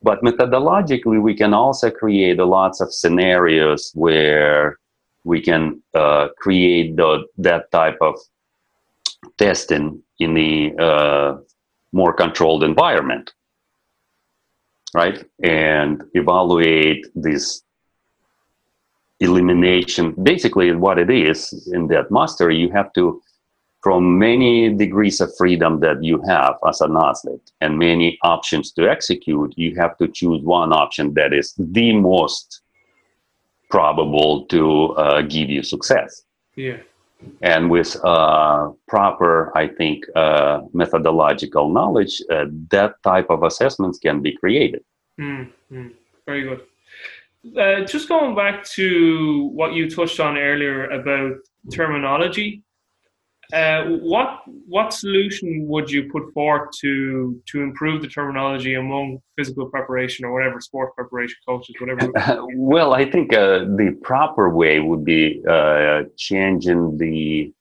but 0.03 0.23
methodologically 0.23 1.21
we 1.21 1.35
can 1.35 1.53
also 1.53 1.91
create 1.91 2.39
lots 2.39 2.81
of 2.81 2.93
scenarios 2.93 3.93
where 3.95 4.79
we 5.25 5.41
can 5.41 5.81
uh, 5.95 6.29
create 6.39 6.97
the, 6.97 7.25
that 7.37 7.71
type 7.71 7.99
of 8.01 8.15
testing 9.39 10.03
in 10.19 10.35
the 10.35 10.75
uh, 10.79 11.37
more 11.93 12.13
controlled 12.13 12.65
environment 12.65 13.33
right 14.95 15.25
and 15.43 16.03
evaluate 16.15 17.07
this 17.15 17.63
elimination 19.21 20.15
basically 20.23 20.75
what 20.75 20.99
it 20.99 21.11
is 21.11 21.69
in 21.73 21.87
that 21.87 22.11
mastery 22.11 22.57
you 22.57 22.71
have 22.71 22.93
to 22.93 23.23
from 23.83 24.17
many 24.17 24.73
degrees 24.73 25.21
of 25.21 25.37
freedom 25.37 25.81
that 25.81 26.03
you 26.03 26.23
have 26.23 26.55
as 26.69 26.81
an 26.81 26.97
athlete 26.97 27.51
and 27.61 27.77
many 27.77 28.17
options 28.23 28.71
to 28.73 28.89
execute, 28.89 29.53
you 29.57 29.75
have 29.75 29.99
to 29.99 30.07
choose 30.07 30.41
one 30.43 30.73
option 30.73 31.13
that 31.15 31.33
is 31.33 31.53
the 31.59 31.93
most 31.93 32.61
probable 33.69 34.45
to 34.47 34.93
uh, 34.93 35.23
give 35.23 35.51
you 35.51 35.63
success. 35.65 36.23
Yeah. 36.55 36.77
And 37.43 37.71
with 37.71 37.97
uh, 38.05 38.71
proper, 38.89 39.57
I 39.57 39.69
think, 39.69 40.05
uh, 40.15 40.61
methodological 40.73 41.71
knowledge, 41.71 42.23
uh, 42.31 42.47
that 42.71 42.95
type 43.03 43.29
of 43.31 43.43
assessments 43.43 43.99
can 43.99 44.23
be 44.23 44.37
created. 44.37 44.85
Mm-hmm. 45.21 45.89
Very 46.27 46.43
good. 46.43 46.61
Uh, 47.59 47.85
just 47.85 48.09
going 48.09 48.37
back 48.37 48.65
to 48.65 49.51
what 49.53 49.73
you 49.73 49.91
touched 49.91 50.21
on 50.21 50.39
earlier 50.39 50.89
about 50.91 51.39
terminology, 51.73 52.63
uh, 53.53 53.85
what 54.01 54.41
what 54.67 54.95
solution 54.95 55.67
would 55.69 55.91
you 55.91 56.11
put 56.11 56.33
forth 56.33 56.71
to 56.81 57.41
to 57.47 57.61
improve 57.61 58.01
the 58.01 58.09
terminology 58.09 58.75
among 58.75 59.21
physical 59.37 59.67
preparation 59.67 60.25
or 60.25 60.33
whatever 60.33 60.59
sport 60.59 60.95
preparation 60.95 61.37
coaches, 61.47 61.75
whatever? 61.79 62.11
well, 62.57 62.95
I 62.95 63.11
think 63.11 63.35
uh, 63.35 63.61
the 63.77 63.99
proper 64.03 64.49
way 64.49 64.81
would 64.81 65.05
be 65.05 65.43
uh, 65.47 66.05
changing 66.17 66.97
the 66.97 67.53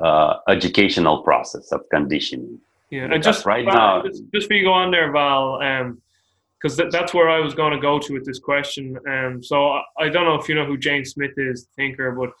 uh, 0.00 0.34
educational 0.48 1.22
process 1.22 1.72
of 1.72 1.80
conditioning. 1.90 2.58
Yeah, 2.90 3.08
and 3.10 3.22
just 3.22 3.46
right 3.46 3.64
Val, 3.64 3.74
now, 3.74 4.02
just, 4.02 4.24
just 4.34 4.48
for 4.48 4.54
you 4.54 4.64
go 4.64 4.72
on 4.72 4.90
there, 4.90 5.10
Val. 5.12 5.58
because 5.58 6.78
um, 6.78 6.78
th- 6.78 6.92
that's 6.92 7.14
where 7.14 7.30
I 7.30 7.40
was 7.40 7.54
going 7.54 7.72
to 7.72 7.80
go 7.80 7.98
to 7.98 8.12
with 8.12 8.26
this 8.26 8.38
question. 8.38 8.98
Um, 9.08 9.42
so 9.42 9.68
I, 9.68 9.82
I 9.98 10.08
don't 10.10 10.26
know 10.26 10.34
if 10.34 10.46
you 10.46 10.54
know 10.54 10.66
who 10.66 10.76
James 10.76 11.12
Smith 11.12 11.32
is, 11.38 11.68
thinker, 11.74 12.12
but 12.12 12.32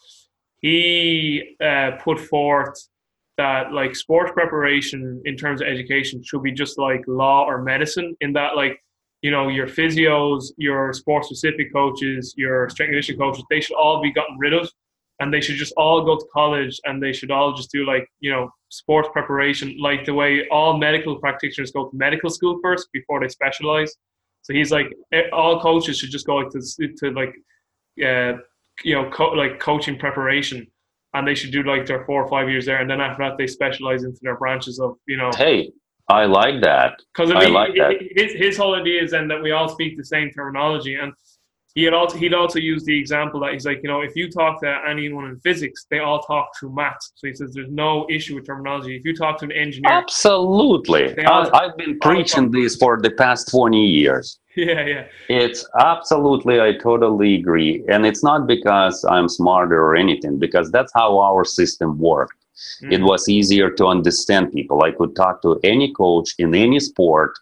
he 0.62 1.56
uh, 1.62 1.92
put 2.02 2.18
forth 2.18 2.88
that 3.36 3.72
like 3.72 3.94
sports 3.94 4.32
preparation 4.32 5.20
in 5.24 5.36
terms 5.36 5.60
of 5.60 5.68
education 5.68 6.22
should 6.22 6.42
be 6.42 6.52
just 6.52 6.78
like 6.78 7.02
law 7.06 7.44
or 7.44 7.62
medicine 7.62 8.16
in 8.20 8.32
that 8.32 8.56
like 8.56 8.78
you 9.22 9.30
know 9.30 9.48
your 9.48 9.66
physios 9.66 10.46
your 10.56 10.92
sports 10.92 11.28
specific 11.28 11.72
coaches 11.72 12.34
your 12.36 12.68
strength 12.68 12.88
and 12.88 12.94
conditioning 12.94 13.18
coaches 13.18 13.44
they 13.50 13.60
should 13.60 13.76
all 13.76 14.02
be 14.02 14.12
gotten 14.12 14.36
rid 14.38 14.52
of 14.52 14.70
and 15.20 15.32
they 15.32 15.40
should 15.40 15.56
just 15.56 15.72
all 15.76 16.04
go 16.04 16.16
to 16.16 16.26
college 16.32 16.80
and 16.84 17.02
they 17.02 17.12
should 17.12 17.30
all 17.30 17.54
just 17.54 17.70
do 17.70 17.86
like 17.86 18.06
you 18.20 18.30
know 18.30 18.50
sports 18.72 19.08
preparation 19.12 19.76
like 19.78 20.04
the 20.04 20.14
way 20.14 20.46
all 20.50 20.78
medical 20.78 21.16
practitioners 21.16 21.70
go 21.70 21.88
to 21.88 21.96
medical 21.96 22.30
school 22.30 22.58
first 22.62 22.88
before 22.92 23.20
they 23.20 23.28
specialize. 23.28 23.92
So 24.42 24.52
he's 24.54 24.72
like 24.72 24.86
all 25.32 25.60
coaches 25.60 25.98
should 25.98 26.10
just 26.10 26.26
go 26.26 26.36
like 26.36 26.50
to, 26.50 26.88
to 27.00 27.10
like 27.10 27.34
uh, 28.04 28.38
you 28.84 28.94
know, 28.94 29.10
co- 29.10 29.32
like 29.32 29.60
coaching 29.60 29.98
preparation, 29.98 30.66
and 31.14 31.26
they 31.26 31.34
should 31.34 31.52
do 31.52 31.62
like 31.62 31.86
their 31.86 32.04
four 32.04 32.22
or 32.24 32.28
five 32.28 32.48
years 32.48 32.66
there, 32.66 32.80
and 32.80 32.90
then 32.90 33.00
after 33.00 33.22
that 33.24 33.36
they 33.38 33.46
specialize 33.46 34.04
into 34.04 34.18
their 34.22 34.36
branches 34.36 34.78
of 34.80 34.96
you 35.06 35.16
know. 35.16 35.30
Hey, 35.36 35.72
I 36.08 36.24
like 36.24 36.60
that. 36.62 36.98
Because 37.14 37.30
I, 37.30 37.40
mean, 37.40 37.56
I 37.56 37.60
like 37.60 37.74
that. 37.76 37.94
His 38.16 38.32
his 38.32 38.56
whole 38.56 38.74
idea 38.74 39.02
is 39.02 39.10
then 39.12 39.28
that 39.28 39.42
we 39.42 39.52
all 39.52 39.68
speak 39.68 39.96
the 39.96 40.04
same 40.04 40.30
terminology, 40.30 40.94
and 40.94 41.12
he 41.74 41.84
had 41.84 41.94
also 41.94 42.16
he'd 42.18 42.34
also 42.34 42.58
use 42.58 42.84
the 42.84 42.98
example 42.98 43.40
that 43.40 43.52
he's 43.52 43.64
like, 43.64 43.80
you 43.82 43.88
know, 43.88 44.00
if 44.00 44.14
you 44.14 44.30
talk 44.30 44.60
to 44.60 44.80
anyone 44.86 45.26
in 45.26 45.38
physics, 45.40 45.86
they 45.90 46.00
all 46.00 46.20
talk 46.20 46.50
through 46.58 46.74
maths. 46.74 47.12
So 47.14 47.28
he 47.28 47.34
says 47.34 47.52
there's 47.54 47.70
no 47.70 48.06
issue 48.10 48.34
with 48.34 48.46
terminology. 48.46 48.96
If 48.96 49.04
you 49.04 49.16
talk 49.16 49.38
to 49.38 49.46
an 49.46 49.52
engineer, 49.52 49.92
absolutely. 49.92 51.18
I, 51.24 51.48
I've 51.54 51.76
been 51.76 51.98
preaching 52.00 52.50
this 52.50 52.76
for 52.76 53.00
the 53.00 53.10
past 53.10 53.50
twenty 53.50 53.86
years. 53.86 54.38
Yeah, 54.54 54.84
yeah. 54.84 55.04
It's 55.30 55.66
absolutely, 55.80 56.60
I 56.60 56.76
totally 56.76 57.36
agree. 57.36 57.82
And 57.88 58.04
it's 58.04 58.22
not 58.22 58.46
because 58.46 59.02
I'm 59.08 59.26
smarter 59.26 59.82
or 59.82 59.96
anything, 59.96 60.38
because 60.38 60.70
that's 60.70 60.92
how 60.94 61.18
our 61.20 61.42
system 61.42 61.98
worked. 61.98 62.36
Mm-hmm. 62.82 62.92
It 62.92 63.02
was 63.02 63.30
easier 63.30 63.70
to 63.70 63.86
understand 63.86 64.52
people. 64.52 64.82
I 64.82 64.90
could 64.90 65.16
talk 65.16 65.40
to 65.40 65.58
any 65.64 65.94
coach 65.94 66.34
in 66.38 66.54
any 66.54 66.80
sport 66.80 67.32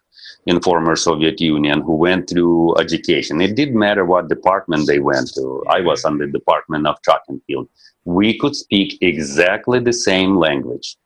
in 0.45 0.61
former 0.61 0.95
Soviet 0.95 1.39
Union 1.39 1.81
who 1.81 1.95
went 1.95 2.29
through 2.29 2.75
education. 2.77 3.41
It 3.41 3.55
didn't 3.55 3.77
matter 3.77 4.05
what 4.05 4.29
department 4.29 4.87
they 4.87 4.99
went 4.99 5.33
to. 5.35 5.63
I 5.69 5.81
was 5.81 6.05
on 6.05 6.17
the 6.17 6.27
Department 6.27 6.87
of 6.87 7.01
Track 7.01 7.21
and 7.27 7.41
Field. 7.45 7.69
We 8.05 8.37
could 8.37 8.55
speak 8.55 8.97
exactly 9.01 9.79
the 9.79 9.93
same 9.93 10.37
language. 10.37 10.97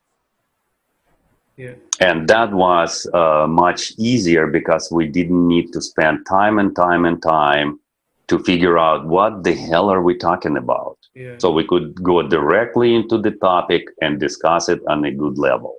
Yeah. 1.57 1.75
And 2.01 2.27
that 2.27 2.51
was 2.51 3.07
uh, 3.13 3.47
much 3.47 3.93
easier 3.97 4.47
because 4.47 4.91
we 4.91 5.07
didn't 5.07 5.47
need 5.47 5.71
to 5.73 5.81
spend 5.81 6.25
time 6.25 6.59
and 6.59 6.75
time 6.75 7.05
and 7.05 7.21
time 7.21 7.79
to 8.27 8.39
figure 8.39 8.77
out 8.77 9.05
what 9.05 9.43
the 9.43 9.53
hell 9.53 9.89
are 9.89 10.01
we 10.01 10.17
talking 10.17 10.57
about. 10.57 10.97
Yeah. 11.13 11.35
So 11.37 11.51
we 11.51 11.65
could 11.65 12.01
go 12.03 12.27
directly 12.27 12.95
into 12.95 13.17
the 13.17 13.31
topic 13.31 13.87
and 14.01 14.19
discuss 14.19 14.67
it 14.67 14.81
on 14.89 15.05
a 15.05 15.11
good 15.11 15.37
level. 15.37 15.77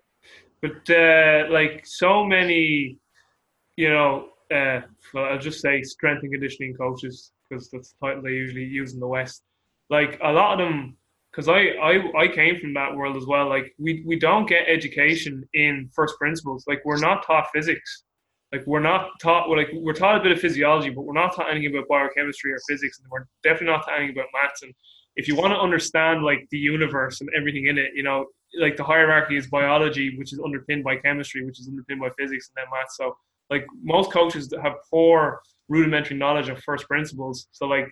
But 0.63 0.89
uh, 0.89 1.47
like 1.51 1.85
so 1.85 2.25
many, 2.25 2.99
you 3.77 3.89
know, 3.89 4.29
uh, 4.55 4.81
I'll 5.15 5.39
just 5.39 5.61
say 5.61 5.83
strength 5.83 6.23
and 6.23 6.33
conditioning 6.33 6.75
coaches 6.75 7.33
because 7.49 7.71
that's 7.71 7.93
the 7.93 8.07
title 8.07 8.23
they 8.23 8.31
usually 8.31 8.65
use 8.65 8.95
in 8.95 9.01
the 9.01 9.07
West. 9.07 9.43
Like 9.91 10.19
a 10.23 10.33
lot 10.33 10.61
of 10.61 10.67
them 10.67 10.97
because 11.31 11.49
I, 11.49 11.77
I 11.83 12.23
I 12.23 12.29
came 12.29 12.59
from 12.59 12.73
that 12.75 12.97
world 12.97 13.17
as 13.17 13.27
well. 13.27 13.49
Like 13.49 13.75
we 13.79 14.03
we 14.07 14.19
don't 14.19 14.49
get 14.49 14.65
education 14.69 15.45
in 15.55 15.91
first 15.95 16.19
principles. 16.19 16.65
Like 16.67 16.83
we're 16.85 16.99
not 16.99 17.27
taught 17.27 17.49
physics. 17.53 18.05
Like 18.53 18.67
we're 18.67 18.81
not 18.81 19.11
taught 19.21 19.49
we're 19.49 19.59
like 19.59 19.71
we're 19.75 19.93
taught 19.93 20.19
a 20.19 20.23
bit 20.23 20.33
of 20.33 20.41
physiology, 20.41 20.91
but 20.91 21.03
we're 21.03 21.13
not 21.13 21.35
taught 21.35 21.51
anything 21.51 21.77
about 21.77 21.89
biochemistry 21.89 22.53
or 22.53 22.59
physics, 22.69 22.99
and 22.99 23.09
we're 23.11 23.27
definitely 23.43 23.69
not 23.69 23.85
taught 23.85 23.99
anything 23.99 24.17
about 24.17 24.29
maths. 24.33 24.63
And 24.63 24.73
if 25.17 25.29
you 25.29 25.37
want 25.37 25.53
to 25.53 25.59
understand 25.59 26.23
like 26.23 26.47
the 26.51 26.59
universe 26.59 27.21
and 27.21 27.29
everything 27.37 27.67
in 27.67 27.77
it, 27.77 27.91
you 27.95 28.03
know, 28.03 28.27
like 28.59 28.77
the 28.77 28.85
hierarchy 28.85 29.37
is 29.37 29.47
biology, 29.49 30.17
which 30.17 30.33
is 30.33 30.41
underpinned 30.43 30.85
by 30.85 30.97
chemistry, 30.97 31.45
which 31.45 31.61
is 31.61 31.69
underpinned 31.69 32.01
by 32.01 32.11
physics, 32.19 32.49
and 32.49 32.63
then 32.63 32.71
maths. 32.73 32.97
So 32.97 33.17
like 33.51 33.65
most 33.83 34.13
coaches 34.13 34.53
have 34.63 34.75
poor 34.91 35.41
rudimentary 35.69 36.17
knowledge 36.17 36.49
of 36.49 36.63
first 36.63 36.87
principles. 36.87 37.49
So 37.53 37.67
like 37.67 37.89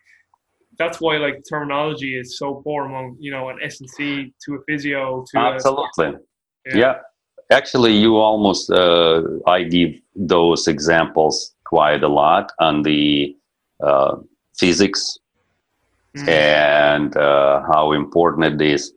that's 0.78 1.00
why 1.00 1.16
like 1.18 1.42
terminology 1.48 2.18
is 2.18 2.38
so 2.38 2.62
poor 2.64 2.86
among 2.86 3.16
you 3.20 3.30
know 3.30 3.48
an 3.48 3.58
S&C 3.62 4.34
to 4.44 4.54
a 4.54 4.58
physio 4.66 5.24
to 5.30 5.38
absolutely 5.38 6.06
a, 6.06 6.12
yeah. 6.66 6.76
yeah. 6.76 6.94
actually 7.50 7.92
you 7.92 8.16
almost 8.16 8.70
uh, 8.70 9.22
I 9.46 9.62
give 9.64 10.00
those 10.16 10.66
examples 10.66 11.54
quite 11.64 12.02
a 12.02 12.08
lot 12.08 12.52
on 12.58 12.82
the 12.82 13.36
uh, 13.82 14.16
physics 14.56 15.18
mm. 16.16 16.28
and 16.28 17.16
uh, 17.16 17.62
how 17.72 17.92
important 17.92 18.60
it 18.60 18.66
is 18.66 18.92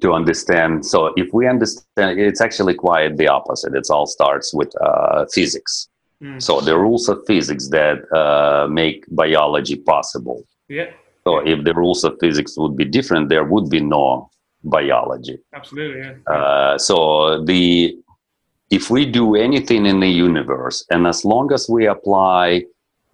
to 0.00 0.12
understand 0.12 0.84
so 0.84 1.12
if 1.16 1.32
we 1.32 1.46
understand 1.46 2.18
it's 2.18 2.40
actually 2.40 2.74
quite 2.74 3.16
the 3.16 3.28
opposite 3.28 3.74
it 3.74 3.86
all 3.90 4.06
starts 4.06 4.52
with 4.54 4.70
uh, 4.80 5.24
physics 5.32 5.88
Mm. 6.22 6.42
So 6.42 6.60
the 6.60 6.76
rules 6.78 7.08
of 7.08 7.22
physics 7.26 7.68
that 7.68 7.98
uh, 8.12 8.68
make 8.68 9.04
biology 9.10 9.76
possible. 9.76 10.44
Yeah. 10.68 10.90
So 11.24 11.38
if 11.46 11.64
the 11.64 11.74
rules 11.74 12.04
of 12.04 12.16
physics 12.20 12.56
would 12.56 12.76
be 12.76 12.84
different, 12.84 13.28
there 13.28 13.44
would 13.44 13.68
be 13.68 13.80
no 13.80 14.30
biology. 14.64 15.38
Absolutely. 15.54 16.00
Yeah. 16.00 16.32
Uh, 16.32 16.78
so 16.78 17.44
the 17.44 17.98
if 18.70 18.90
we 18.90 19.06
do 19.06 19.36
anything 19.36 19.86
in 19.86 20.00
the 20.00 20.08
universe, 20.08 20.84
and 20.90 21.06
as 21.06 21.24
long 21.24 21.52
as 21.52 21.68
we 21.68 21.86
apply 21.86 22.64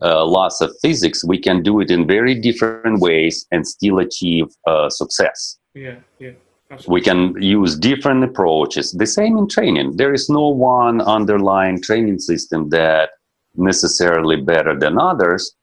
uh, 0.00 0.24
laws 0.24 0.60
of 0.62 0.74
physics, 0.80 1.24
we 1.24 1.38
can 1.38 1.62
do 1.62 1.80
it 1.80 1.90
in 1.90 2.06
very 2.06 2.34
different 2.34 3.00
ways 3.00 3.46
and 3.50 3.66
still 3.66 3.98
achieve 3.98 4.46
uh, 4.66 4.88
success. 4.88 5.58
Yeah. 5.74 5.96
Yeah. 6.18 6.32
We 6.88 7.02
can 7.02 7.40
use 7.40 7.76
different 7.76 8.24
approaches. 8.24 8.92
The 8.92 9.06
same 9.06 9.36
in 9.36 9.48
training. 9.48 9.96
There 9.96 10.14
is 10.14 10.30
no 10.30 10.48
one 10.48 11.00
underlying 11.02 11.82
training 11.82 12.18
system 12.18 12.70
that 12.70 13.10
necessarily 13.56 14.36
better 14.36 14.78
than 14.78 14.98
others. 14.98 15.54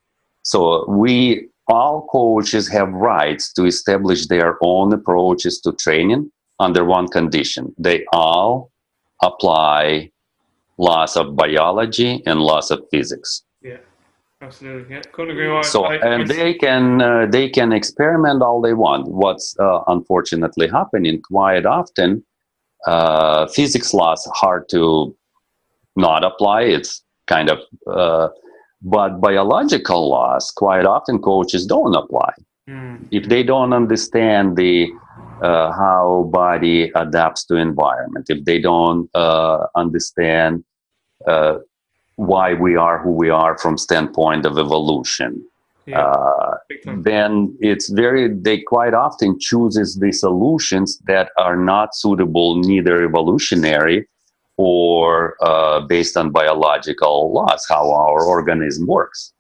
So 0.44 0.88
we 0.88 1.50
all 1.68 2.08
coaches 2.12 2.68
have 2.70 2.90
rights 2.90 3.54
to 3.54 3.66
establish 3.66 4.28
their 4.28 4.58
own 4.62 4.94
approaches 4.94 5.60
to 5.62 5.74
training 5.74 6.32
under 6.60 6.84
one 6.84 7.08
condition. 7.08 7.74
They 7.78 8.06
all 8.12 8.72
apply 9.22 10.12
laws 10.78 11.18
of 11.18 11.36
biology 11.36 12.24
and 12.26 12.40
laws 12.40 12.72
of 12.72 12.84
physics. 12.92 13.44
Absolutely, 14.42 14.96
yeah, 14.96 15.02
couldn't 15.12 15.32
agree 15.32 15.50
more. 15.50 15.64
So, 15.64 15.86
and 15.86 16.30
they 16.30 16.54
can 16.54 17.02
uh, 17.02 17.26
they 17.26 17.50
can 17.50 17.74
experiment 17.74 18.42
all 18.42 18.62
they 18.62 18.74
want. 18.74 19.08
What's 19.10 19.54
uh, 19.60 19.82
unfortunately 19.88 20.70
happening 20.70 21.22
quite 21.22 21.66
often, 21.66 22.24
uh, 22.88 23.48
physics 23.48 23.94
laws 23.94 24.26
hard 24.34 24.70
to 24.70 25.16
not 25.98 26.24
apply. 26.24 26.62
It's 26.62 27.04
kind 27.28 27.50
of, 27.50 27.60
uh, 27.86 28.30
but 28.82 29.20
biological 29.20 30.10
laws 30.10 30.52
quite 30.52 30.86
often 30.86 31.20
coaches 31.20 31.66
don't 31.66 31.94
apply 31.94 32.32
mm. 32.70 33.06
if 33.12 33.28
they 33.28 33.44
don't 33.44 33.74
understand 33.74 34.56
the 34.56 34.90
uh, 35.42 35.74
how 35.74 36.30
body 36.32 36.92
adapts 36.96 37.44
to 37.48 37.58
environment. 37.58 38.28
If 38.30 38.46
they 38.46 38.60
don't 38.62 39.10
uh, 39.14 39.68
understand 39.76 40.64
why 42.20 42.54
we 42.54 42.76
are 42.76 43.00
who 43.00 43.12
we 43.12 43.30
are 43.30 43.58
from 43.58 43.78
standpoint 43.78 44.46
of 44.46 44.58
evolution. 44.58 45.42
Yeah, 45.86 46.02
uh, 46.02 46.58
then 46.98 47.58
it's 47.62 47.90
very 47.90 48.32
they 48.32 48.60
quite 48.60 48.94
often 48.94 49.40
chooses 49.40 49.96
the 49.96 50.12
solutions 50.12 51.00
that 51.08 51.32
are 51.38 51.56
not 51.56 51.96
suitable 51.96 52.58
neither 52.58 53.04
evolutionary 53.04 54.08
or 54.58 55.36
uh, 55.42 55.80
based 55.80 56.16
on 56.16 56.30
biological 56.30 57.34
laws 57.34 57.66
how 57.68 57.90
our 57.90 58.22
organism 58.24 58.86
works 58.86 59.34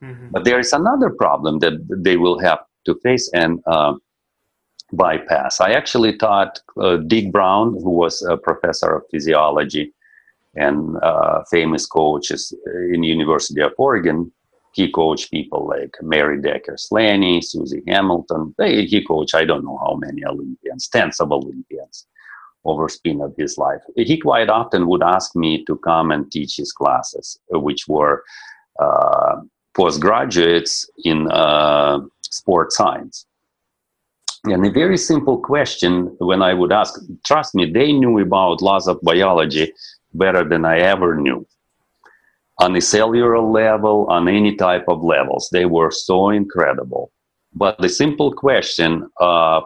mm-hmm. 0.00 0.28
but 0.30 0.44
there 0.44 0.60
is 0.60 0.72
another 0.72 1.10
problem 1.10 1.58
that 1.58 1.74
they 2.06 2.16
will 2.16 2.38
have 2.38 2.60
to 2.84 2.94
face 3.02 3.28
and 3.34 3.60
uh, 3.66 3.94
bypass. 4.92 5.60
I 5.60 5.72
actually 5.72 6.16
taught 6.16 6.60
uh, 6.80 6.98
Dick 6.98 7.32
Brown, 7.32 7.72
who 7.82 7.90
was 7.90 8.22
a 8.22 8.36
professor 8.36 8.94
of 8.96 9.02
physiology 9.10 9.92
and 10.56 10.96
uh, 11.02 11.42
famous 11.50 11.86
coaches 11.86 12.52
in 12.92 13.02
University 13.02 13.60
of 13.62 13.72
Oregon. 13.78 14.32
He 14.72 14.90
coached 14.90 15.30
people 15.30 15.66
like 15.66 15.94
Mary 16.02 16.40
Decker-Slaney, 16.40 17.40
Susie 17.40 17.82
Hamilton. 17.88 18.54
He 18.58 19.02
coached 19.04 19.34
I 19.34 19.44
don't 19.44 19.64
know 19.64 19.78
how 19.78 19.94
many 19.94 20.24
Olympians, 20.24 20.88
tens 20.88 21.18
of 21.20 21.32
Olympians 21.32 22.06
over 22.66 22.88
span 22.88 23.20
of 23.20 23.34
his 23.38 23.56
life. 23.56 23.80
He 23.96 24.18
quite 24.18 24.50
often 24.50 24.86
would 24.88 25.02
ask 25.02 25.34
me 25.34 25.64
to 25.64 25.76
come 25.78 26.10
and 26.10 26.30
teach 26.30 26.56
his 26.56 26.72
classes, 26.72 27.38
which 27.50 27.86
were 27.88 28.22
uh, 28.78 29.36
postgraduates 29.74 30.90
in 31.04 31.30
uh, 31.30 32.00
sports 32.22 32.76
science. 32.76 33.26
And 34.44 34.64
a 34.64 34.70
very 34.70 34.96
simple 34.96 35.38
question 35.38 36.14
when 36.18 36.42
I 36.42 36.54
would 36.54 36.72
ask, 36.72 37.00
trust 37.24 37.54
me, 37.54 37.70
they 37.70 37.92
knew 37.92 38.18
about 38.18 38.62
laws 38.62 38.86
of 38.86 39.00
biology 39.02 39.72
better 40.18 40.48
than 40.48 40.64
I 40.64 40.78
ever 40.78 41.16
knew. 41.16 41.46
On 42.58 42.74
a 42.74 42.80
cellular 42.80 43.38
level, 43.38 44.06
on 44.08 44.28
any 44.28 44.56
type 44.56 44.84
of 44.88 45.02
levels, 45.02 45.48
they 45.52 45.66
were 45.66 45.90
so 45.90 46.30
incredible. 46.30 47.12
But 47.54 47.78
the 47.78 47.88
simple 47.88 48.32
question 48.32 49.08
of, 49.18 49.64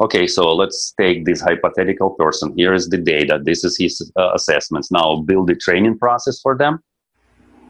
okay, 0.00 0.26
so 0.26 0.54
let's 0.54 0.92
take 1.00 1.24
this 1.24 1.40
hypothetical 1.40 2.10
person. 2.10 2.54
Here 2.56 2.74
is 2.74 2.88
the 2.88 2.98
data. 2.98 3.40
This 3.42 3.64
is 3.64 3.76
his 3.76 4.12
uh, 4.16 4.32
assessments. 4.34 4.90
Now 4.90 5.22
build 5.22 5.50
a 5.50 5.56
training 5.56 5.98
process 5.98 6.40
for 6.40 6.56
them. 6.56 6.82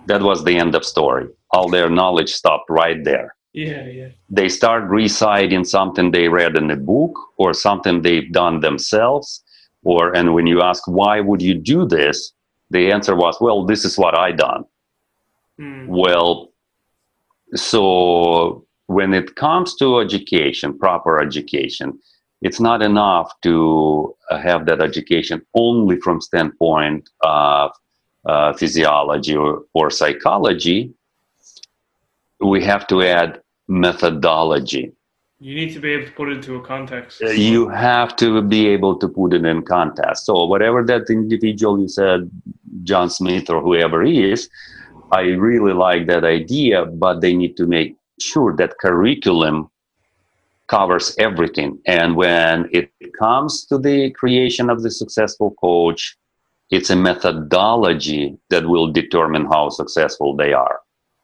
That 0.06 0.22
was 0.22 0.44
the 0.44 0.56
end 0.56 0.74
of 0.74 0.84
story. 0.84 1.28
All 1.52 1.68
their 1.68 1.90
knowledge 1.90 2.32
stopped 2.32 2.68
right 2.70 3.02
there. 3.04 3.34
Yeah, 3.52 3.86
yeah. 3.86 4.08
They 4.28 4.48
start 4.48 4.84
reciting 4.84 5.64
something 5.64 6.10
they 6.10 6.28
read 6.28 6.56
in 6.56 6.70
a 6.70 6.76
book 6.76 7.12
or 7.36 7.52
something 7.52 8.00
they've 8.02 8.30
done 8.32 8.60
themselves. 8.60 9.42
Or 9.83 10.14
and 10.14 10.35
when 10.35 10.47
you 10.47 10.62
ask 10.62 10.83
why 10.87 11.20
would 11.20 11.43
you 11.43 11.55
do 11.55 11.87
this, 11.87 12.33
the 12.70 12.93
answer 12.93 13.16
was, 13.16 13.39
well, 13.41 13.64
this 13.64 13.85
is 13.85 13.99
what 13.99 14.16
I 14.16 14.33
done. 14.33 14.64
Mm. 15.59 15.89
Well, 15.89 16.53
so 17.55 18.66
when 18.87 19.14
it 19.14 19.37
comes 19.37 19.74
to 19.76 19.99
education, 19.99 20.78
proper 20.78 21.20
education, 21.20 21.99
it's 22.43 22.61
not 22.61 22.83
enough 22.83 23.33
to 23.43 24.14
uh, 24.31 24.39
have 24.39 24.66
that 24.66 24.81
education 24.81 25.43
only 25.55 26.01
from 26.01 26.20
standpoint 26.20 27.11
of 27.22 27.72
uh, 28.24 28.53
physiology 28.53 29.35
or, 29.35 29.64
or 29.74 29.91
psychology 29.91 30.95
we 32.41 32.64
have 32.64 32.87
to 32.89 33.03
add 33.03 33.43
methodology. 33.68 34.93
You 35.43 35.55
need 35.55 35.72
to 35.72 35.80
be 35.80 35.93
able 35.93 36.05
to 36.05 36.12
put 36.12 36.28
it 36.28 36.36
into 36.36 36.57
a 36.57 36.61
context. 36.61 37.22
You 37.22 37.68
have 37.68 38.14
to 38.16 38.43
be 38.43 38.68
able 38.68 38.99
to 38.99 39.09
put 39.09 39.32
it 39.32 39.47
in 39.47 39.62
context. 39.62 40.26
So 40.26 40.45
whatever 40.45 40.84
that 40.84 41.09
individual 41.09 41.80
you 41.80 41.88
said, 41.88 42.30
John 42.82 43.09
Smith 43.09 43.49
or 43.49 43.62
whoever 43.62 44.03
he 44.03 44.30
is, 44.30 44.51
I 45.11 45.22
really 45.22 45.72
like 45.72 46.07
that 46.09 46.24
idea, 46.24 46.84
but 46.84 47.22
they 47.22 47.34
need 47.34 47.57
to 47.57 47.66
make 47.66 47.97
sure 48.20 48.55
that 48.57 48.78
curriculum 48.78 49.70
covers 50.68 51.16
everything. 51.18 51.80
And 51.86 52.16
when 52.16 52.68
it 52.70 52.91
comes 53.18 53.64
to 53.66 53.78
the 53.78 54.11
creation 54.11 54.68
of 54.68 54.82
the 54.82 54.91
successful 54.91 55.53
coach, 55.53 56.18
it's 56.70 56.91
a 56.91 56.97
methodology 56.97 58.38
that 58.51 58.68
will 58.68 58.93
determine 58.93 59.47
how 59.47 59.70
successful 59.70 60.36
they 60.36 60.53
are. 60.53 60.80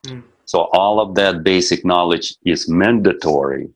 Mm. 0.06 0.22
So 0.46 0.68
all 0.72 1.00
of 1.00 1.14
that 1.16 1.44
basic 1.44 1.84
knowledge 1.84 2.34
is 2.44 2.68
mandatory, 2.68 3.68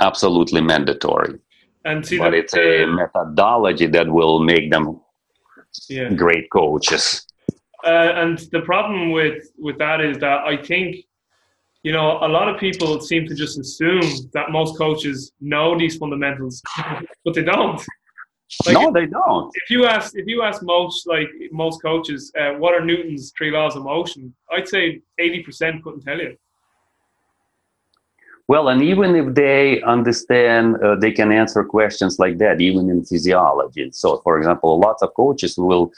absolutely 0.00 0.60
mandatory. 0.60 1.38
And 1.84 2.04
see 2.04 2.18
but 2.18 2.30
the, 2.30 2.38
it's 2.38 2.54
a 2.54 2.86
methodology 2.86 3.86
that 3.86 4.08
will 4.08 4.40
make 4.40 4.70
them 4.70 5.00
yeah. 5.88 6.10
great 6.10 6.50
coaches. 6.50 7.26
Uh, 7.84 8.12
and 8.14 8.38
the 8.52 8.60
problem 8.60 9.12
with 9.12 9.50
with 9.56 9.78
that 9.78 10.00
is 10.02 10.18
that 10.18 10.44
I 10.44 10.56
think, 10.58 10.96
you 11.82 11.92
know, 11.92 12.18
a 12.20 12.28
lot 12.28 12.48
of 12.48 12.60
people 12.60 13.00
seem 13.00 13.26
to 13.26 13.34
just 13.34 13.58
assume 13.58 14.02
that 14.34 14.50
most 14.50 14.76
coaches 14.76 15.32
know 15.40 15.78
these 15.78 15.96
fundamentals, 15.96 16.62
but 17.24 17.34
they 17.34 17.44
don't. 17.44 17.82
Like 18.66 18.74
no, 18.74 18.90
they 18.92 19.06
don't. 19.06 19.50
If 19.54 19.70
you 19.70 19.86
ask, 19.86 20.12
if 20.16 20.26
you 20.26 20.42
ask 20.42 20.62
most 20.62 21.06
like 21.06 21.28
most 21.52 21.80
coaches, 21.80 22.32
uh, 22.38 22.52
what 22.54 22.74
are 22.74 22.84
Newton's 22.84 23.32
three 23.38 23.50
laws 23.50 23.76
of 23.76 23.84
motion? 23.84 24.34
I'd 24.50 24.68
say 24.68 25.00
eighty 25.18 25.42
percent 25.42 25.82
couldn't 25.82 26.02
tell 26.02 26.18
you. 26.18 26.36
Well, 28.50 28.68
and 28.68 28.82
even 28.82 29.14
if 29.14 29.34
they 29.36 29.80
understand, 29.82 30.82
uh, 30.82 30.96
they 30.96 31.12
can 31.12 31.30
answer 31.30 31.62
questions 31.62 32.18
like 32.18 32.38
that, 32.38 32.60
even 32.60 32.90
in 32.90 33.04
physiology. 33.04 33.92
So, 33.92 34.16
for 34.24 34.38
example, 34.38 34.80
lots 34.80 35.04
of 35.04 35.14
coaches 35.14 35.56
will 35.56 35.92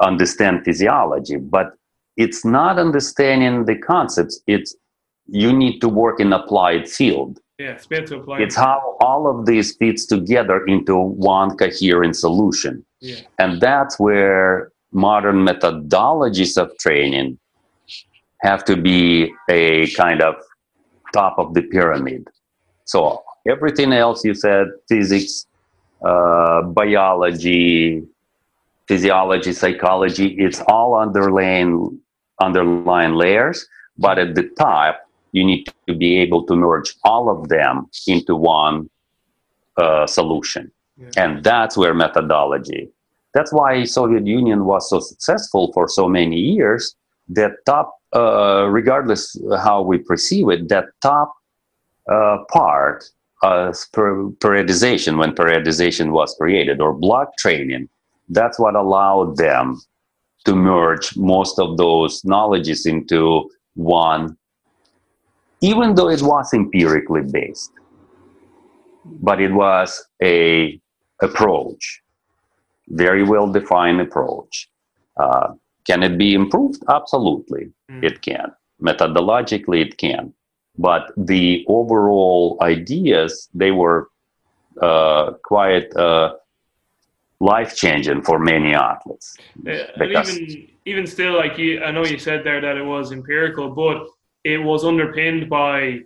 understand 0.00 0.64
physiology, 0.64 1.36
but 1.36 1.74
it's 2.16 2.44
not 2.44 2.76
understanding 2.76 3.66
the 3.66 3.76
concepts. 3.76 4.40
It's 4.48 4.74
you 5.28 5.52
need 5.52 5.78
to 5.78 5.88
work 5.88 6.18
in 6.18 6.32
applied 6.32 6.88
field. 6.88 7.38
Yeah, 7.60 7.76
it's 7.76 7.86
to 7.86 8.16
apply. 8.16 8.40
It's 8.40 8.56
how 8.56 8.96
all 8.98 9.28
of 9.28 9.46
these 9.46 9.76
fits 9.76 10.04
together 10.04 10.66
into 10.66 10.96
one 10.96 11.56
coherent 11.56 12.16
solution. 12.16 12.84
Yeah. 13.00 13.20
And 13.38 13.60
that's 13.60 14.00
where 14.00 14.72
modern 14.90 15.46
methodologies 15.46 16.60
of 16.60 16.76
training 16.78 17.38
have 18.40 18.64
to 18.64 18.76
be 18.76 19.32
a 19.48 19.88
kind 19.92 20.20
of 20.20 20.34
top 21.12 21.38
of 21.38 21.54
the 21.54 21.62
pyramid. 21.62 22.28
So 22.84 23.22
everything 23.48 23.92
else 23.92 24.24
you 24.24 24.34
said, 24.34 24.68
physics, 24.88 25.46
uh, 26.04 26.62
biology, 26.62 28.02
physiology, 28.88 29.52
psychology, 29.52 30.28
it's 30.38 30.60
all 30.68 30.94
underlying 30.94 32.00
underlying 32.40 33.14
layers. 33.14 33.66
But 33.98 34.18
at 34.18 34.34
the 34.34 34.44
top, 34.58 35.08
you 35.32 35.44
need 35.44 35.66
to 35.86 35.94
be 35.94 36.18
able 36.18 36.44
to 36.46 36.56
merge 36.56 36.94
all 37.04 37.30
of 37.30 37.48
them 37.48 37.88
into 38.06 38.34
one 38.36 38.90
uh, 39.76 40.06
solution. 40.06 40.70
Yeah. 40.98 41.08
And 41.16 41.44
that's 41.44 41.76
where 41.76 41.94
methodology. 41.94 42.90
That's 43.34 43.52
why 43.52 43.84
Soviet 43.84 44.26
Union 44.26 44.66
was 44.66 44.90
so 44.90 45.00
successful 45.00 45.72
for 45.72 45.88
so 45.88 46.08
many 46.08 46.36
years. 46.36 46.94
That 47.28 47.52
top, 47.64 47.98
uh, 48.14 48.66
regardless 48.70 49.36
how 49.62 49.82
we 49.82 49.98
perceive 49.98 50.48
it, 50.48 50.68
that 50.68 50.86
top 51.00 51.32
uh, 52.10 52.38
part, 52.50 53.04
uh, 53.42 53.72
periodization, 53.94 55.18
when 55.18 55.34
periodization 55.34 56.12
was 56.12 56.34
created, 56.38 56.80
or 56.80 56.92
block 56.92 57.36
training, 57.38 57.88
that's 58.28 58.58
what 58.58 58.74
allowed 58.74 59.36
them 59.36 59.80
to 60.44 60.54
merge 60.54 61.16
most 61.16 61.58
of 61.58 61.76
those 61.76 62.24
knowledges 62.24 62.86
into 62.86 63.50
one 63.74 64.36
even 65.62 65.94
though 65.94 66.08
it 66.08 66.20
was 66.20 66.52
empirically 66.52 67.22
based. 67.22 67.70
But 69.04 69.40
it 69.40 69.52
was 69.52 70.04
a 70.22 70.78
approach 71.22 72.02
very 72.88 73.22
well 73.22 73.50
defined 73.50 74.00
approach 74.00 74.68
uh, 75.16 75.54
can 75.86 76.02
it 76.02 76.16
be 76.18 76.34
improved 76.34 76.82
absolutely 76.88 77.70
mm. 77.90 78.02
it 78.04 78.22
can 78.22 78.52
methodologically 78.80 79.80
it 79.80 79.96
can 79.98 80.32
but 80.78 81.12
the 81.16 81.64
overall 81.68 82.58
ideas 82.62 83.48
they 83.54 83.70
were 83.70 84.08
uh, 84.80 85.32
quite 85.42 85.94
uh, 85.96 86.34
life 87.42 87.76
changing 87.76 88.22
for 88.22 88.38
many 88.38 88.74
athletes. 88.74 89.36
Yeah, 89.62 89.86
even 90.00 90.68
even 90.86 91.06
still, 91.06 91.36
like 91.36 91.58
you, 91.58 91.82
I 91.82 91.90
know 91.90 92.04
you 92.04 92.18
said 92.18 92.44
there 92.44 92.60
that 92.60 92.76
it 92.76 92.84
was 92.84 93.12
empirical, 93.12 93.70
but 93.70 94.06
it 94.44 94.58
was 94.58 94.84
underpinned 94.84 95.48
by 95.50 96.00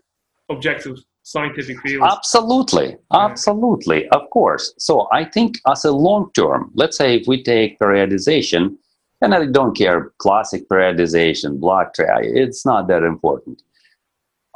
objective 0.49 0.99
scientific 1.23 1.81
fields. 1.81 2.07
Absolutely, 2.11 2.97
absolutely, 3.13 4.09
of 4.09 4.29
course. 4.31 4.75
So 4.79 5.09
I 5.13 5.25
think 5.25 5.59
as 5.67 5.85
a 5.85 5.93
long 5.93 6.31
term, 6.35 6.71
let's 6.75 6.97
say 6.97 7.17
if 7.17 7.27
we 7.27 7.43
take 7.43 7.79
periodization, 7.79 8.77
and 9.21 9.35
I 9.35 9.47
don't 9.47 9.77
care 9.77 10.13
classic 10.19 10.69
periodization, 10.69 11.59
block 11.59 11.95
try, 11.95 12.21
it's 12.23 12.65
not 12.67 12.89
that 12.89 13.03
important. 13.03 13.63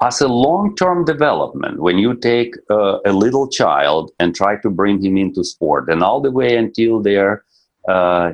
As 0.03 0.21
a 0.21 0.29
long 0.29 0.75
term 0.77 1.05
development, 1.05 1.81
when 1.81 1.99
you 1.99 2.15
take 2.15 2.55
uh, 2.71 2.99
a 3.05 3.13
little 3.13 3.49
child 3.49 4.11
and 4.19 4.35
try 4.35 4.57
to 4.63 4.71
bring 4.71 5.03
him 5.03 5.17
into 5.17 5.45
sport, 5.45 5.91
and 5.91 6.03
all 6.03 6.21
the 6.21 6.31
way 6.31 6.57
until 6.57 7.03
they're 7.03 7.45
uh, 7.89 8.33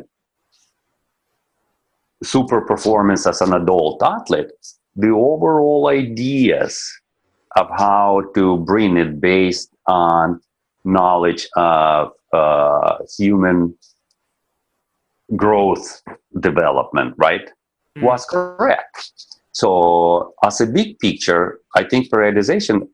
super 2.22 2.60
performance 2.60 3.26
as 3.26 3.40
an 3.40 3.52
adult 3.52 4.02
athlete, 4.02 4.50
the 4.94 5.08
overall 5.08 5.88
ideas 5.88 6.80
of 7.56 7.68
how 7.76 8.22
to 8.34 8.58
bring 8.58 8.96
it 8.96 9.20
based 9.20 9.70
on 9.86 10.40
knowledge 10.84 11.48
of 11.56 12.12
uh, 12.32 12.98
human 13.18 13.76
growth 15.34 16.02
development, 16.40 17.14
right, 17.18 17.50
mm. 17.98 18.02
was 18.02 18.24
correct. 18.26 19.12
So, 19.52 20.34
as 20.44 20.60
a 20.60 20.66
big 20.66 20.98
picture, 20.98 21.60
I 21.74 21.84
think 21.84 22.10
periodization 22.10 22.88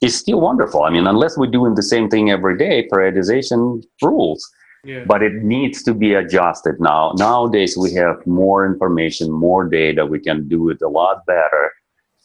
is 0.00 0.16
still 0.16 0.40
wonderful. 0.40 0.84
I 0.84 0.90
mean, 0.90 1.06
unless 1.06 1.36
we're 1.36 1.50
doing 1.50 1.74
the 1.74 1.82
same 1.82 2.08
thing 2.08 2.30
every 2.30 2.56
day, 2.56 2.86
periodization 2.92 3.82
rules. 4.02 4.48
Yeah. 4.84 5.04
But 5.06 5.22
it 5.22 5.42
needs 5.42 5.82
to 5.84 5.94
be 5.94 6.14
adjusted 6.14 6.76
now. 6.78 7.12
Nowadays, 7.16 7.76
we 7.76 7.92
have 7.94 8.24
more 8.26 8.64
information, 8.64 9.30
more 9.30 9.64
data. 9.64 10.06
We 10.06 10.20
can 10.20 10.46
do 10.46 10.70
it 10.70 10.80
a 10.82 10.88
lot 10.88 11.26
better. 11.26 11.72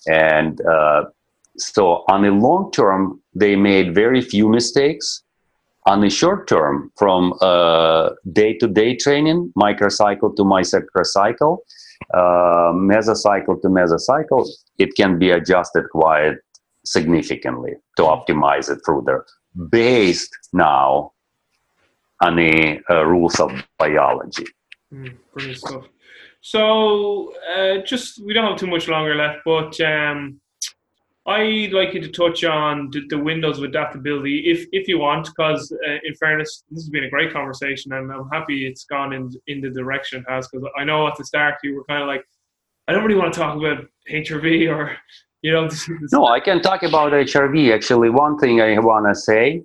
And 0.07 0.61
uh, 0.65 1.05
so, 1.57 2.03
on 2.09 2.21
the 2.21 2.29
long 2.31 2.71
term, 2.71 3.21
they 3.33 3.55
made 3.55 3.95
very 3.95 4.21
few 4.21 4.47
mistakes. 4.49 5.23
On 5.85 5.99
the 5.99 6.09
short 6.09 6.47
term, 6.47 6.91
from 6.97 7.33
day 8.31 8.53
to 8.57 8.67
day 8.67 8.95
training, 8.95 9.51
microcycle 9.57 10.35
to 10.35 10.43
microcycle, 10.43 11.57
uh, 12.13 12.71
mesocycle 12.73 13.61
to 13.61 13.67
mesocycle, 13.67 14.47
it 14.77 14.95
can 14.95 15.19
be 15.19 15.31
adjusted 15.31 15.85
quite 15.91 16.35
significantly 16.85 17.73
to 17.97 18.03
optimize 18.03 18.69
it 18.69 18.79
further 18.85 19.25
based 19.69 20.35
now 20.53 21.11
on 22.21 22.35
the 22.35 22.79
uh, 22.89 23.05
rules 23.05 23.39
of 23.39 23.51
biology. 23.77 24.45
Mm, 24.93 25.15
brilliant 25.33 25.57
stuff. 25.59 25.85
So, 26.41 27.33
uh, 27.55 27.77
just 27.85 28.23
we 28.23 28.33
don't 28.33 28.45
have 28.45 28.59
too 28.59 28.67
much 28.67 28.87
longer 28.87 29.15
left, 29.15 29.39
but 29.45 29.79
um, 29.81 30.41
I'd 31.25 31.71
like 31.71 31.93
you 31.93 32.01
to 32.01 32.09
touch 32.09 32.43
on 32.43 32.91
the, 33.09 33.17
windows 33.17 33.57
of 33.57 33.63
adaptability, 33.63 34.51
if 34.51 34.67
if 34.73 34.89
you 34.89 34.99
want, 34.99 35.27
because 35.27 35.71
uh, 35.87 35.91
in 36.03 36.13
fairness, 36.15 36.63
this 36.69 36.83
has 36.83 36.89
been 36.89 37.05
a 37.05 37.09
great 37.09 37.31
conversation, 37.31 37.93
and 37.93 38.11
I'm 38.11 38.27
happy 38.29 38.67
it's 38.67 38.83
gone 38.83 39.13
in 39.13 39.31
in 39.47 39.61
the 39.61 39.69
direction 39.69 40.19
it 40.19 40.31
has. 40.31 40.49
Because 40.49 40.67
I 40.77 40.83
know 40.83 41.07
at 41.07 41.15
the 41.15 41.23
start 41.23 41.55
you 41.63 41.75
were 41.75 41.85
kind 41.85 42.01
of 42.01 42.07
like, 42.07 42.25
I 42.89 42.91
don't 42.91 43.05
really 43.05 43.19
want 43.19 43.33
to 43.33 43.39
talk 43.39 43.55
about 43.55 43.85
HRV 44.11 44.69
or, 44.75 44.97
you 45.41 45.53
know. 45.53 45.69
This, 45.69 45.85
this 45.85 46.11
no, 46.11 46.25
I 46.25 46.41
can 46.41 46.61
talk 46.61 46.83
about 46.83 47.13
HRV. 47.13 47.73
Actually, 47.73 48.09
one 48.09 48.37
thing 48.37 48.59
I 48.59 48.77
want 48.79 49.07
to 49.07 49.15
say 49.15 49.63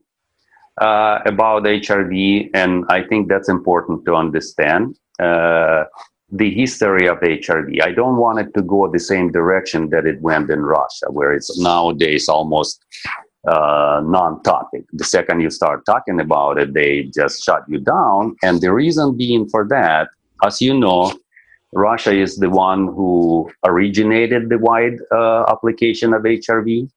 uh, 0.81 1.19
about 1.27 1.65
HRV, 1.65 2.51
and 2.55 2.85
I 2.89 3.03
think 3.03 3.29
that's 3.29 3.49
important 3.49 4.05
to 4.05 4.15
understand. 4.15 4.97
Uh, 5.19 5.85
the 6.31 6.51
history 6.53 7.09
of 7.09 7.19
HRV. 7.21 7.83
I 7.83 7.93
don't 7.93 8.17
want 8.17 8.39
it 8.39 8.53
to 8.55 8.63
go 8.63 8.91
the 8.91 8.99
same 8.99 9.33
direction 9.33 9.89
that 9.91 10.07
it 10.07 10.21
went 10.21 10.51
in 10.51 10.61
Russia, 10.61 11.07
where 11.11 11.33
it's 11.33 11.59
nowadays 11.59 12.29
almost 12.29 12.85
uh, 13.47 14.03
non-topic. 14.05 14.85
The 14.93 15.05
second 15.05 15.41
you 15.41 15.51
start 15.51 15.87
talking 15.87 16.21
about 16.21 16.59
it, 16.59 16.75
they 16.75 17.05
just 17.15 17.43
shut 17.43 17.65
you 17.69 17.79
down. 17.79 18.37
And 18.43 18.61
the 18.61 18.73
reason 18.73 19.17
being 19.17 19.49
for 19.49 19.67
that, 19.69 20.09
as 20.45 20.61
you 20.61 20.79
know, 20.79 21.15
Russia 21.73 22.13
is 22.13 22.37
the 22.37 22.51
one 22.51 22.87
who 22.89 23.51
originated 23.65 24.49
the 24.49 24.59
wide 24.59 24.99
uh, 25.13 25.45
application 25.49 26.15
of 26.15 26.23
HRV. 26.23 26.91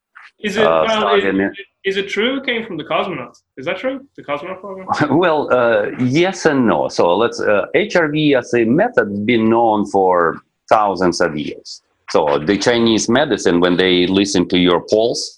Is 0.43 0.57
it, 0.57 0.65
uh, 0.65 0.83
well, 0.87 1.15
is, 1.15 1.57
is 1.83 1.97
it 1.97 2.09
true 2.09 2.37
it 2.37 2.45
came 2.45 2.65
from 2.65 2.77
the 2.77 2.83
cosmonauts? 2.83 3.43
Is 3.57 3.65
that 3.65 3.77
true? 3.77 4.07
The 4.15 4.23
cosmonaut 4.23 4.59
program? 4.59 4.87
well, 5.17 5.53
uh, 5.53 5.89
yes 5.99 6.45
and 6.45 6.67
no. 6.67 6.87
So 6.87 7.15
let's 7.15 7.39
uh, 7.39 7.65
HRV 7.75 8.37
as 8.37 8.53
a 8.53 8.65
method 8.65 9.09
has 9.09 9.19
been 9.19 9.49
known 9.49 9.85
for 9.85 10.41
thousands 10.69 11.21
of 11.21 11.37
years. 11.37 11.81
So 12.09 12.39
the 12.39 12.57
Chinese 12.57 13.07
medicine, 13.07 13.59
when 13.59 13.77
they 13.77 14.07
listen 14.07 14.47
to 14.49 14.57
your 14.57 14.81
pulse, 14.89 15.37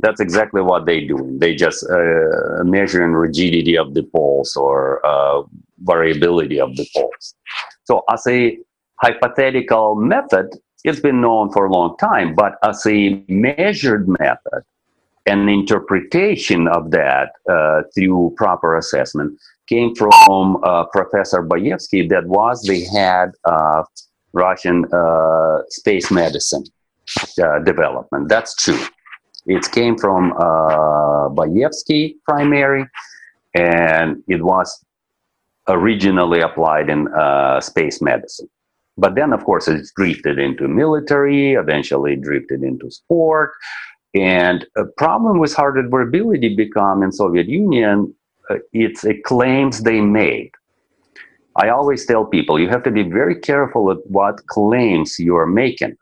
that's 0.00 0.20
exactly 0.20 0.60
what 0.60 0.86
they 0.86 1.00
do. 1.06 1.36
They 1.38 1.54
just 1.54 1.88
uh, 1.88 2.64
measuring 2.64 3.12
rigidity 3.12 3.78
of 3.78 3.94
the 3.94 4.02
pulse 4.02 4.56
or 4.56 5.04
uh, 5.06 5.42
variability 5.78 6.60
of 6.60 6.76
the 6.76 6.86
pulse. 6.94 7.34
So 7.84 8.02
as 8.10 8.26
a 8.26 8.58
hypothetical 9.00 9.96
method, 9.96 10.48
it's 10.84 11.00
been 11.00 11.20
known 11.20 11.52
for 11.52 11.66
a 11.66 11.72
long 11.72 11.96
time, 11.98 12.34
but 12.34 12.56
as 12.62 12.84
a 12.86 13.22
measured 13.28 14.08
method, 14.08 14.64
an 15.26 15.48
interpretation 15.48 16.66
of 16.66 16.90
that 16.90 17.32
uh, 17.48 17.82
through 17.94 18.34
proper 18.36 18.76
assessment 18.76 19.38
came 19.68 19.94
from 19.94 20.58
uh, 20.64 20.84
Professor 20.86 21.42
Bayevsky 21.42 22.08
that 22.08 22.26
was 22.26 22.62
the 22.62 22.84
head 22.96 23.30
of 23.44 23.86
Russian 24.32 24.84
uh, 24.92 25.62
space 25.68 26.10
medicine 26.10 26.64
uh, 27.40 27.60
development. 27.60 28.28
That's 28.28 28.54
true. 28.56 28.84
It 29.46 29.70
came 29.70 29.96
from 29.96 30.32
uh, 30.32 31.28
Bayevsky 31.28 32.14
primary, 32.24 32.86
and 33.54 34.22
it 34.28 34.42
was 34.42 34.84
originally 35.68 36.40
applied 36.40 36.90
in 36.90 37.08
uh, 37.08 37.60
space 37.60 38.02
medicine. 38.02 38.48
But 38.96 39.14
then, 39.14 39.32
of 39.32 39.44
course, 39.44 39.68
it 39.68 39.86
drifted 39.96 40.38
into 40.38 40.68
military, 40.68 41.54
eventually 41.54 42.16
drifted 42.16 42.62
into 42.62 42.90
sport. 42.90 43.52
And 44.14 44.66
a 44.76 44.84
problem 44.84 45.38
with 45.38 45.54
heart 45.54 45.76
variability 45.90 46.54
become 46.54 47.02
in 47.02 47.12
Soviet 47.12 47.48
Union, 47.48 48.14
uh, 48.50 48.56
it's 48.72 49.04
a 49.04 49.14
claims 49.22 49.82
they 49.82 50.00
made. 50.00 50.50
I 51.56 51.68
always 51.68 52.06
tell 52.06 52.24
people 52.24 52.58
you 52.58 52.68
have 52.68 52.82
to 52.84 52.90
be 52.90 53.02
very 53.02 53.38
careful 53.38 53.90
at 53.90 53.98
what 54.06 54.46
claims 54.46 55.18
you 55.18 55.36
are 55.36 55.46
making. 55.46 55.96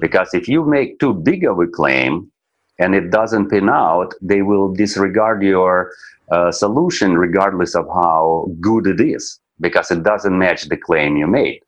Because 0.00 0.34
if 0.34 0.48
you 0.48 0.64
make 0.64 0.98
too 0.98 1.14
big 1.14 1.44
of 1.44 1.58
a 1.58 1.66
claim 1.66 2.30
and 2.78 2.94
it 2.94 3.10
doesn't 3.10 3.48
pin 3.48 3.68
out, 3.68 4.12
they 4.20 4.42
will 4.42 4.72
disregard 4.72 5.42
your 5.42 5.92
uh, 6.30 6.50
solution 6.50 7.16
regardless 7.16 7.74
of 7.74 7.86
how 7.86 8.48
good 8.60 8.86
it 8.86 9.00
is 9.00 9.40
because 9.60 9.90
it 9.90 10.02
doesn't 10.02 10.36
match 10.36 10.64
the 10.64 10.76
claim 10.76 11.16
you 11.16 11.26
made. 11.26 11.60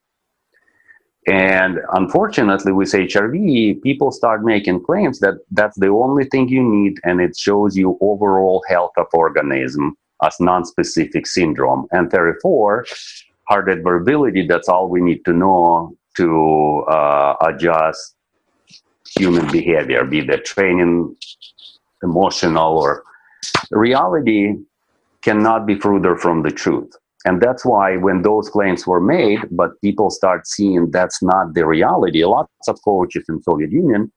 And 1.27 1.79
unfortunately, 1.91 2.71
with 2.71 2.93
HRV, 2.93 3.81
people 3.81 4.11
start 4.11 4.43
making 4.43 4.85
claims 4.85 5.19
that 5.19 5.35
that's 5.51 5.77
the 5.77 5.89
only 5.89 6.23
thing 6.23 6.47
you 6.47 6.63
need, 6.63 6.99
and 7.03 7.19
it 7.19 7.37
shows 7.37 7.75
you 7.75 7.97
overall 7.99 8.63
health 8.69 8.93
of 8.97 9.07
organism 9.13 9.97
as 10.23 10.39
non-specific 10.39 11.27
syndrome. 11.27 11.85
And 11.91 12.09
therefore, 12.09 12.85
heart 13.49 13.65
rate 13.65 13.83
variability, 13.83 14.47
that's 14.47 14.69
all 14.69 14.87
we 14.87 15.01
need 15.01 15.25
to 15.25 15.33
know 15.33 15.97
to 16.15 16.85
uh, 16.89 17.35
adjust 17.41 18.15
human 19.17 19.51
behavior, 19.51 20.05
be 20.05 20.21
that 20.21 20.45
training, 20.45 21.15
emotional, 22.03 22.77
or 22.77 23.03
reality 23.69 24.55
cannot 25.21 25.65
be 25.65 25.77
further 25.77 26.15
from 26.15 26.43
the 26.43 26.51
truth. 26.51 26.93
And 27.25 27.41
that's 27.41 27.65
why 27.65 27.97
when 27.97 28.21
those 28.21 28.49
claims 28.49 28.85
were 28.85 29.01
made, 29.01 29.39
but 29.51 29.79
people 29.81 30.09
start 30.09 30.47
seeing 30.47 30.91
that's 30.91 31.21
not 31.21 31.53
the 31.53 31.65
reality, 31.65 32.23
lots 32.23 32.67
of 32.67 32.77
coaches 32.83 33.25
in 33.27 33.41
Soviet 33.41 33.71
Union 33.71 34.11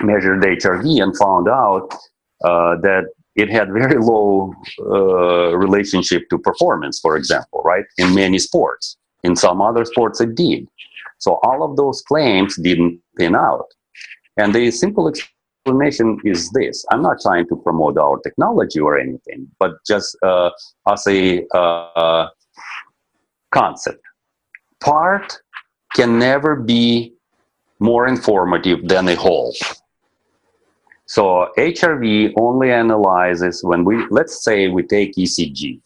measured 0.00 0.42
HRV 0.42 1.02
and 1.02 1.16
found 1.16 1.48
out 1.48 1.92
uh, 2.44 2.76
that 2.82 3.04
it 3.34 3.50
had 3.50 3.72
very 3.72 3.98
low 3.98 4.52
uh, 4.80 5.56
relationship 5.56 6.28
to 6.30 6.38
performance, 6.38 7.00
for 7.00 7.16
example, 7.16 7.62
right? 7.64 7.84
In 7.98 8.14
many 8.14 8.38
sports. 8.38 8.96
In 9.24 9.36
some 9.36 9.62
other 9.62 9.84
sports, 9.84 10.20
it 10.20 10.34
did. 10.34 10.68
So 11.18 11.38
all 11.42 11.62
of 11.62 11.76
those 11.76 12.02
claims 12.02 12.56
didn't 12.56 13.00
pin 13.16 13.34
out. 13.34 13.66
And 14.36 14.54
the 14.54 14.70
simple 14.70 15.08
explanation 15.64 16.18
is 16.24 16.50
this. 16.50 16.84
I'm 16.90 17.02
not 17.02 17.18
trying 17.20 17.46
to 17.48 17.56
promote 17.56 17.96
our 17.96 18.18
technology 18.20 18.80
or 18.80 18.98
anything 18.98 19.48
but 19.58 19.72
just 19.86 20.16
uh, 20.22 20.50
as 20.88 21.06
a 21.06 21.46
uh, 21.54 22.28
concept. 23.52 24.00
Part 24.80 25.38
can 25.94 26.18
never 26.18 26.56
be 26.56 27.14
more 27.78 28.08
informative 28.08 28.88
than 28.88 29.08
a 29.08 29.14
whole. 29.14 29.54
So 31.06 31.52
hrv 31.58 32.32
only 32.36 32.72
analyzes 32.72 33.62
when 33.62 33.84
we 33.84 34.06
let's 34.10 34.42
say 34.42 34.68
we 34.68 34.82
take 34.82 35.14
ecg 35.16 35.80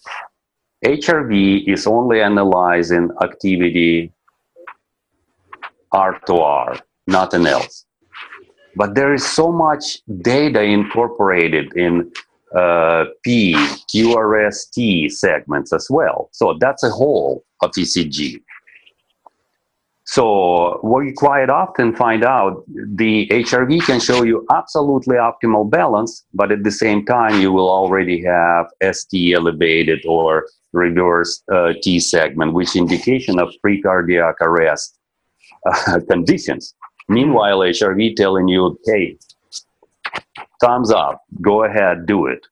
hrv 0.85 1.33
is 1.67 1.87
only 1.87 2.23
analyzing 2.23 3.11
activity 3.23 4.13
r 5.91 6.21
to 6.27 6.35
r 6.37 6.79
nothing 7.09 7.47
else 7.47 7.87
but 8.77 8.95
there 8.95 9.15
is 9.15 9.27
so 9.27 9.51
much 9.51 10.03
data 10.21 10.63
incorporated 10.63 11.75
in 11.77 12.13
uh, 12.55 13.07
P, 13.23 13.55
QRST 13.93 15.11
segments 15.11 15.73
as 15.73 15.89
well. 15.91 16.29
So 16.33 16.57
that's 16.61 16.83
a 16.85 16.91
whole 16.91 17.45
of 17.63 17.73
ECG. 17.73 18.41
So 20.05 20.79
we 20.85 21.13
quite 21.13 21.51
often 21.51 21.95
find 21.97 22.23
out 22.23 22.63
the 22.69 23.27
HRV 23.27 23.83
can 23.83 23.99
show 23.99 24.23
you 24.23 24.47
absolutely 24.53 25.17
optimal 25.17 25.69
balance, 25.69 26.25
but 26.33 26.53
at 26.53 26.63
the 26.63 26.71
same 26.71 27.05
time 27.05 27.41
you 27.41 27.53
will 27.53 27.69
already 27.69 28.23
have 28.23 28.67
ST 28.93 29.35
elevated 29.35 30.05
or 30.07 30.47
reverse 30.73 31.43
uh, 31.53 31.73
T 31.83 31.99
segment, 31.99 32.53
which 32.53 32.77
indication 32.77 33.41
of 33.41 33.53
precardiac 33.65 34.35
arrest 34.41 34.97
uh, 35.67 35.99
conditions. 36.09 36.75
Meanwhile, 37.09 37.61
HRV 37.61 38.17
telling 38.17 38.49
you, 38.49 38.79
hey, 38.85 39.19
thumbs 40.61 40.91
up, 40.91 41.23
go 41.41 41.65
ahead, 41.65 42.07
do 42.07 42.27
it. 42.27 42.47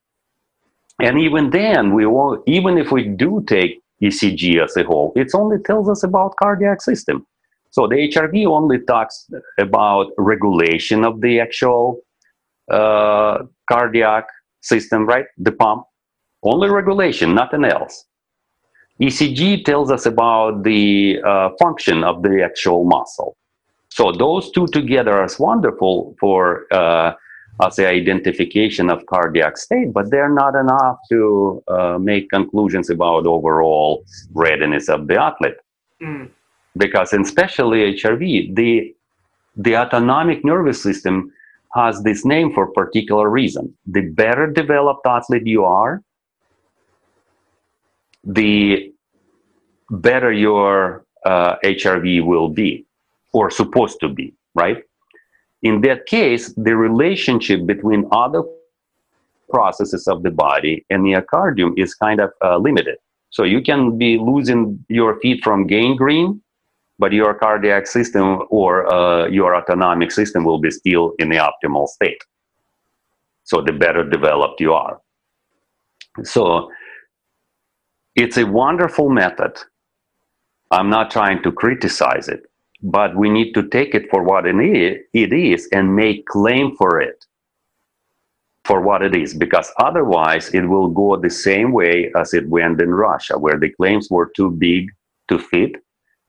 And 1.01 1.19
even 1.19 1.51
then, 1.51 1.93
we 1.93 2.07
won't, 2.07 2.43
even 2.47 2.79
if 2.79 2.93
we 2.93 3.05
do 3.05 3.45
take 3.47 3.83
ECG 4.03 4.63
as 4.63 4.77
a 4.77 4.85
whole, 4.85 5.13
it 5.17 5.33
only 5.35 5.59
tells 5.59 5.89
us 5.89 6.05
about 6.05 6.37
cardiac 6.37 6.81
system. 6.81 7.27
So 7.71 7.89
the 7.89 7.97
HRV 7.97 8.47
only 8.47 8.79
talks 8.81 9.29
about 9.59 10.13
regulation 10.17 11.05
of 11.05 11.21
the 11.21 11.41
actual 11.41 12.01
uh, 12.71 13.39
cardiac 13.69 14.27
system, 14.61 15.07
right? 15.07 15.27
The 15.39 15.53
pump. 15.53 15.85
Only 16.45 16.69
regulation, 16.69 17.35
nothing 17.35 17.65
else. 17.65 18.05
ECG 19.01 19.65
tells 19.65 19.91
us 19.91 20.07
about 20.07 20.63
the 20.63 21.19
uh, 21.27 21.51
function 21.61 22.05
of 22.05 22.23
the 22.23 22.43
actual 22.45 22.85
muscle. 22.85 23.37
So 23.95 24.11
those 24.11 24.51
two 24.51 24.67
together 24.67 25.13
are 25.13 25.29
wonderful 25.39 26.17
for 26.19 26.67
uh, 26.73 27.13
as 27.63 27.77
say, 27.77 27.87
identification 27.87 28.91
of 28.91 29.07
cardiac 29.07 29.57
state, 29.57 29.93
but 29.93 30.11
they're 30.11 30.35
not 30.35 30.57
enough 30.57 30.99
to 31.11 31.63
uh, 31.69 31.99
make 31.99 32.29
conclusions 32.31 32.91
about 32.91 33.25
overall 33.25 34.05
readiness 34.33 34.89
of 34.89 35.07
the 35.07 35.23
athlete. 35.23 35.55
Mm. 36.03 36.29
Because 36.77 37.13
especially 37.13 37.95
HRV, 37.95 38.57
the 38.57 38.93
the 39.57 39.77
autonomic 39.77 40.45
nervous 40.45 40.83
system 40.83 41.33
has 41.77 42.03
this 42.03 42.25
name 42.25 42.53
for 42.53 42.65
a 42.65 42.73
particular 42.73 43.31
reason. 43.31 43.73
The 43.87 44.01
better 44.01 44.49
developed 44.49 45.07
athlete 45.07 45.47
you 45.47 45.65
are, 45.65 46.03
the 48.25 48.93
better 49.89 50.33
your 50.33 51.07
uh, 51.25 51.55
HRV 51.63 52.25
will 52.27 52.49
be, 52.49 52.84
or 53.35 53.51
supposed 53.51 53.99
to 54.01 54.09
be, 54.09 54.33
right? 54.55 54.79
In 55.63 55.81
that 55.83 56.07
case, 56.07 56.55
the 56.57 56.77
relationship 56.77 57.67
between 57.67 58.09
other 58.13 58.43
processes 59.51 60.07
of 60.07 60.23
the 60.23 60.31
body 60.31 60.87
and 60.89 61.05
the 61.05 61.13
myocardium 61.13 61.73
is 61.77 61.95
kind 61.95 62.21
of 62.21 62.31
uh, 62.43 62.57
limited. 62.57 62.97
So 63.31 63.43
you 63.43 63.61
can 63.63 63.99
be 63.99 64.17
losing 64.17 64.85
your 64.89 65.19
feet 65.21 65.43
from 65.43 65.67
gangrene, 65.67 66.41
but 66.99 67.13
your 67.13 67.35
cardiac 67.35 67.87
system 67.87 68.45
or 68.51 68.93
uh, 68.95 69.27
your 69.27 69.57
autonomic 69.57 70.13
system 70.13 70.45
will 70.45 70.61
be 70.61 70.71
still 70.71 71.15
in 71.19 71.29
the 71.29 71.37
optimal 71.37 71.89
state. 71.89 72.23
So 73.43 73.61
the 73.61 73.73
better 73.73 74.09
developed 74.09 74.61
you 74.61 74.73
are. 74.73 75.01
So 76.23 76.71
it's 78.15 78.37
a 78.37 78.47
wonderful 78.47 79.09
method. 79.11 79.59
I'm 80.71 80.89
not 80.89 81.11
trying 81.11 81.43
to 81.43 81.53
criticize 81.53 82.29
it, 82.29 82.43
but 82.85 83.17
we 83.17 83.31
need 83.31 83.55
to 83.55 83.67
take 83.69 83.95
it 83.95 84.11
for 84.11 84.23
what 84.23 84.47
it 84.47 84.55
is 85.15 85.69
and 85.73 85.97
make 85.97 86.27
claim 86.27 86.77
for 86.77 87.01
it 87.01 87.25
for 88.65 88.83
what 88.83 89.03
it 89.03 89.17
is 89.17 89.35
because 89.35 89.73
otherwise 89.79 90.51
it 90.55 90.63
will 90.63 90.89
go 90.89 91.17
the 91.17 91.31
same 91.31 91.73
way 91.73 92.13
as 92.15 92.35
it 92.35 92.47
went 92.49 92.81
in 92.81 92.91
Russia 92.91 93.39
where 93.39 93.59
the 93.59 93.71
claims 93.71 94.09
were 94.11 94.31
too 94.37 94.51
big 94.51 94.91
to 95.29 95.39
fit 95.39 95.73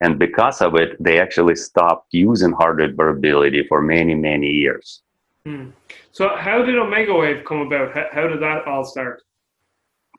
and 0.00 0.18
because 0.18 0.62
of 0.62 0.74
it 0.76 0.96
they 0.98 1.20
actually 1.20 1.54
stopped 1.54 2.08
using 2.12 2.52
heart 2.52 2.76
rate 2.76 2.96
variability 2.96 3.62
for 3.68 3.82
many 3.82 4.14
many 4.14 4.48
years. 4.48 5.02
Hmm. 5.44 5.68
so 6.10 6.36
how 6.36 6.64
did 6.64 6.74
OmegaWave 6.74 7.44
come 7.44 7.60
about? 7.60 7.94
How, 7.94 8.06
how 8.12 8.26
did 8.28 8.40
that 8.40 8.66
all 8.66 8.84
start? 8.84 9.22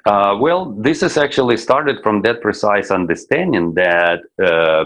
Uh, 0.06 0.38
well, 0.40 0.72
this 0.72 1.04
is 1.04 1.18
actually 1.18 1.58
started 1.58 2.02
from 2.02 2.22
that 2.22 2.42
precise 2.42 2.92
understanding 2.92 3.74
that 3.74 4.22
uh, 4.42 4.86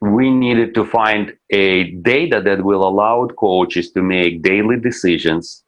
we 0.00 0.30
needed 0.30 0.74
to 0.74 0.84
find 0.84 1.34
a 1.50 1.90
data 1.90 2.40
that 2.40 2.64
will 2.64 2.86
allow 2.86 3.26
coaches 3.26 3.92
to 3.92 4.02
make 4.02 4.42
daily 4.42 4.78
decisions 4.78 5.62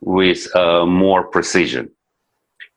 with 0.00 0.54
uh, 0.56 0.86
more 0.86 1.24
precision. 1.24 1.88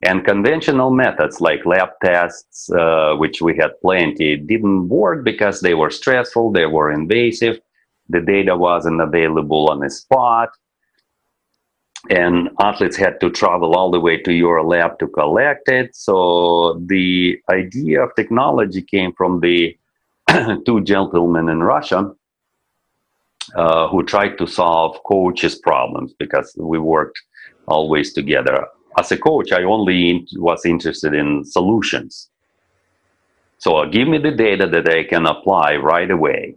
And 0.03 0.25
conventional 0.25 0.91
methods 0.91 1.39
like 1.39 1.65
lab 1.65 1.89
tests, 2.03 2.69
uh, 2.71 3.15
which 3.15 3.41
we 3.41 3.55
had 3.55 3.79
plenty, 3.81 4.35
didn't 4.35 4.89
work 4.89 5.23
because 5.23 5.61
they 5.61 5.73
were 5.73 5.89
stressful, 5.89 6.51
they 6.51 6.65
were 6.65 6.91
invasive, 6.91 7.59
the 8.09 8.19
data 8.19 8.55
wasn't 8.55 9.01
available 9.01 9.69
on 9.69 9.79
the 9.79 9.89
spot 9.89 10.49
and 12.09 12.49
athletes 12.59 12.97
had 12.97 13.19
to 13.21 13.29
travel 13.29 13.75
all 13.75 13.89
the 13.91 13.99
way 13.99 14.17
to 14.17 14.33
your 14.33 14.63
lab 14.63 14.99
to 14.99 15.07
collect 15.07 15.69
it. 15.69 15.95
So 15.95 16.81
the 16.85 17.39
idea 17.49 18.03
of 18.03 18.15
technology 18.15 18.81
came 18.81 19.13
from 19.13 19.39
the 19.39 19.77
two 20.65 20.81
gentlemen 20.81 21.49
in 21.49 21.63
Russia 21.63 22.11
uh, 23.55 23.87
who 23.87 24.03
tried 24.03 24.37
to 24.37 24.47
solve 24.47 25.01
coaches' 25.05 25.55
problems 25.55 26.13
because 26.17 26.53
we 26.57 26.79
worked 26.79 27.21
always 27.67 28.13
together. 28.13 28.67
As 28.97 29.11
a 29.11 29.17
coach, 29.17 29.51
I 29.51 29.63
only 29.63 30.09
in- 30.09 30.27
was 30.35 30.65
interested 30.65 31.13
in 31.13 31.43
solutions. 31.45 32.29
So 33.57 33.85
give 33.85 34.07
me 34.07 34.17
the 34.17 34.31
data 34.31 34.67
that 34.67 34.89
I 34.89 35.05
can 35.05 35.25
apply 35.25 35.77
right 35.77 36.11
away. 36.11 36.55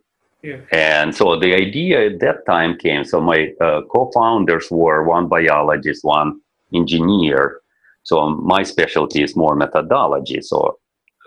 And 0.73 1.15
so 1.15 1.39
the 1.39 1.55
idea 1.55 2.07
at 2.07 2.21
that 2.21 2.47
time 2.47 2.79
came. 2.79 3.05
So 3.05 3.21
my 3.21 3.53
uh, 3.61 3.83
co-founders 3.93 4.69
were 4.71 5.05
one 5.05 5.29
biologist, 5.29 6.05
one 6.05 6.41
engineer. 6.75 7.61
So 8.03 8.31
my 8.31 8.63
specialty 8.63 9.23
is 9.23 9.35
more 9.37 9.57
methodology. 9.57 10.41
So 10.41 10.79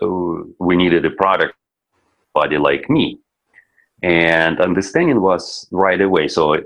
uh, 0.02 0.44
we 0.58 0.76
needed 0.76 1.04
a 1.04 1.10
product 1.10 1.54
body 2.32 2.58
like 2.58 2.88
me, 2.88 3.18
and 4.02 4.60
understanding 4.60 5.20
was 5.20 5.66
right 5.72 6.00
away. 6.00 6.28
So 6.28 6.62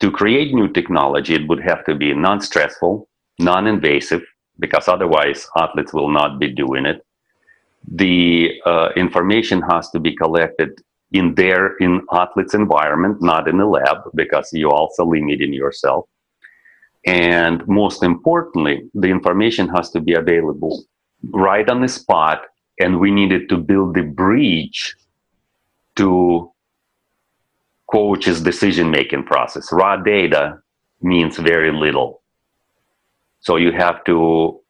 to 0.00 0.10
create 0.10 0.54
new 0.54 0.68
technology, 0.68 1.34
it 1.34 1.48
would 1.48 1.62
have 1.62 1.84
to 1.84 1.94
be 1.94 2.14
non-stressful, 2.14 3.08
non-invasive, 3.38 4.22
because 4.58 4.88
otherwise 4.88 5.46
athletes 5.56 5.92
will 5.92 6.08
not 6.08 6.38
be 6.38 6.48
doing 6.48 6.86
it. 6.86 7.04
The 7.86 8.60
uh, 8.64 8.88
information 8.96 9.62
has 9.70 9.90
to 9.90 10.00
be 10.00 10.16
collected 10.16 10.80
in 11.14 11.34
their 11.36 11.76
in 11.76 12.02
athletes 12.12 12.54
environment 12.54 13.22
not 13.22 13.48
in 13.48 13.56
the 13.58 13.66
lab 13.66 13.98
because 14.14 14.52
you 14.52 14.68
also 14.68 15.06
limiting 15.06 15.52
yourself. 15.52 16.06
And 17.06 17.66
most 17.68 18.02
importantly 18.02 18.90
the 18.94 19.08
information 19.08 19.68
has 19.68 19.90
to 19.90 20.00
be 20.00 20.14
available 20.14 20.84
right 21.32 21.68
on 21.70 21.80
the 21.80 21.88
spot 21.88 22.42
and 22.80 22.98
we 22.98 23.10
needed 23.12 23.48
to 23.48 23.56
build 23.56 23.94
the 23.94 24.02
bridge 24.02 24.96
to 25.96 26.50
coach's 27.90 28.40
decision 28.40 28.90
making 28.90 29.24
process. 29.24 29.72
Raw 29.72 29.96
data 29.96 30.58
means 31.00 31.36
very 31.36 31.72
little. 31.72 32.22
So 33.40 33.54
you 33.56 33.70
have 33.70 34.02
to 34.04 34.60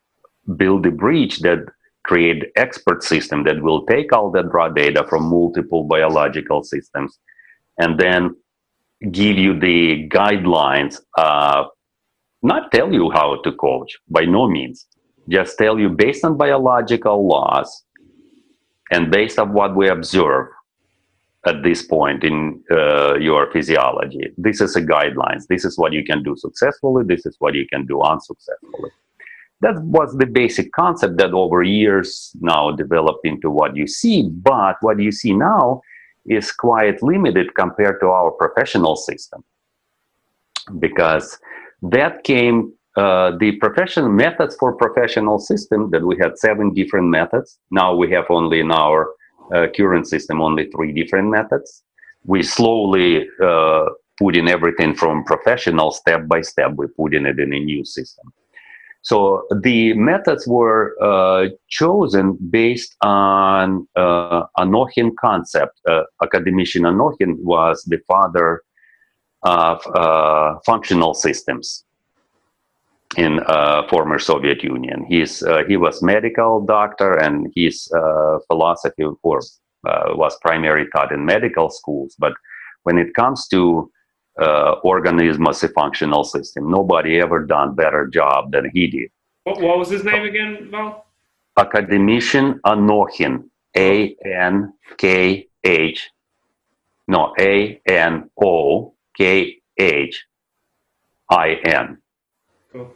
build 0.57 0.85
a 0.85 0.91
bridge 0.91 1.39
that 1.39 1.65
create 2.05 2.45
expert 2.57 3.03
system 3.03 3.45
that 3.45 3.63
will 3.63 3.85
take 3.87 4.13
all 4.13 4.31
that 4.31 4.53
raw 4.53 4.69
data 4.69 5.05
from 5.09 5.25
multiple 5.25 5.85
biological 5.85 6.63
systems 6.63 7.19
and 7.79 7.99
then 7.99 8.35
give 9.11 9.37
you 9.37 9.59
the 9.59 10.09
guidelines 10.09 11.01
uh, 11.19 11.65
not 12.43 12.71
tell 12.73 12.93
you 12.93 13.11
how 13.11 13.41
to 13.43 13.53
coach 13.53 13.97
by 14.09 14.25
no 14.25 14.49
means 14.49 14.87
just 15.29 15.57
tell 15.59 15.79
you 15.79 15.89
based 15.89 16.25
on 16.25 16.37
biological 16.37 17.27
laws 17.27 17.85
and 18.91 19.11
based 19.11 19.39
on 19.39 19.53
what 19.53 19.75
we 19.75 19.89
observe 19.89 20.47
at 21.47 21.63
this 21.63 21.83
point 21.83 22.25
in 22.25 22.63
uh, 22.71 23.15
your 23.17 23.51
physiology. 23.53 24.33
This 24.39 24.63
is 24.63 24.77
a 24.77 24.83
guidelines. 24.83 25.47
This 25.47 25.65
is 25.67 25.77
what 25.77 25.93
you 25.93 26.03
can 26.03 26.23
do 26.23 26.37
successfully. 26.37 27.05
This 27.05 27.27
is 27.27 27.37
what 27.39 27.55
you 27.55 27.67
can 27.71 27.85
do 27.85 28.01
unsuccessfully 28.01 28.91
that 29.65 29.81
was 29.83 30.15
the 30.19 30.27
basic 30.27 30.73
concept 30.73 31.17
that 31.17 31.33
over 31.33 31.63
years 31.63 32.37
now 32.41 32.71
developed 32.71 33.25
into 33.25 33.49
what 33.51 33.75
you 33.75 33.87
see. 33.87 34.29
But 34.29 34.77
what 34.83 35.01
you 35.01 35.11
see 35.11 35.33
now 35.33 35.81
is 36.27 36.53
quite 36.53 37.03
limited 37.03 37.55
compared 37.55 37.99
to 38.01 38.09
our 38.09 38.31
professional 38.33 38.95
system. 38.95 39.43
Because 40.79 41.39
that 41.81 42.25
came 42.25 42.75
uh, 42.97 43.33
the 43.39 43.53
professional 43.53 44.11
methods 44.11 44.55
for 44.57 44.77
professional 44.77 45.39
system 45.39 45.91
that 45.93 46.05
we 46.05 46.19
had 46.19 46.39
seven 46.39 46.75
different 46.75 47.09
methods. 47.09 47.59
Now 47.71 47.95
we 47.95 48.11
have 48.11 48.27
only 48.29 48.61
in 48.61 48.71
our 48.71 49.15
uh, 49.55 49.67
current 49.75 50.07
system 50.07 50.43
only 50.43 50.71
three 50.71 50.93
different 50.93 51.31
methods. 51.31 51.83
We 52.25 52.43
slowly 52.43 53.27
uh, 53.43 53.87
put 54.19 54.37
in 54.37 54.47
everything 54.47 54.95
from 54.95 55.25
professional 55.25 55.91
step 55.91 56.29
by 56.29 56.43
step. 56.43 56.73
We 56.77 56.87
put 56.87 57.15
in 57.15 57.25
it 57.25 57.41
in 57.41 57.53
a 57.55 57.61
new 57.61 57.83
system 57.85 58.33
so 59.05 59.47
the 59.61 59.93
methods 59.93 60.47
were 60.47 60.97
uh, 61.03 61.49
chosen 61.69 62.39
based 62.49 62.97
on 63.03 63.87
uh, 63.97 64.45
Anokhin 64.57 65.11
concept. 65.21 65.79
Uh, 65.87 66.05
academician 66.23 66.85
Anokhin 66.85 67.37
was 67.41 67.85
the 67.85 67.99
father 68.09 68.63
of 69.43 69.87
uh, 69.95 70.59
functional 70.65 71.13
systems 71.13 71.85
in 73.19 73.41
uh, 73.41 73.87
former 73.89 74.19
Soviet 74.19 74.63
Union. 74.63 75.05
He's, 75.07 75.43
uh, 75.43 75.65
he 75.69 75.77
was 75.77 76.03
medical 76.03 76.65
doctor 76.65 77.13
and 77.13 77.53
his 77.55 77.93
uh, 77.93 78.39
philosophy 78.47 79.05
or, 79.23 79.41
was 80.17 80.35
primarily 80.41 80.89
taught 80.97 81.13
in 81.13 81.27
medical 81.27 81.69
schools. 81.69 82.17
But 82.19 82.33
when 82.85 82.97
it 82.97 83.13
comes 83.13 83.49
to 83.49 83.91
uh, 84.41 84.73
organism 84.83 85.47
as 85.47 85.63
a 85.63 85.69
functional 85.69 86.25
system. 86.25 86.71
Nobody 86.71 87.21
ever 87.21 87.45
done 87.45 87.75
better 87.75 88.07
job 88.07 88.53
than 88.53 88.71
he 88.73 88.87
did. 88.87 89.11
What, 89.45 89.61
what 89.61 89.79
was 89.79 89.91
his 89.91 90.05
name 90.05 90.25
again, 90.25 90.69
Val? 90.71 91.07
Academician 91.57 92.61
Anokhin, 92.67 93.49
A 93.77 94.17
N 94.25 94.73
K 94.99 95.49
H 95.63 96.11
No, 97.07 97.33
A 97.39 97.81
N 97.87 98.31
O 98.43 98.95
K 99.17 99.59
H 99.79 100.25
I 101.31 101.55
N. 101.65 101.99
Cool. 102.73 102.93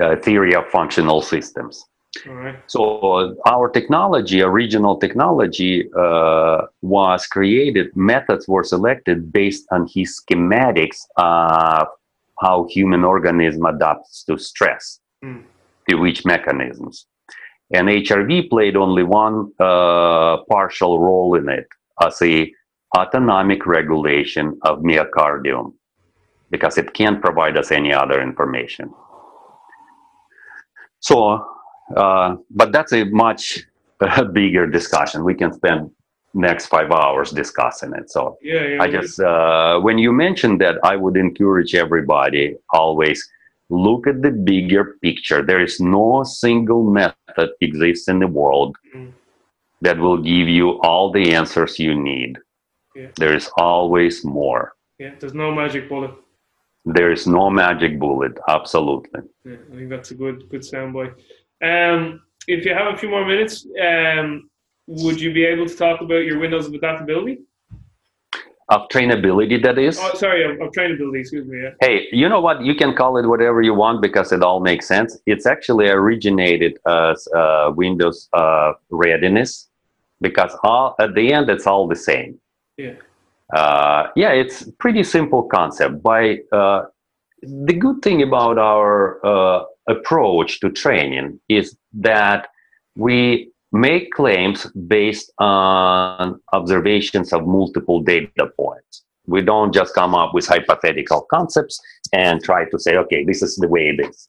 Uh, 0.00 0.16
theory 0.16 0.54
of 0.54 0.66
functional 0.68 1.22
systems. 1.22 1.86
Right. 2.26 2.58
So 2.66 3.36
our 3.46 3.68
technology, 3.70 4.40
a 4.40 4.50
regional 4.50 4.98
technology, 4.98 5.88
uh, 5.96 6.62
was 6.82 7.26
created. 7.26 7.94
Methods 7.94 8.48
were 8.48 8.64
selected 8.64 9.32
based 9.32 9.66
on 9.70 9.86
his 9.94 10.20
schematics 10.20 11.06
of 11.16 11.86
how 12.40 12.66
human 12.70 13.04
organism 13.04 13.64
adapts 13.64 14.24
to 14.24 14.38
stress, 14.38 14.98
Mm. 15.22 15.44
to 15.88 15.96
which 15.96 16.24
mechanisms. 16.24 17.06
And 17.72 17.88
HRV 17.88 18.48
played 18.48 18.76
only 18.76 19.04
one 19.04 19.52
uh, 19.60 20.38
partial 20.50 20.98
role 20.98 21.36
in 21.36 21.48
it 21.48 21.68
as 22.02 22.20
a 22.22 22.52
autonomic 22.96 23.66
regulation 23.66 24.58
of 24.62 24.80
myocardium, 24.80 25.74
because 26.50 26.76
it 26.76 26.92
can't 26.94 27.20
provide 27.22 27.56
us 27.56 27.70
any 27.70 27.92
other 27.92 28.20
information. 28.20 28.92
So 30.98 31.46
uh, 31.96 32.36
but 32.50 32.72
that's 32.72 32.92
a 32.92 33.04
much 33.04 33.60
bigger 34.32 34.66
discussion. 34.66 35.24
We 35.24 35.34
can 35.34 35.52
spend 35.52 35.90
next 36.34 36.66
five 36.66 36.90
hours 36.92 37.30
discussing 37.32 37.92
it. 37.94 38.10
So 38.10 38.38
Yeah, 38.42 38.64
yeah. 38.66 38.82
I 38.82 38.86
yeah. 38.86 39.00
just 39.00 39.20
uh, 39.20 39.80
when 39.80 39.98
you 39.98 40.12
mentioned 40.12 40.60
that, 40.60 40.76
I 40.84 40.96
would 40.96 41.16
encourage 41.16 41.74
everybody 41.74 42.56
always 42.72 43.28
look 43.68 44.06
at 44.06 44.22
the 44.22 44.30
bigger 44.30 44.96
picture. 45.02 45.42
There 45.44 45.60
is 45.60 45.80
no 45.80 46.22
single 46.24 46.84
method 46.90 47.50
exists 47.60 48.08
in 48.08 48.18
the 48.20 48.26
world 48.28 48.76
Mm. 48.96 49.12
that 49.82 49.98
will 49.98 50.18
give 50.18 50.48
you 50.48 50.80
all 50.82 51.10
the 51.12 51.32
answers 51.34 51.78
you 51.78 51.94
need. 51.94 52.38
There 53.16 53.34
is 53.34 53.48
always 53.56 54.24
more. 54.24 54.72
yeah. 54.98 55.12
There's 55.20 55.32
no 55.34 55.52
magic 55.54 55.88
bullet. 55.88 56.10
There 56.84 57.10
is 57.12 57.26
no 57.26 57.48
magic 57.50 57.98
bullet. 57.98 58.32
Absolutely. 58.48 59.20
Yeah, 59.44 59.56
I 59.72 59.76
think 59.76 59.88
that's 59.90 60.10
a 60.10 60.14
good 60.14 60.48
good 60.50 60.62
soundbite. 60.62 61.14
Um, 61.62 62.22
if 62.46 62.64
you 62.64 62.74
have 62.74 62.94
a 62.94 62.96
few 62.96 63.08
more 63.08 63.26
minutes, 63.26 63.66
um, 63.82 64.50
would 64.86 65.20
you 65.20 65.32
be 65.32 65.44
able 65.44 65.66
to 65.66 65.76
talk 65.76 66.00
about 66.00 66.24
your 66.24 66.38
windows 66.38 66.66
of 66.66 66.74
adaptability? 66.74 67.40
Of 68.68 68.88
trainability, 68.88 69.60
that 69.64 69.78
is. 69.78 69.98
Oh, 70.00 70.14
sorry, 70.14 70.44
of, 70.44 70.60
of 70.60 70.72
trainability. 70.72 71.20
Excuse 71.20 71.46
me. 71.46 71.60
Yeah. 71.60 71.70
Hey, 71.80 72.06
you 72.12 72.28
know 72.28 72.40
what? 72.40 72.62
You 72.62 72.74
can 72.76 72.94
call 72.94 73.16
it 73.18 73.26
whatever 73.26 73.62
you 73.62 73.74
want 73.74 74.00
because 74.00 74.32
it 74.32 74.42
all 74.42 74.60
makes 74.60 74.86
sense. 74.86 75.18
It's 75.26 75.44
actually 75.44 75.88
originated 75.88 76.78
as 76.86 77.26
uh, 77.34 77.72
Windows 77.74 78.28
uh, 78.32 78.74
readiness 78.90 79.68
because 80.20 80.56
all, 80.62 80.94
at 81.00 81.14
the 81.14 81.32
end 81.32 81.50
it's 81.50 81.66
all 81.66 81.88
the 81.88 81.96
same. 81.96 82.38
Yeah. 82.76 82.94
Uh, 83.52 84.06
yeah, 84.14 84.30
it's 84.30 84.70
pretty 84.78 85.02
simple 85.02 85.42
concept. 85.44 86.02
By 86.02 86.38
uh, 86.52 86.84
the 87.42 87.72
good 87.72 88.02
thing 88.02 88.22
about 88.22 88.58
our 88.58 89.24
uh, 89.26 89.64
approach 89.90 90.60
to 90.60 90.70
training 90.70 91.40
is 91.48 91.76
that 91.92 92.48
we 92.96 93.50
make 93.72 94.10
claims 94.12 94.66
based 94.88 95.32
on 95.38 96.40
observations 96.52 97.32
of 97.32 97.46
multiple 97.46 98.00
data 98.00 98.46
points. 98.56 99.04
We 99.26 99.42
don't 99.42 99.72
just 99.72 99.94
come 99.94 100.14
up 100.14 100.34
with 100.34 100.46
hypothetical 100.46 101.22
concepts 101.30 101.80
and 102.12 102.42
try 102.42 102.68
to 102.68 102.78
say, 102.78 102.96
okay, 102.96 103.24
this 103.24 103.42
is 103.42 103.56
the 103.56 103.68
way 103.68 103.88
it 103.88 104.00
is. 104.08 104.28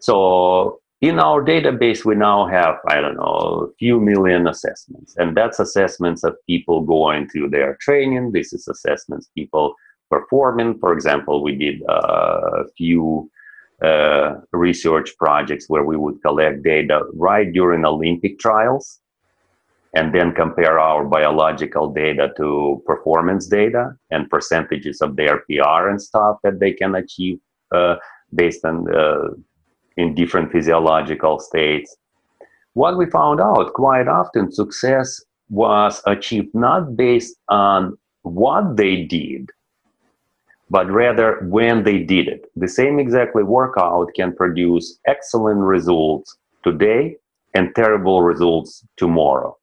So 0.00 0.80
in 1.00 1.18
our 1.20 1.44
database, 1.44 2.04
we 2.04 2.14
now 2.16 2.46
have, 2.46 2.76
I 2.88 3.00
don't 3.00 3.16
know, 3.16 3.68
a 3.70 3.74
few 3.78 4.00
million 4.00 4.48
assessments. 4.48 5.14
And 5.16 5.36
that's 5.36 5.60
assessments 5.60 6.24
of 6.24 6.34
people 6.46 6.80
going 6.80 7.28
through 7.28 7.50
their 7.50 7.76
training. 7.80 8.32
This 8.32 8.52
is 8.52 8.66
assessments 8.66 9.28
people 9.34 9.74
performing. 10.10 10.78
For 10.78 10.92
example, 10.92 11.42
we 11.42 11.54
did 11.54 11.82
uh, 11.88 12.64
a 12.64 12.68
few 12.76 13.30
uh, 13.82 14.34
research 14.52 15.16
projects 15.18 15.68
where 15.68 15.84
we 15.84 15.96
would 15.96 16.20
collect 16.22 16.62
data 16.62 17.02
right 17.14 17.52
during 17.52 17.84
Olympic 17.84 18.38
trials 18.38 19.00
and 19.94 20.14
then 20.14 20.32
compare 20.32 20.78
our 20.78 21.04
biological 21.04 21.92
data 21.92 22.30
to 22.36 22.82
performance 22.86 23.46
data 23.46 23.92
and 24.10 24.28
percentages 24.28 25.00
of 25.00 25.16
their 25.16 25.38
PR 25.48 25.88
and 25.88 26.00
stuff 26.00 26.36
that 26.42 26.60
they 26.60 26.72
can 26.72 26.94
achieve 26.94 27.38
uh, 27.72 27.96
based 28.34 28.64
on 28.64 28.86
uh, 28.94 29.28
in 29.96 30.14
different 30.14 30.52
physiological 30.52 31.38
states. 31.38 31.96
What 32.74 32.98
we 32.98 33.06
found 33.06 33.40
out 33.40 33.72
quite 33.72 34.08
often, 34.08 34.52
success 34.52 35.22
was 35.48 36.02
achieved 36.06 36.54
not 36.54 36.96
based 36.96 37.36
on 37.48 37.96
what 38.22 38.76
they 38.76 39.04
did, 39.04 39.50
but 40.70 40.90
rather 40.90 41.38
when 41.48 41.84
they 41.84 41.98
did 41.98 42.28
it. 42.28 42.50
The 42.56 42.68
same 42.68 42.98
exactly 42.98 43.42
workout 43.42 44.10
can 44.14 44.34
produce 44.34 44.98
excellent 45.06 45.60
results 45.60 46.36
today 46.64 47.16
and 47.54 47.74
terrible 47.74 48.22
results 48.22 48.84
tomorrow, 48.96 49.56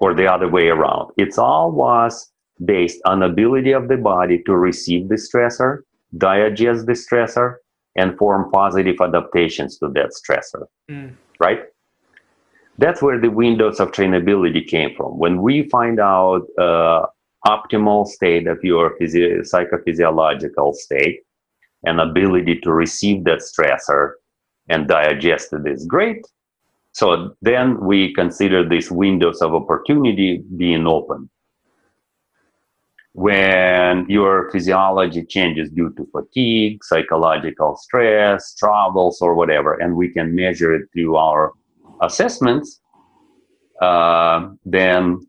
or 0.00 0.14
the 0.14 0.26
other 0.30 0.48
way 0.48 0.68
around. 0.68 1.12
It's 1.16 1.38
all 1.38 1.70
was 1.72 2.30
based 2.64 3.00
on 3.04 3.22
ability 3.22 3.72
of 3.72 3.88
the 3.88 3.96
body 3.96 4.42
to 4.46 4.56
receive 4.56 5.08
the 5.08 5.14
stressor, 5.14 5.82
digest 6.18 6.86
the 6.86 6.92
stressor, 6.92 7.56
and 7.96 8.16
form 8.18 8.50
positive 8.50 8.96
adaptations 9.00 9.78
to 9.78 9.88
that 9.90 10.10
stressor, 10.10 10.66
Mm. 10.90 11.12
right? 11.38 11.60
That's 12.78 13.02
where 13.02 13.20
the 13.20 13.28
windows 13.28 13.80
of 13.80 13.92
trainability 13.92 14.66
came 14.66 14.94
from. 14.96 15.18
When 15.18 15.42
we 15.42 15.68
find 15.68 16.00
out 16.00 16.46
uh, 16.58 17.06
optimal 17.46 18.06
state 18.06 18.46
of 18.46 18.62
your 18.62 18.96
physio- 18.98 19.42
psychophysiological 19.42 20.74
state 20.74 21.20
and 21.84 22.00
ability 22.00 22.60
to 22.60 22.72
receive 22.72 23.24
that 23.24 23.40
stressor 23.40 24.12
and 24.68 24.88
digest 24.88 25.52
it 25.52 25.66
is 25.66 25.84
great. 25.86 26.24
So 26.92 27.34
then 27.40 27.80
we 27.80 28.14
consider 28.14 28.68
these 28.68 28.90
windows 28.90 29.40
of 29.40 29.54
opportunity 29.54 30.44
being 30.56 30.86
open. 30.86 31.28
When 33.14 34.06
your 34.08 34.50
physiology 34.50 35.24
changes 35.24 35.70
due 35.70 35.92
to 35.94 36.06
fatigue, 36.12 36.82
psychological 36.84 37.76
stress, 37.76 38.54
travels, 38.54 39.20
or 39.20 39.34
whatever, 39.34 39.74
and 39.74 39.96
we 39.96 40.08
can 40.10 40.34
measure 40.34 40.74
it 40.74 40.88
through 40.92 41.16
our 41.16 41.52
assessments, 42.00 42.80
uh, 43.82 44.48
then 44.64 45.26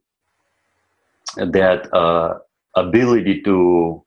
that 1.36 1.94
uh, 1.94 2.40
ability 2.76 3.42
to 3.44 4.04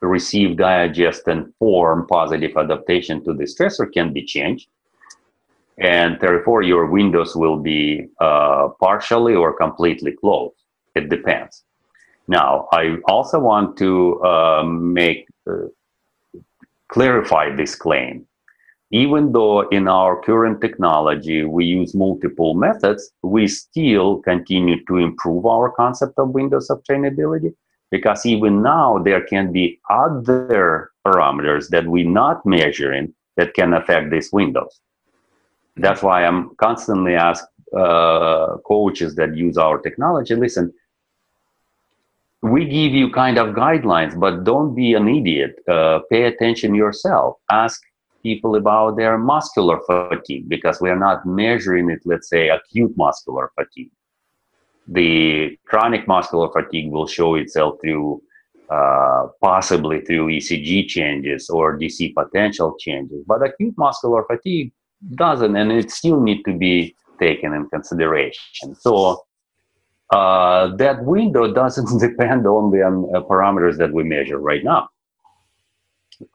receive, 0.00 0.56
digest, 0.56 1.28
and 1.28 1.52
form 1.58 2.06
positive 2.06 2.56
adaptation 2.56 3.22
to 3.24 3.34
the 3.34 3.44
stressor 3.44 3.92
can 3.92 4.12
be 4.12 4.24
changed. 4.24 4.68
And 5.78 6.18
therefore, 6.20 6.62
your 6.62 6.86
windows 6.86 7.34
will 7.34 7.56
be 7.56 8.06
uh, 8.20 8.68
partially 8.80 9.34
or 9.34 9.56
completely 9.56 10.12
closed. 10.12 10.56
It 10.94 11.08
depends. 11.08 11.64
Now, 12.28 12.68
I 12.72 12.96
also 13.06 13.38
want 13.40 13.76
to 13.78 14.22
um, 14.22 14.92
make 14.92 15.26
uh, 15.48 15.68
clarify 16.88 17.54
this 17.54 17.74
claim. 17.74 18.26
Even 18.92 19.32
though 19.32 19.68
in 19.68 19.86
our 19.86 20.20
current 20.20 20.60
technology 20.60 21.44
we 21.44 21.64
use 21.64 21.94
multiple 21.94 22.54
methods, 22.54 23.12
we 23.22 23.46
still 23.46 24.18
continue 24.18 24.84
to 24.86 24.96
improve 24.96 25.46
our 25.46 25.70
concept 25.70 26.14
of 26.18 26.30
windows 26.30 26.70
of 26.70 26.82
trainability 26.82 27.54
because 27.90 28.26
even 28.26 28.62
now 28.62 28.98
there 28.98 29.24
can 29.24 29.52
be 29.52 29.80
other 29.90 30.90
parameters 31.06 31.68
that 31.68 31.86
we're 31.86 32.08
not 32.08 32.44
measuring 32.44 33.14
that 33.36 33.54
can 33.54 33.74
affect 33.74 34.10
these 34.10 34.30
windows. 34.32 34.80
That's 35.76 36.02
why 36.02 36.24
I'm 36.24 36.54
constantly 36.56 37.14
asked 37.14 37.46
uh, 37.76 38.56
coaches 38.66 39.14
that 39.14 39.36
use 39.36 39.56
our 39.56 39.78
technology, 39.78 40.34
listen, 40.34 40.72
we 42.42 42.64
give 42.64 42.92
you 42.92 43.10
kind 43.10 43.38
of 43.38 43.54
guidelines, 43.54 44.18
but 44.18 44.44
don't 44.44 44.74
be 44.74 44.94
an 44.94 45.08
idiot. 45.08 45.56
Uh, 45.68 46.00
pay 46.10 46.24
attention 46.24 46.74
yourself. 46.74 47.36
Ask 47.50 47.80
people 48.22 48.56
about 48.56 48.96
their 48.96 49.18
muscular 49.18 49.78
fatigue 49.86 50.48
because 50.48 50.80
we 50.80 50.90
are 50.90 50.98
not 50.98 51.24
measuring 51.26 51.90
it, 51.90 52.00
let's 52.04 52.28
say, 52.28 52.48
acute 52.48 52.92
muscular 52.96 53.50
fatigue. 53.54 53.90
The 54.88 55.56
chronic 55.66 56.08
muscular 56.08 56.50
fatigue 56.52 56.90
will 56.90 57.06
show 57.06 57.34
itself 57.36 57.78
through 57.80 58.22
uh, 58.70 59.26
possibly 59.40 60.00
through 60.00 60.28
ECG 60.28 60.86
changes 60.86 61.50
or 61.50 61.76
DC 61.76 62.14
potential 62.14 62.76
changes, 62.78 63.24
but 63.26 63.42
acute 63.42 63.74
muscular 63.76 64.24
fatigue 64.24 64.72
doesn't, 65.14 65.56
and 65.56 65.72
it 65.72 65.90
still 65.90 66.20
need 66.20 66.44
to 66.44 66.56
be 66.56 66.94
taken 67.18 67.52
in 67.52 67.68
consideration. 67.68 68.74
So 68.76 69.24
uh, 70.10 70.76
that 70.76 71.04
window 71.04 71.52
doesn't 71.60 71.98
depend 72.00 72.46
only 72.46 72.82
on 72.82 73.10
uh, 73.14 73.20
parameters 73.22 73.76
that 73.78 73.92
we 73.92 74.04
measure 74.04 74.38
right 74.38 74.62
now. 74.64 74.88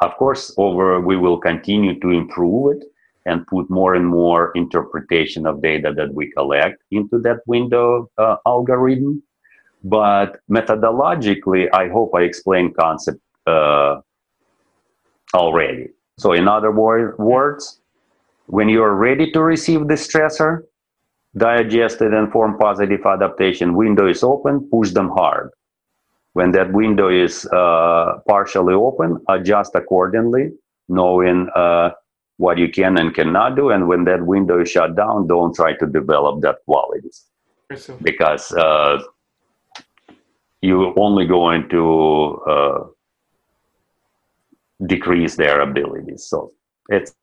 Of 0.02 0.16
course, 0.18 0.54
over 0.58 1.00
we 1.00 1.18
will 1.18 1.38
continue 1.40 2.00
to 2.00 2.10
improve 2.10 2.78
it 2.78 2.86
and 3.26 3.46
put 3.48 3.70
more 3.70 3.96
and 3.96 4.06
more 4.08 4.52
interpretation 4.56 5.46
of 5.46 5.62
data 5.62 5.94
that 5.96 6.14
we 6.14 6.32
collect 6.32 6.84
into 6.92 7.20
that 7.20 7.40
window 7.48 8.10
uh, 8.18 8.38
algorithm. 8.46 9.24
but 9.84 10.40
methodologically, 10.50 11.70
I 11.74 11.88
hope 11.90 12.12
I 12.16 12.22
explained 12.22 12.76
concept 12.76 13.20
uh, 13.48 14.02
already. 15.34 15.90
So, 16.18 16.34
in 16.34 16.48
other 16.48 16.72
wor- 16.72 17.16
words, 17.20 17.82
when 18.48 18.70
you 18.70 18.84
are 18.84 18.96
ready 18.96 19.32
to 19.32 19.42
receive 19.42 19.88
the 19.88 19.96
stressor, 19.96 20.64
digested 21.38 22.14
and 22.14 22.32
form 22.32 22.58
positive 22.58 23.06
adaptation 23.06 23.76
window 23.76 24.08
is 24.08 24.24
open, 24.24 24.68
push 24.72 24.92
them 24.92 25.10
hard. 25.10 25.52
When 26.36 26.52
that 26.52 26.74
window 26.74 27.08
is 27.08 27.46
uh, 27.54 28.20
partially 28.28 28.74
open, 28.74 29.24
adjust 29.30 29.74
accordingly, 29.74 30.52
knowing 30.90 31.48
uh, 31.56 31.92
what 32.36 32.58
you 32.58 32.68
can 32.68 32.98
and 32.98 33.16
cannot 33.16 33.56
do. 33.56 33.70
And 33.70 33.88
when 33.88 34.04
that 34.04 34.26
window 34.26 34.62
is 34.62 34.70
shut 34.70 34.98
down, 34.98 35.28
don't 35.28 35.56
try 35.56 35.78
to 35.78 35.88
develop 35.88 36.42
that 36.42 36.58
qualities 36.66 37.24
because 38.02 38.52
uh, 38.52 39.02
you're 40.62 40.94
only 41.00 41.26
going 41.26 41.70
to 41.70 42.42
uh, 42.50 42.80
decrease 44.88 45.38
their 45.38 45.62
abilities. 45.62 46.26
So 46.26 46.52
it's 46.90 47.16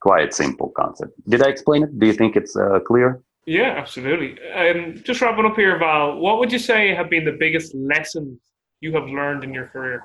quite 0.00 0.34
simple 0.34 0.72
concept. 0.76 1.12
Did 1.28 1.40
I 1.44 1.50
explain 1.50 1.84
it? 1.84 2.00
Do 2.00 2.06
you 2.06 2.14
think 2.14 2.34
it's 2.34 2.56
uh, 2.56 2.80
clear? 2.80 3.22
Yeah, 3.46 3.76
absolutely. 3.78 4.36
Um, 4.50 5.00
just 5.04 5.20
wrapping 5.20 5.46
up 5.46 5.54
here, 5.54 5.78
Val, 5.78 6.18
what 6.18 6.40
would 6.40 6.50
you 6.50 6.58
say 6.58 6.92
have 6.92 7.08
been 7.08 7.24
the 7.24 7.36
biggest 7.38 7.72
lessons 7.76 8.40
you 8.80 8.92
have 8.92 9.04
learned 9.04 9.44
in 9.44 9.54
your 9.54 9.66
career? 9.66 10.02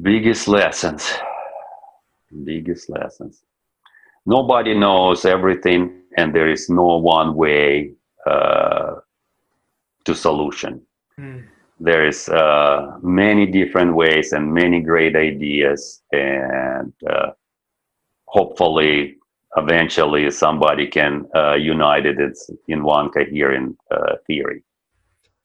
Biggest 0.00 0.48
lessons. 0.48 1.12
Biggest 2.44 2.90
lessons. 2.90 3.42
Nobody 4.26 4.74
knows 4.74 5.24
everything, 5.24 6.02
and 6.16 6.34
there 6.34 6.50
is 6.50 6.68
no 6.68 6.96
one 6.96 7.34
way 7.36 7.92
uh, 8.26 8.96
to 10.04 10.14
solution. 10.14 10.80
Mm. 11.18 11.44
There 11.78 12.06
is 12.06 12.28
uh, 12.28 12.98
many 13.02 13.46
different 13.46 13.94
ways 13.94 14.32
and 14.32 14.52
many 14.52 14.80
great 14.80 15.14
ideas, 15.14 16.02
and 16.12 16.92
uh, 17.08 17.32
hopefully 18.26 19.18
eventually 19.56 20.28
somebody 20.30 20.88
can 20.88 21.26
uh, 21.36 21.54
unite 21.54 22.06
it 22.06 22.18
in 22.66 22.82
one 22.82 23.10
coherent 23.10 23.78
uh, 23.90 24.16
theory. 24.26 24.63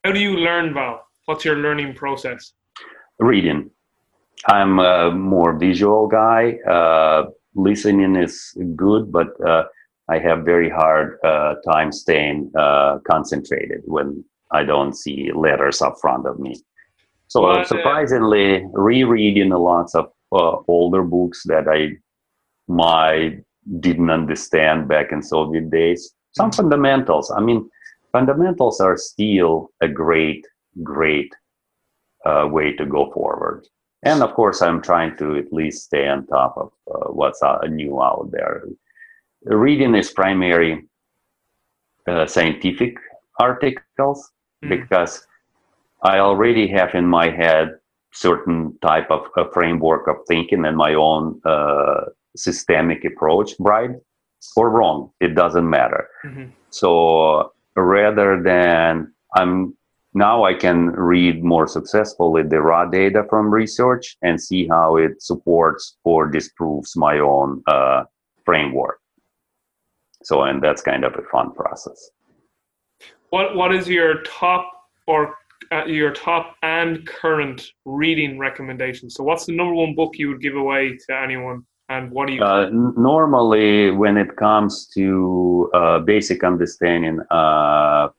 How 0.05 0.13
do 0.13 0.19
you 0.19 0.37
learn, 0.37 0.73
Val? 0.73 1.05
What's 1.25 1.43
your 1.43 1.57
learning 1.57 1.93
process? 1.95 2.53
Reading. 3.19 3.69
I'm 4.47 4.79
a 4.79 5.11
more 5.11 5.57
visual 5.57 6.07
guy. 6.07 6.53
Uh, 6.67 7.25
listening 7.53 8.15
is 8.15 8.57
good, 8.77 9.11
but 9.11 9.27
uh, 9.45 9.63
I 10.07 10.19
have 10.19 10.45
very 10.45 10.69
hard 10.69 11.17
uh, 11.25 11.55
time 11.69 11.91
staying 11.91 12.49
uh, 12.57 12.99
concentrated 13.05 13.81
when 13.85 14.23
I 14.51 14.63
don't 14.63 14.95
see 14.95 15.31
letters 15.35 15.81
up 15.81 15.95
front 15.99 16.25
of 16.25 16.39
me. 16.39 16.55
So 17.27 17.61
surprisingly, 17.63 18.65
rereading 18.71 19.51
a 19.51 19.59
lots 19.59 19.95
of 19.95 20.07
older 20.31 21.03
books 21.03 21.43
that 21.45 21.67
I 21.67 21.97
might 22.71 23.43
didn't 23.81 24.09
understand 24.09 24.87
back 24.87 25.11
in 25.11 25.21
Soviet 25.21 25.69
days. 25.69 26.15
Some 26.31 26.51
fundamentals. 26.51 27.31
I 27.35 27.41
mean, 27.41 27.69
fundamentals 28.11 28.79
are 28.79 28.97
still 28.97 29.71
a 29.81 29.87
great, 29.87 30.45
great 30.83 31.33
uh, 32.25 32.47
way 32.51 32.73
to 32.73 32.85
go 32.85 33.11
forward. 33.11 33.67
And 34.03 34.23
of 34.23 34.33
course, 34.33 34.61
I'm 34.61 34.81
trying 34.81 35.17
to 35.17 35.35
at 35.35 35.51
least 35.51 35.85
stay 35.85 36.07
on 36.07 36.25
top 36.27 36.55
of 36.57 36.71
uh, 36.89 37.11
what's 37.11 37.41
uh, 37.43 37.59
new 37.69 38.01
out 38.01 38.29
there. 38.31 38.63
Reading 39.43 39.95
is 39.95 40.11
primary 40.11 40.85
uh, 42.07 42.25
scientific 42.25 42.97
articles 43.39 44.31
mm. 44.63 44.69
because 44.69 45.25
I 46.03 46.19
already 46.19 46.67
have 46.67 46.95
in 46.95 47.05
my 47.05 47.29
head 47.29 47.75
certain 48.11 48.77
type 48.81 49.11
of 49.11 49.27
a 49.37 49.51
framework 49.51 50.07
of 50.07 50.15
thinking 50.27 50.65
and 50.65 50.77
my 50.77 50.93
own 50.93 51.39
uh, 51.45 52.05
systemic 52.35 53.03
approach, 53.05 53.53
right 53.59 53.91
or 54.55 54.69
wrong, 54.69 55.11
it 55.19 55.35
doesn't 55.35 55.69
matter. 55.69 56.07
Mm-hmm. 56.25 56.45
So 56.69 57.51
rather 57.75 58.41
than 58.41 59.13
I'm 59.35 59.75
now 60.13 60.43
I 60.43 60.55
can 60.55 60.87
read 60.87 61.43
more 61.43 61.67
successfully 61.67 62.43
the 62.43 62.61
raw 62.61 62.85
data 62.85 63.23
from 63.29 63.53
research 63.53 64.17
and 64.21 64.41
see 64.41 64.67
how 64.67 64.97
it 64.97 65.21
supports 65.21 65.97
or 66.03 66.27
disproves 66.27 66.95
my 66.95 67.19
own 67.19 67.61
uh, 67.67 68.05
framework. 68.43 68.99
So, 70.23 70.43
and 70.43 70.61
that's 70.61 70.81
kind 70.81 71.03
of 71.03 71.13
a 71.13 71.21
fun 71.31 71.53
process. 71.53 72.09
What 73.29 73.55
What 73.55 73.73
is 73.73 73.87
your 73.87 74.23
top 74.23 74.69
or 75.07 75.35
uh, 75.71 75.85
your 75.85 76.11
top 76.11 76.55
and 76.63 77.05
current 77.05 77.67
reading 77.85 78.39
recommendation? 78.39 79.09
So, 79.09 79.23
what's 79.23 79.45
the 79.45 79.55
number 79.55 79.73
one 79.73 79.93
book 79.93 80.17
you 80.17 80.29
would 80.29 80.41
give 80.41 80.55
away 80.55 80.97
to 81.07 81.15
anyone 81.15 81.65
and 81.89 82.11
what 82.11 82.27
do 82.27 82.33
you? 82.33 82.43
Uh, 82.43 82.69
normally, 82.71 83.91
when 83.91 84.15
it 84.15 84.35
comes 84.35 84.87
to 84.93 85.69
uh, 85.73 85.99
basic 85.99 86.43
understanding 86.43 87.19
uh, 87.31 88.09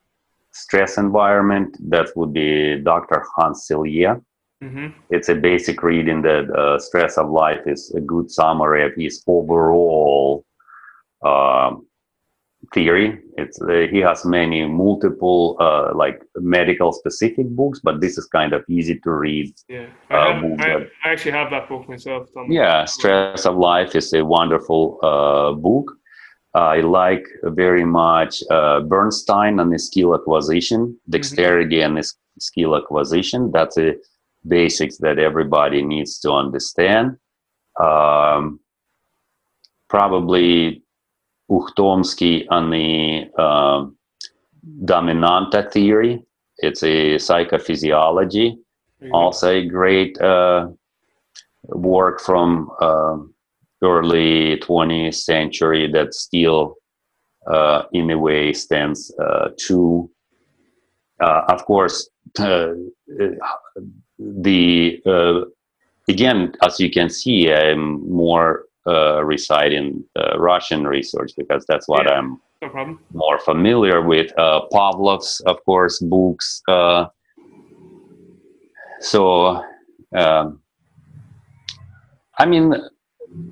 stress 0.51 0.99
environment, 0.99 1.77
that 1.89 2.09
would 2.17 2.33
be 2.33 2.79
Dr. 2.81 3.25
Hans 3.37 3.69
Selye. 3.69 4.21
Mm-hmm. 4.63 4.89
It's 5.09 5.29
a 5.29 5.35
basic 5.35 5.83
reading 5.83 6.21
that 6.23 6.51
uh, 6.51 6.79
stress 6.79 7.17
of 7.17 7.31
life 7.31 7.67
is 7.67 7.93
a 7.95 8.01
good 8.01 8.31
summary 8.31 8.85
of 8.85 8.93
his 8.95 9.23
overall 9.27 10.45
um, 11.23 11.87
theory. 12.75 13.21
It's 13.37 13.61
uh, 13.61 13.87
he 13.91 13.99
has 13.99 14.25
many 14.25 14.67
multiple 14.67 15.57
uh, 15.61 15.93
like 15.95 16.23
medical 16.37 16.93
specific 16.93 17.49
books, 17.49 17.81
but 17.83 18.01
this 18.01 18.19
is 18.19 18.27
kind 18.27 18.53
of 18.53 18.65
easy 18.69 18.99
to 19.01 19.11
read. 19.11 19.55
Yeah, 19.69 19.87
I, 20.11 20.15
uh, 20.15 20.33
have, 20.35 20.61
I, 20.61 21.09
I 21.09 21.13
actually 21.13 21.33
have 21.33 21.51
that 21.51 21.69
book 21.69 21.89
myself. 21.89 22.29
Yeah, 22.49 22.85
Stress 22.85 23.47
of 23.47 23.57
Life 23.57 23.95
is 23.95 24.13
a 24.13 24.25
wonderful 24.25 24.99
uh, 25.03 25.53
book. 25.53 25.93
I 26.53 26.81
like 26.81 27.27
very 27.45 27.85
much 27.85 28.43
uh, 28.51 28.81
Bernstein 28.81 29.61
and 29.61 29.73
the 29.73 29.79
skill 29.79 30.15
acquisition, 30.15 30.99
dexterity 31.09 31.77
mm-hmm. 31.77 31.97
and 31.97 32.07
skill 32.39 32.77
acquisition. 32.77 33.53
That's 33.53 33.79
a 33.79 33.95
basics 34.47 34.99
that 34.99 35.19
everybody 35.19 35.83
needs 35.83 36.19
to 36.21 36.33
understand. 36.33 37.17
Um, 37.79 38.61
probably 39.89 40.83
Uchtomsky 41.51 42.47
on 42.49 42.71
the 42.71 43.31
uh, 43.37 43.87
dominanta 44.85 45.71
theory. 45.73 46.23
It's 46.59 46.83
a 46.83 47.17
psychophysiology, 47.17 48.53
mm-hmm. 49.03 49.15
also 49.15 49.51
a 49.51 49.67
great 49.67 50.21
uh, 50.21 50.69
work 51.65 52.21
from 52.21 52.71
uh, 52.81 53.17
early 53.83 54.59
20th 54.59 55.15
century 55.15 55.91
that 55.93 56.15
still, 56.15 56.77
uh, 57.47 57.83
in 57.93 58.11
a 58.11 58.19
way, 58.19 58.53
stands 58.53 59.13
uh, 59.19 59.49
true. 59.59 60.11
Uh, 61.21 61.43
of 61.49 61.65
course, 61.65 62.09
the 62.35 63.01
again, 66.09 66.55
as 66.63 66.81
you 66.81 66.91
can 66.91 67.09
see, 67.11 67.53
I'm 67.53 68.09
more 68.09 68.67
uh, 68.87 69.23
reside 69.25 69.73
in 69.73 70.05
uh, 70.17 70.39
Russian 70.39 70.87
research 70.87 71.33
because 71.37 71.65
that's 71.69 71.87
what 71.89 72.07
yeah, 72.07 72.19
I'm 72.19 72.41
no 72.63 72.99
more 73.13 73.39
familiar 73.39 74.03
with. 74.03 74.37
Uh, 74.39 74.63
Pavlov's, 74.73 75.41
of 75.47 75.65
course, 75.65 75.99
books. 76.01 76.63
Uh, 76.69 77.07
so, 79.01 79.65
um, 80.15 80.61
I 82.39 82.47
mean, 82.47 82.75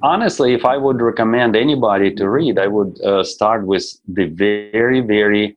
honestly, 0.03 0.53
if 0.55 0.65
I 0.65 0.77
would 0.77 1.01
recommend 1.01 1.57
anybody 1.57 2.15
to 2.17 2.29
read, 2.29 2.59
I 2.59 2.67
would 2.67 3.01
uh, 3.03 3.25
start 3.25 3.67
with 3.67 3.85
the 4.07 4.27
very, 4.27 5.01
very 5.01 5.57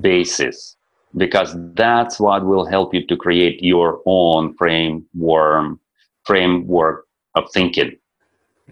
basis 0.00 0.76
because 1.16 1.54
that's 1.74 2.20
what 2.20 2.46
will 2.46 2.66
help 2.66 2.94
you 2.94 3.06
to 3.06 3.16
create 3.16 3.62
your 3.62 4.00
own 4.06 4.54
framework 4.56 5.78
framework 6.24 7.06
of 7.34 7.50
thinking 7.52 7.97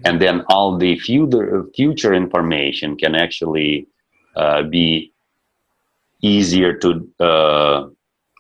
and 0.04 0.20
then 0.20 0.44
all 0.48 0.76
the 0.76 0.98
future 0.98 1.64
future 1.74 2.14
information 2.14 2.96
can 2.96 3.14
actually 3.14 3.88
uh, 4.36 4.62
be 4.62 5.12
easier 6.22 6.74
to 6.78 7.08
uh, 7.20 7.88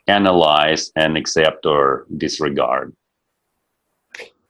analyze 0.06 0.92
and 0.96 1.16
accept 1.16 1.66
or 1.66 2.06
disregard. 2.16 2.94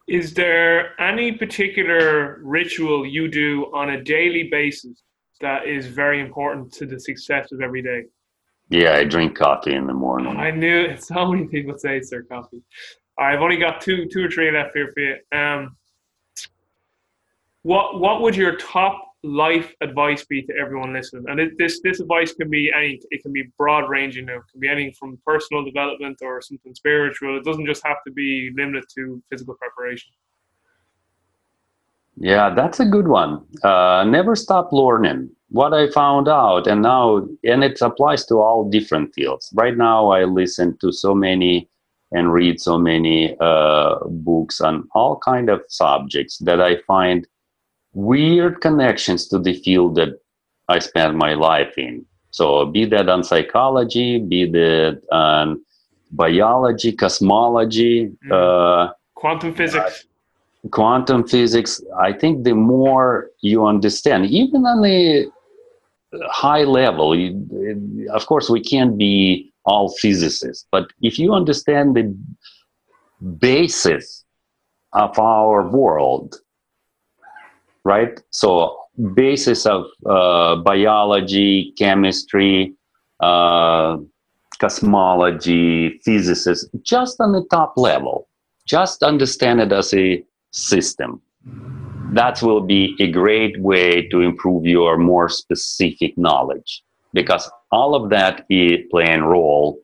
Is 0.08 0.34
there 0.34 1.00
any 1.00 1.32
particular 1.32 2.38
ritual 2.42 3.04
you 3.04 3.28
do 3.28 3.70
on 3.74 3.90
a 3.90 4.02
daily 4.02 4.44
basis 4.44 5.02
that 5.40 5.66
is 5.66 5.86
very 5.86 6.20
important 6.20 6.72
to 6.74 6.86
the 6.86 6.98
success 6.98 7.50
of 7.50 7.60
every 7.60 7.82
day? 7.82 8.04
Yeah, 8.68 8.94
I 8.96 9.04
drink 9.04 9.36
coffee 9.36 9.74
in 9.74 9.86
the 9.86 9.94
morning. 9.94 10.36
I 10.36 10.50
knew 10.50 10.82
it. 10.82 11.02
So 11.10 11.26
many 11.26 11.46
people 11.46 11.76
say 11.78 11.96
it's 11.96 12.10
their 12.10 12.22
coffee. 12.22 12.62
I've 13.18 13.40
only 13.40 13.56
got 13.56 13.80
two, 13.80 14.06
two 14.06 14.24
or 14.24 14.30
three 14.30 14.50
left 14.50 14.72
here 14.74 14.92
for 14.92 15.00
you. 15.00 15.16
Um, 15.32 15.76
what 17.66 17.98
what 17.98 18.22
would 18.22 18.36
your 18.36 18.54
top 18.56 18.96
life 19.24 19.74
advice 19.80 20.24
be 20.24 20.40
to 20.42 20.52
everyone 20.62 20.92
listening? 20.92 21.24
And 21.28 21.40
it, 21.40 21.58
this 21.58 21.80
this 21.82 21.98
advice 21.98 22.32
can 22.32 22.48
be 22.48 22.70
any. 22.72 23.00
It 23.10 23.22
can 23.22 23.32
be 23.32 23.44
broad 23.58 23.90
ranging. 23.90 24.26
Now, 24.26 24.36
it 24.36 24.44
can 24.52 24.60
be 24.60 24.68
anything 24.68 24.94
from 24.98 25.18
personal 25.26 25.64
development 25.64 26.18
or 26.22 26.40
something 26.40 26.74
spiritual. 26.74 27.36
It 27.36 27.44
doesn't 27.44 27.66
just 27.66 27.84
have 27.84 27.96
to 28.06 28.12
be 28.12 28.52
limited 28.56 28.84
to 28.96 29.20
physical 29.30 29.54
preparation. 29.54 30.12
Yeah, 32.18 32.54
that's 32.54 32.78
a 32.80 32.86
good 32.86 33.08
one. 33.08 33.44
Uh, 33.62 34.04
never 34.04 34.36
stop 34.36 34.72
learning. 34.72 35.30
What 35.48 35.74
I 35.74 35.90
found 35.90 36.28
out, 36.28 36.66
and 36.66 36.82
now, 36.82 37.26
and 37.44 37.64
it 37.64 37.80
applies 37.82 38.24
to 38.26 38.36
all 38.36 38.70
different 38.70 39.12
fields. 39.12 39.52
Right 39.54 39.76
now, 39.76 40.10
I 40.10 40.24
listen 40.24 40.78
to 40.82 40.92
so 40.92 41.14
many 41.14 41.68
and 42.12 42.32
read 42.32 42.60
so 42.60 42.78
many 42.78 43.36
uh, 43.40 43.96
books 44.06 44.60
on 44.60 44.88
all 44.94 45.18
kind 45.18 45.50
of 45.50 45.60
subjects 45.68 46.38
that 46.38 46.60
I 46.60 46.76
find 46.86 47.26
weird 47.96 48.60
connections 48.60 49.26
to 49.28 49.38
the 49.38 49.54
field 49.54 49.94
that 49.96 50.20
I 50.68 50.78
spent 50.78 51.16
my 51.16 51.34
life 51.34 51.74
in. 51.76 52.04
So, 52.30 52.66
be 52.66 52.84
that 52.86 53.08
on 53.08 53.24
psychology, 53.24 54.18
be 54.18 54.50
that 54.50 55.00
on 55.10 55.64
biology, 56.10 56.92
cosmology, 56.92 58.12
mm. 58.24 58.32
uh, 58.32 58.92
quantum 59.14 59.54
physics 59.54 60.06
quantum 60.70 61.26
physics, 61.26 61.80
I 61.98 62.12
think 62.12 62.44
the 62.44 62.54
more 62.54 63.30
you 63.40 63.66
understand, 63.66 64.26
even 64.26 64.64
on 64.66 64.82
the 64.82 65.30
high 66.28 66.64
level, 66.64 67.16
you, 67.16 68.08
of 68.12 68.26
course, 68.26 68.48
we 68.48 68.60
can't 68.60 68.96
be 68.96 69.52
all 69.64 69.94
physicists, 69.96 70.66
but 70.70 70.88
if 71.02 71.18
you 71.18 71.34
understand 71.34 71.96
the 71.96 72.16
basis 73.38 74.24
of 74.92 75.18
our 75.18 75.68
world, 75.68 76.36
right? 77.86 78.20
So, 78.30 78.76
basis 79.14 79.64
of 79.64 79.84
uh, 80.04 80.56
biology, 80.56 81.72
chemistry, 81.78 82.74
uh, 83.20 83.98
cosmology, 84.58 86.00
physics, 86.04 86.64
just 86.82 87.20
on 87.20 87.30
the 87.32 87.44
top 87.48 87.74
level, 87.76 88.28
just 88.66 89.04
understand 89.04 89.60
it 89.60 89.72
as 89.72 89.94
a 89.94 90.24
system. 90.50 91.22
That 92.12 92.42
will 92.42 92.62
be 92.62 92.96
a 92.98 93.08
great 93.08 93.60
way 93.60 94.08
to 94.08 94.20
improve 94.20 94.64
your 94.66 94.98
more 94.98 95.28
specific 95.28 96.18
knowledge 96.18 96.82
because 97.12 97.48
all 97.70 97.94
of 97.94 98.10
that 98.10 98.44
is 98.50 98.80
playing 98.90 99.20
a 99.20 99.28
role 99.28 99.78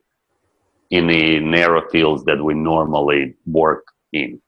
in 0.89 1.07
the 1.07 1.39
narrow 1.39 1.87
fields 1.89 2.25
that 2.25 2.43
we 2.43 2.53
normally 2.53 3.33
work 3.45 3.85
in. 4.11 4.41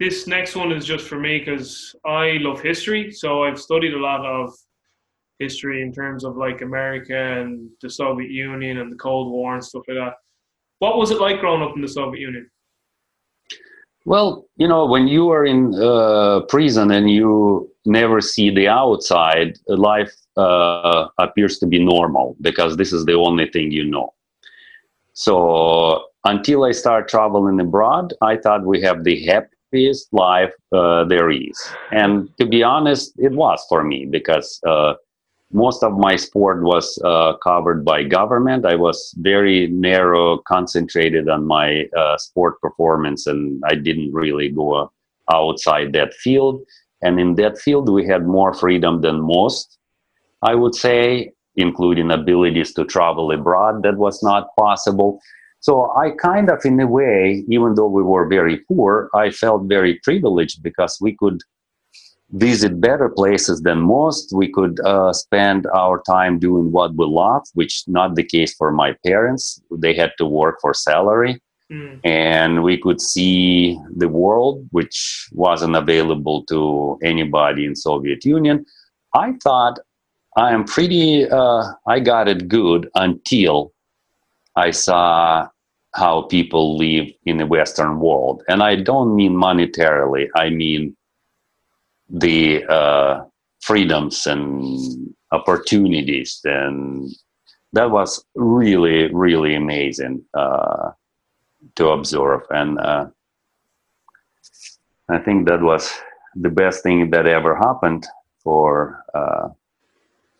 This 0.00 0.26
next 0.26 0.56
one 0.56 0.72
is 0.72 0.86
just 0.86 1.06
for 1.06 1.20
me 1.20 1.38
because 1.40 1.94
I 2.06 2.38
love 2.40 2.62
history. 2.62 3.12
So 3.12 3.44
I've 3.44 3.60
studied 3.60 3.92
a 3.92 3.98
lot 3.98 4.24
of 4.24 4.50
history 5.38 5.82
in 5.82 5.92
terms 5.92 6.24
of 6.24 6.38
like 6.38 6.62
America 6.62 7.14
and 7.14 7.68
the 7.82 7.90
Soviet 7.90 8.30
Union 8.30 8.78
and 8.78 8.90
the 8.90 8.96
Cold 8.96 9.30
War 9.30 9.52
and 9.52 9.62
stuff 9.62 9.82
like 9.86 9.98
that. 9.98 10.14
What 10.78 10.96
was 10.96 11.10
it 11.10 11.20
like 11.20 11.40
growing 11.40 11.60
up 11.62 11.76
in 11.76 11.82
the 11.82 11.88
Soviet 11.88 12.18
Union? 12.18 12.50
Well, 14.06 14.46
you 14.56 14.66
know, 14.66 14.86
when 14.86 15.06
you 15.06 15.28
are 15.30 15.44
in 15.44 15.74
uh, 15.74 16.40
prison 16.48 16.90
and 16.90 17.10
you 17.10 17.70
never 17.84 18.22
see 18.22 18.48
the 18.48 18.68
outside, 18.68 19.58
life 19.68 20.14
uh, 20.38 21.08
appears 21.18 21.58
to 21.58 21.66
be 21.66 21.78
normal 21.78 22.36
because 22.40 22.78
this 22.78 22.94
is 22.94 23.04
the 23.04 23.12
only 23.12 23.50
thing 23.50 23.70
you 23.70 23.84
know. 23.84 24.14
So 25.12 26.06
until 26.24 26.64
I 26.64 26.72
start 26.72 27.08
traveling 27.08 27.60
abroad, 27.60 28.14
I 28.22 28.38
thought 28.38 28.64
we 28.64 28.80
have 28.80 29.04
the 29.04 29.26
happiest 29.70 30.12
life 30.12 30.52
uh, 30.72 31.04
there 31.04 31.30
is. 31.30 31.58
And 31.92 32.28
to 32.38 32.46
be 32.46 32.62
honest, 32.62 33.12
it 33.18 33.32
was 33.32 33.64
for 33.68 33.84
me 33.84 34.06
because 34.06 34.60
uh, 34.66 34.94
most 35.52 35.82
of 35.82 35.98
my 35.98 36.16
sport 36.16 36.62
was 36.62 36.98
uh, 37.04 37.36
covered 37.42 37.84
by 37.84 38.04
government. 38.04 38.64
I 38.64 38.76
was 38.76 39.14
very 39.18 39.68
narrow, 39.68 40.38
concentrated 40.46 41.28
on 41.28 41.46
my 41.46 41.86
uh, 41.96 42.16
sport 42.18 42.60
performance, 42.60 43.26
and 43.26 43.62
I 43.66 43.74
didn't 43.74 44.12
really 44.12 44.48
go 44.48 44.90
outside 45.32 45.92
that 45.92 46.14
field. 46.14 46.62
And 47.02 47.18
in 47.18 47.34
that 47.36 47.58
field, 47.58 47.88
we 47.88 48.06
had 48.06 48.26
more 48.26 48.52
freedom 48.54 49.00
than 49.00 49.20
most, 49.20 49.78
I 50.42 50.54
would 50.54 50.74
say, 50.74 51.32
including 51.56 52.10
abilities 52.10 52.72
to 52.74 52.84
travel 52.84 53.32
abroad. 53.32 53.82
That 53.82 53.96
was 53.96 54.22
not 54.22 54.54
possible. 54.58 55.20
So 55.60 55.92
I 55.96 56.10
kind 56.10 56.50
of, 56.50 56.64
in 56.64 56.80
a 56.80 56.86
way, 56.86 57.44
even 57.48 57.74
though 57.74 57.88
we 57.88 58.02
were 58.02 58.26
very 58.26 58.58
poor, 58.68 59.10
I 59.14 59.30
felt 59.30 59.64
very 59.64 60.00
privileged 60.02 60.62
because 60.62 60.98
we 61.00 61.14
could 61.14 61.40
visit 62.32 62.80
better 62.80 63.08
places 63.08 63.60
than 63.62 63.80
most. 63.80 64.32
We 64.32 64.50
could 64.50 64.80
uh, 64.80 65.12
spend 65.12 65.66
our 65.74 66.02
time 66.06 66.38
doing 66.38 66.72
what 66.72 66.94
we 66.96 67.04
love, 67.04 67.42
which 67.54 67.84
not 67.86 68.14
the 68.14 68.22
case 68.24 68.54
for 68.54 68.72
my 68.72 68.94
parents. 69.04 69.60
They 69.70 69.94
had 69.94 70.12
to 70.18 70.24
work 70.24 70.58
for 70.60 70.72
salary. 70.72 71.42
Mm. 71.70 72.00
And 72.04 72.62
we 72.62 72.78
could 72.78 73.00
see 73.00 73.78
the 73.94 74.08
world, 74.08 74.66
which 74.70 75.28
wasn't 75.32 75.76
available 75.76 76.44
to 76.46 76.98
anybody 77.04 77.64
in 77.64 77.76
Soviet 77.76 78.24
Union. 78.24 78.64
I 79.14 79.34
thought 79.42 79.78
I 80.36 80.52
am 80.52 80.64
pretty. 80.64 81.28
Uh, 81.28 81.64
I 81.86 82.00
got 82.00 82.28
it 82.28 82.48
good 82.48 82.88
until 82.94 83.72
I 84.56 84.70
saw 84.70 85.48
how 85.94 86.22
people 86.22 86.76
live 86.76 87.08
in 87.24 87.38
the 87.38 87.46
Western 87.46 87.98
world, 87.98 88.42
and 88.48 88.62
I 88.62 88.76
don't 88.76 89.16
mean 89.16 89.34
monetarily. 89.34 90.28
I 90.36 90.50
mean 90.50 90.96
the 92.10 92.64
uh, 92.64 93.24
freedoms 93.60 94.26
and 94.26 95.14
opportunities 95.32 96.40
and 96.44 97.08
that 97.72 97.90
was 97.90 98.24
really 98.34 99.12
really 99.14 99.54
amazing 99.54 100.22
uh, 100.34 100.90
to 101.76 101.88
observe 101.88 102.40
and 102.50 102.78
uh, 102.80 103.06
i 105.08 105.18
think 105.18 105.46
that 105.46 105.62
was 105.62 105.92
the 106.34 106.48
best 106.48 106.82
thing 106.82 107.10
that 107.10 107.26
ever 107.26 107.54
happened 107.54 108.06
for 108.42 109.04
uh, 109.14 109.48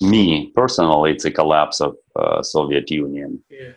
me 0.01 0.51
personally 0.57 1.13
it's 1.13 1.25
a 1.25 1.31
collapse 1.31 1.81
of 1.81 1.97
uh, 2.17 2.43
soviet 2.43 2.91
union 2.91 3.41
yeah. 3.49 3.71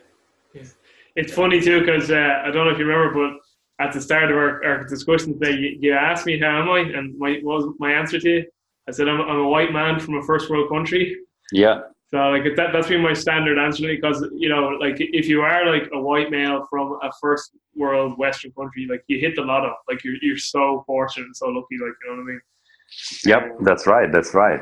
It's 1.15 1.33
funny 1.33 1.61
too 1.61 1.79
because 1.79 2.09
uh, 2.11 2.41
i 2.43 2.51
don't 2.51 2.65
know 2.65 2.71
if 2.71 2.79
you 2.79 2.85
remember 2.85 3.13
but 3.13 3.39
at 3.79 3.91
the 3.91 4.01
start 4.01 4.31
of 4.31 4.37
our, 4.37 4.63
our 4.63 4.83
discussion 4.85 5.39
today, 5.39 5.57
you, 5.57 5.77
you, 5.79 5.93
asked 5.93 6.25
me 6.25 6.39
how 6.39 6.61
am 6.61 6.69
I, 6.69 6.79
and 6.79 7.17
my 7.17 7.39
what 7.41 7.63
was 7.63 7.75
my 7.79 7.91
answer 7.91 8.19
to 8.19 8.29
you? 8.29 8.45
I 8.87 8.91
said 8.91 9.07
I'm, 9.07 9.21
I'm 9.21 9.39
a 9.39 9.47
white 9.47 9.71
man 9.71 9.99
from 9.99 10.15
a 10.15 10.23
first 10.23 10.49
world 10.49 10.69
country. 10.69 11.17
Yeah. 11.51 11.81
So 12.11 12.17
like 12.29 12.43
that 12.55 12.71
that's 12.71 12.87
been 12.87 13.01
my 13.01 13.13
standard 13.13 13.57
answer 13.57 13.87
because 13.87 14.23
you 14.35 14.47
know 14.47 14.67
like 14.79 14.97
if 14.99 15.27
you 15.27 15.41
are 15.41 15.65
like 15.71 15.89
a 15.93 15.99
white 15.99 16.29
male 16.29 16.67
from 16.69 16.99
a 17.01 17.11
first 17.19 17.51
world 17.75 18.17
Western 18.19 18.51
country, 18.51 18.87
like 18.87 19.03
you 19.07 19.19
hit 19.19 19.35
the 19.35 19.41
lotto. 19.41 19.73
Like 19.89 20.03
you're 20.03 20.15
you're 20.21 20.37
so 20.37 20.83
fortunate 20.85 21.25
and 21.25 21.35
so 21.35 21.47
lucky. 21.47 21.77
Like 21.81 21.93
you 22.03 22.09
know 22.09 22.17
what 22.17 22.21
I 22.21 22.25
mean. 22.25 22.41
Yep, 23.25 23.57
that's 23.61 23.87
right. 23.87 24.11
That's 24.11 24.35
right. 24.35 24.61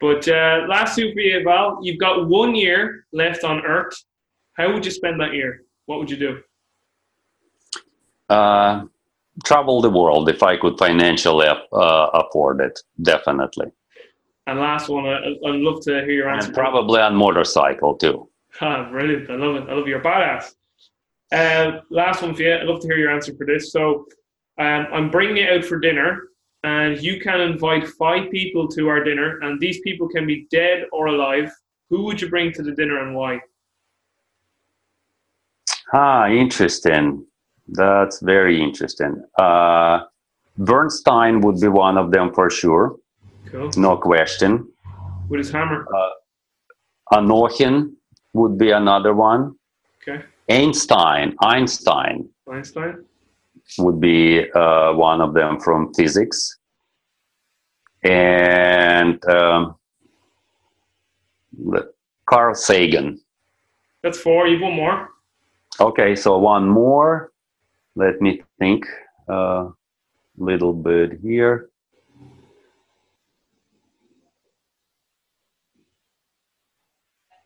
But 0.00 0.26
uh, 0.26 0.64
last 0.68 0.96
two 0.96 1.12
for 1.12 1.20
you, 1.20 1.44
Val. 1.44 1.80
You've 1.82 1.98
got 1.98 2.28
one 2.28 2.54
year 2.54 3.04
left 3.12 3.44
on 3.44 3.60
Earth. 3.66 3.94
How 4.58 4.72
would 4.72 4.84
you 4.84 4.90
spend 4.90 5.20
that 5.20 5.32
year? 5.32 5.62
What 5.86 5.98
would 6.00 6.10
you 6.10 6.18
do? 6.18 6.42
uh, 8.28 8.84
travel 9.44 9.80
the 9.80 9.90
world 9.90 10.28
if 10.28 10.42
I 10.42 10.56
could 10.56 10.78
financially 10.78 11.46
uh, 11.46 11.56
afford 11.72 12.60
it. 12.60 12.78
Definitely. 13.02 13.66
And 14.46 14.60
last 14.60 14.88
one, 14.88 15.06
I, 15.06 15.36
would 15.42 15.60
love 15.60 15.82
to 15.82 15.92
hear 16.04 16.12
your 16.12 16.28
answer. 16.28 16.48
And 16.48 16.54
probably 16.54 17.00
on 17.00 17.14
motorcycle 17.14 17.96
too. 17.96 18.28
Ah, 18.60 18.88
brilliant! 18.90 19.30
I 19.30 19.34
love 19.34 19.56
it. 19.56 19.68
I 19.68 19.74
love 19.74 19.86
your 19.86 20.00
badass. 20.00 20.54
Uh, 21.30 21.80
last 21.90 22.22
one 22.22 22.34
for 22.34 22.42
you. 22.42 22.54
I'd 22.54 22.64
love 22.64 22.80
to 22.80 22.88
hear 22.88 22.96
your 22.96 23.10
answer 23.10 23.34
for 23.36 23.46
this. 23.46 23.70
So, 23.70 24.06
um, 24.58 24.86
I'm 24.92 25.10
bringing 25.10 25.36
you 25.36 25.48
out 25.48 25.64
for 25.66 25.78
dinner, 25.78 26.28
and 26.64 27.00
you 27.00 27.20
can 27.20 27.40
invite 27.42 27.86
five 27.86 28.30
people 28.30 28.66
to 28.68 28.88
our 28.88 29.04
dinner, 29.04 29.38
and 29.40 29.60
these 29.60 29.80
people 29.82 30.08
can 30.08 30.26
be 30.26 30.46
dead 30.50 30.84
or 30.92 31.08
alive. 31.08 31.52
Who 31.90 32.04
would 32.04 32.20
you 32.20 32.30
bring 32.30 32.52
to 32.52 32.62
the 32.62 32.72
dinner 32.72 33.06
and 33.06 33.14
why? 33.14 33.40
Ah, 35.92 36.28
interesting. 36.28 37.24
That's 37.68 38.20
very 38.20 38.62
interesting. 38.62 39.22
Uh, 39.38 40.04
Bernstein 40.56 41.40
would 41.40 41.60
be 41.60 41.68
one 41.68 41.96
of 41.96 42.10
them 42.10 42.32
for 42.34 42.50
sure. 42.50 42.96
Cool. 43.46 43.70
No 43.76 43.96
question. 43.96 44.68
With 45.28 45.38
his 45.38 45.50
hammer. 45.50 45.86
Uh, 45.94 46.10
would 48.34 48.58
be 48.58 48.70
another 48.70 49.14
one. 49.14 49.54
Okay. 50.02 50.24
Einstein, 50.48 51.34
Einstein. 51.40 52.28
Einstein. 52.50 53.04
Would 53.78 54.00
be 54.00 54.50
uh, 54.52 54.92
one 54.94 55.20
of 55.20 55.34
them 55.34 55.60
from 55.60 55.92
physics. 55.94 56.58
And 58.02 59.22
um, 59.28 59.76
Carl 62.26 62.54
Sagan. 62.54 63.20
That's 64.02 64.18
four. 64.18 64.46
You 64.46 64.62
want 64.62 64.76
more? 64.76 65.08
Okay, 65.80 66.16
so 66.16 66.38
one 66.38 66.68
more. 66.68 67.32
Let 67.94 68.20
me 68.20 68.42
think 68.58 68.86
a 69.28 69.68
little 70.36 70.72
bit 70.72 71.20
here. 71.20 71.70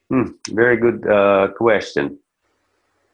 Hmm, 0.09 0.32
very 0.51 0.77
good 0.77 1.07
uh, 1.09 1.49
question. 1.57 2.19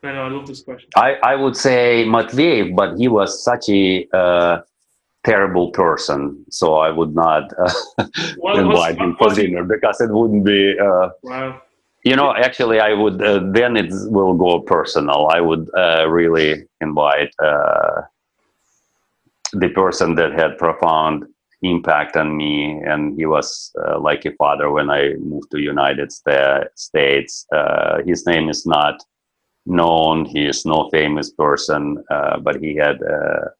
I 0.02 0.12
know, 0.12 0.24
I 0.24 0.28
love 0.28 0.46
this 0.46 0.62
question. 0.62 0.88
I, 0.96 1.14
I 1.22 1.34
would 1.34 1.56
say 1.56 2.04
Matveev, 2.06 2.74
but 2.74 2.96
he 2.96 3.08
was 3.08 3.42
such 3.42 3.68
a 3.68 4.08
uh, 4.12 4.62
terrible 5.24 5.70
person, 5.70 6.44
so 6.50 6.74
I 6.76 6.90
would 6.90 7.14
not 7.14 7.52
uh, 7.58 7.72
invite 8.54 8.98
him 8.98 9.16
for 9.16 9.32
dinner 9.34 9.64
because 9.64 10.00
it 10.00 10.10
wouldn't 10.10 10.44
be. 10.44 10.76
Uh, 10.78 11.10
wow 11.22 11.62
you 12.04 12.16
know, 12.16 12.34
actually, 12.34 12.80
I 12.80 12.92
would 12.94 13.22
uh, 13.22 13.40
then 13.52 13.76
it 13.76 13.90
will 14.10 14.34
go 14.34 14.60
personal. 14.60 15.28
I 15.30 15.40
would 15.40 15.68
uh, 15.76 16.06
really 16.08 16.64
invite 16.80 17.32
uh, 17.42 18.02
the 19.52 19.68
person 19.70 20.14
that 20.16 20.32
had 20.32 20.58
profound 20.58 21.24
impact 21.62 22.16
on 22.16 22.36
me, 22.36 22.80
and 22.86 23.18
he 23.18 23.26
was 23.26 23.72
uh, 23.84 23.98
like 23.98 24.24
a 24.24 24.32
father 24.32 24.70
when 24.70 24.90
I 24.90 25.14
moved 25.14 25.50
to 25.52 25.60
United 25.60 26.12
Sta- 26.12 26.64
States. 26.76 27.46
Uh, 27.54 27.98
his 28.06 28.26
name 28.26 28.48
is 28.48 28.64
not 28.66 28.94
known; 29.66 30.24
he 30.24 30.46
is 30.46 30.64
no 30.64 30.88
famous 30.90 31.30
person, 31.30 32.02
uh, 32.10 32.38
but 32.38 32.60
he 32.60 32.76
had 32.76 33.02
a 33.02 33.50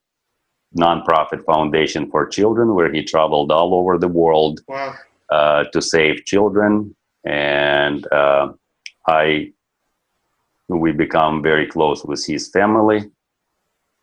nonprofit 0.79 1.45
foundation 1.45 2.11
for 2.11 2.27
children 2.27 2.75
where 2.75 2.93
he 2.93 3.03
traveled 3.03 3.51
all 3.51 3.75
over 3.75 3.99
the 3.99 4.09
world 4.09 4.61
Wow. 4.69 4.95
uh, 5.31 5.65
to 5.73 5.81
save 5.81 6.25
children, 6.27 6.95
and 7.25 8.07
uh, 8.13 8.53
I 9.07 9.53
we 10.69 10.93
become 10.93 11.43
very 11.43 11.67
close 11.67 12.05
with 12.05 12.25
his 12.27 12.49
family, 12.49 13.11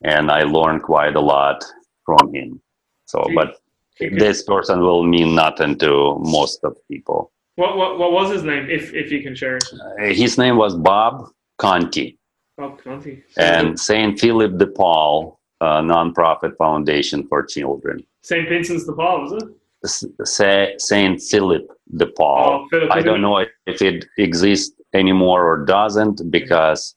and 0.03 0.31
I 0.31 0.43
learned 0.43 0.83
quite 0.83 1.15
a 1.15 1.21
lot 1.21 1.63
from 2.05 2.33
him. 2.33 2.61
So, 3.05 3.23
but 3.35 3.57
this 3.99 4.43
person 4.43 4.79
will 4.79 5.03
mean 5.03 5.35
nothing 5.35 5.77
to 5.79 6.17
most 6.19 6.63
of 6.63 6.75
people. 6.89 7.31
What, 7.55 7.77
what, 7.77 7.97
what 7.99 8.11
was 8.11 8.31
his 8.31 8.43
name, 8.43 8.67
if, 8.69 8.93
if 8.93 9.11
you 9.11 9.21
can 9.23 9.33
share? 9.35 9.59
Uh, 9.73 10.07
His 10.07 10.37
name 10.37 10.57
was 10.57 10.75
Bob 10.75 11.29
Conti, 11.57 12.17
Bob 12.57 12.81
Conti. 12.83 13.23
and 13.37 13.79
Saint 13.79 14.19
Philip 14.19 14.57
de 14.57 14.67
Paul, 14.67 15.39
uh, 15.61 15.79
nonprofit 15.81 16.57
foundation 16.57 17.25
for 17.27 17.43
children. 17.43 18.03
St. 18.23 18.49
Vincent's 18.49 18.85
de 18.85 18.91
Paul, 18.91 19.21
was 19.21 19.43
it? 19.43 19.49
S- 19.85 20.05
Sa- 20.23 20.73
Saint 20.77 21.21
Philip 21.21 21.65
de 21.95 22.07
Paul. 22.07 22.49
Oh, 22.49 22.67
Philip, 22.69 22.91
I 22.91 23.01
don't 23.01 23.21
know 23.21 23.37
if 23.65 23.81
it 23.81 24.05
exists 24.17 24.75
anymore 24.93 25.45
or 25.47 25.65
doesn't 25.65 26.29
because 26.31 26.95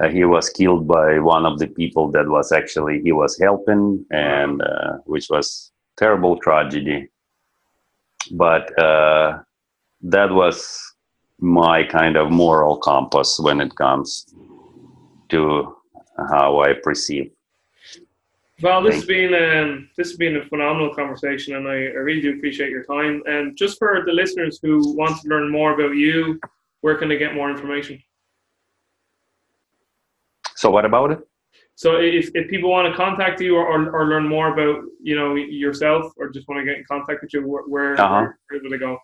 uh, 0.00 0.08
he 0.08 0.24
was 0.24 0.48
killed 0.48 0.86
by 0.88 1.18
one 1.18 1.44
of 1.44 1.58
the 1.58 1.66
people 1.66 2.10
that 2.12 2.28
was 2.28 2.52
actually 2.52 3.00
he 3.02 3.12
was 3.12 3.38
helping, 3.38 4.04
and 4.10 4.62
uh, 4.62 4.92
which 5.04 5.26
was 5.28 5.70
terrible 5.98 6.38
tragedy. 6.38 7.08
But 8.30 8.76
uh, 8.78 9.40
that 10.02 10.30
was 10.32 10.56
my 11.38 11.84
kind 11.84 12.16
of 12.16 12.30
moral 12.30 12.76
compass 12.78 13.38
when 13.38 13.60
it 13.60 13.74
comes 13.74 14.32
to 15.30 15.76
how 16.30 16.60
I 16.60 16.74
perceive. 16.74 17.30
Well, 18.62 18.80
this 18.82 18.94
has 18.94 19.04
been 19.04 19.34
um, 19.34 19.88
this 19.96 20.08
has 20.10 20.16
been 20.16 20.36
a 20.36 20.44
phenomenal 20.46 20.94
conversation, 20.94 21.56
and 21.56 21.66
I, 21.66 21.72
I 21.72 22.00
really 22.06 22.20
do 22.20 22.34
appreciate 22.36 22.70
your 22.70 22.84
time. 22.84 23.22
And 23.26 23.56
just 23.56 23.78
for 23.78 24.04
the 24.06 24.12
listeners 24.12 24.60
who 24.62 24.96
want 24.96 25.20
to 25.20 25.28
learn 25.28 25.50
more 25.50 25.74
about 25.74 25.96
you, 25.96 26.38
where 26.80 26.96
can 26.96 27.08
they 27.08 27.18
get 27.18 27.34
more 27.34 27.50
information? 27.50 28.00
So, 30.54 30.70
what 30.70 30.84
about 30.84 31.10
it? 31.10 31.18
So, 31.74 31.96
if, 31.96 32.30
if 32.34 32.48
people 32.48 32.70
want 32.70 32.88
to 32.88 32.96
contact 32.96 33.40
you 33.40 33.56
or, 33.56 33.66
or, 33.66 33.90
or 33.90 34.06
learn 34.06 34.28
more 34.28 34.52
about 34.52 34.84
you 35.02 35.16
know 35.16 35.34
yourself, 35.34 36.12
or 36.16 36.28
just 36.30 36.46
want 36.46 36.60
to 36.60 36.64
get 36.64 36.78
in 36.78 36.84
contact 36.84 37.22
with 37.22 37.34
you, 37.34 37.46
where 37.46 37.62
where, 37.64 38.00
Uh-huh. 38.00 38.28
where 38.48 38.60
do 38.60 38.68
they 38.68 38.78
go? 38.78 38.96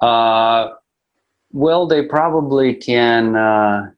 Uh, 0.00 0.74
well, 1.52 1.86
they 1.86 2.02
probably 2.06 2.74
can. 2.74 3.36
Uh, 3.36 3.90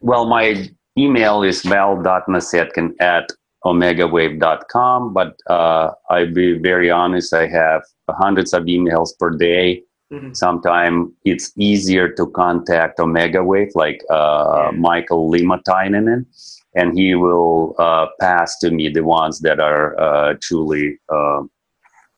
well, 0.00 0.26
my 0.26 0.68
email 1.00 1.42
is 1.42 1.62
val.nasedkin 1.62 2.94
at 3.00 3.30
omegawave.com, 3.64 5.12
but 5.12 5.36
uh, 5.48 5.90
I'll 6.10 6.32
be 6.32 6.58
very 6.58 6.90
honest, 6.90 7.34
I 7.34 7.46
have 7.46 7.82
hundreds 8.08 8.52
of 8.54 8.64
emails 8.64 9.10
per 9.18 9.30
day. 9.30 9.82
Mhm. 10.12 10.34
Sometimes 10.36 11.12
it's 11.24 11.52
easier 11.56 12.08
to 12.14 12.26
contact 12.30 12.98
OmegaWave, 12.98 13.70
like 13.76 14.00
uh, 14.10 14.70
Yeah. 14.72 14.78
Michael 14.78 15.30
Liimatainen, 15.30 16.26
and 16.74 16.98
he 16.98 17.14
will 17.14 17.74
uh, 17.78 18.06
pass 18.18 18.58
to 18.58 18.70
me 18.72 18.88
the 18.88 19.04
ones 19.04 19.38
that 19.40 19.60
are 19.60 19.94
uh, 20.00 20.34
truly 20.42 20.98
uh, 21.08 21.42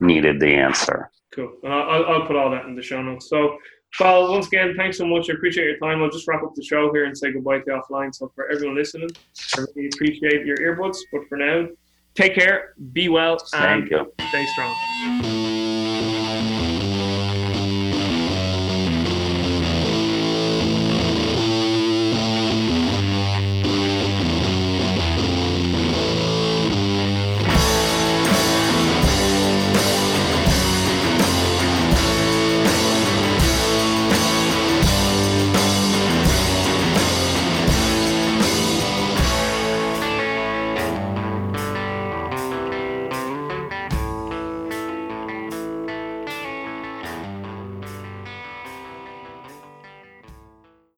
needed 0.00 0.40
the 0.40 0.54
answer. 0.54 1.10
Cool. 1.34 1.52
I'll- 1.66 2.06
I'll 2.10 2.26
put 2.26 2.36
all 2.36 2.50
that 2.50 2.64
in 2.64 2.74
the 2.76 2.82
show 2.82 3.02
notes. 3.02 3.28
So, 3.28 3.58
Val, 3.98 4.32
once 4.32 4.46
again, 4.46 4.74
thanks 4.76 4.96
so 4.96 5.06
much. 5.06 5.28
I 5.28 5.34
appreciate 5.34 5.64
your 5.64 5.78
time. 5.78 6.02
I'll 6.02 6.10
just 6.10 6.26
wrap 6.26 6.42
up 6.42 6.54
the 6.54 6.62
show 6.62 6.92
here 6.92 7.04
and 7.04 7.16
say 7.16 7.32
goodbye 7.32 7.58
to 7.60 7.70
offline. 7.70 8.14
So, 8.14 8.32
for 8.34 8.50
everyone 8.50 8.76
listening, 8.76 9.10
I 9.56 9.60
really 9.74 9.90
appreciate 9.92 10.46
your 10.46 10.56
earbuds. 10.56 10.98
But 11.12 11.28
for 11.28 11.36
now, 11.36 11.68
take 12.14 12.34
care, 12.34 12.74
be 12.92 13.08
well, 13.08 13.38
and 13.52 13.88
Thank 13.88 13.90
you. 13.90 14.12
stay 14.28 14.46
strong. 14.46 15.51